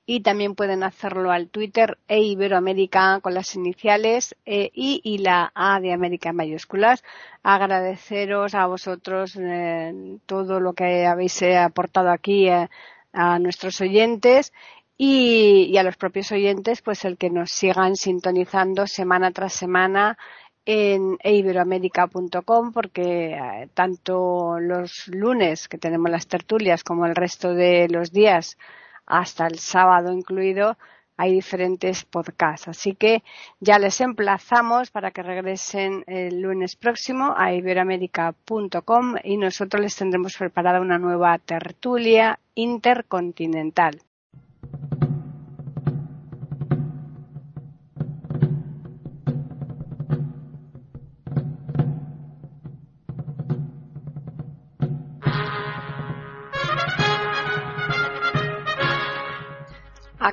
y 0.06 0.20
también 0.20 0.54
pueden 0.54 0.84
hacerlo 0.84 1.32
al 1.32 1.48
Twitter 1.48 1.98
e 2.06 2.20
Iberoamérica 2.20 3.18
con 3.22 3.34
las 3.34 3.56
iniciales 3.56 4.36
e, 4.46 4.70
I 4.72 5.00
y 5.02 5.18
la 5.18 5.50
A 5.52 5.80
de 5.80 5.92
América 5.92 6.28
en 6.28 6.36
mayúsculas. 6.36 7.02
Agradeceros 7.42 8.54
a 8.54 8.66
vosotros 8.66 9.36
eh, 9.36 10.18
todo 10.26 10.60
lo 10.60 10.74
que 10.74 11.06
habéis 11.06 11.42
eh, 11.42 11.56
aportado 11.56 12.10
aquí. 12.10 12.48
Eh, 12.48 12.68
a 13.14 13.38
nuestros 13.38 13.80
oyentes 13.80 14.52
y, 14.98 15.76
a 15.78 15.82
los 15.82 15.96
propios 15.96 16.30
oyentes, 16.32 16.82
pues 16.82 17.04
el 17.04 17.16
que 17.16 17.30
nos 17.30 17.50
sigan 17.50 17.96
sintonizando 17.96 18.86
semana 18.86 19.30
tras 19.30 19.54
semana 19.54 20.18
en 20.66 21.18
iberoamérica.com 21.22 22.72
porque 22.72 23.32
eh, 23.32 23.68
tanto 23.74 24.58
los 24.60 25.08
lunes 25.08 25.68
que 25.68 25.78
tenemos 25.78 26.10
las 26.10 26.26
tertulias 26.26 26.82
como 26.82 27.06
el 27.06 27.14
resto 27.14 27.54
de 27.54 27.88
los 27.88 28.12
días 28.12 28.56
hasta 29.06 29.46
el 29.46 29.58
sábado 29.58 30.12
incluido 30.12 30.78
hay 31.16 31.32
diferentes 31.32 32.04
podcasts. 32.04 32.68
Así 32.68 32.94
que 32.94 33.22
ya 33.60 33.78
les 33.78 34.00
emplazamos 34.00 34.90
para 34.90 35.10
que 35.10 35.22
regresen 35.22 36.04
el 36.06 36.40
lunes 36.40 36.76
próximo 36.76 37.34
a 37.36 37.52
iberoamérica.com 37.54 39.14
y 39.22 39.36
nosotros 39.36 39.82
les 39.82 39.96
tendremos 39.96 40.36
preparada 40.36 40.80
una 40.80 40.98
nueva 40.98 41.38
tertulia 41.38 42.38
intercontinental. 42.54 44.00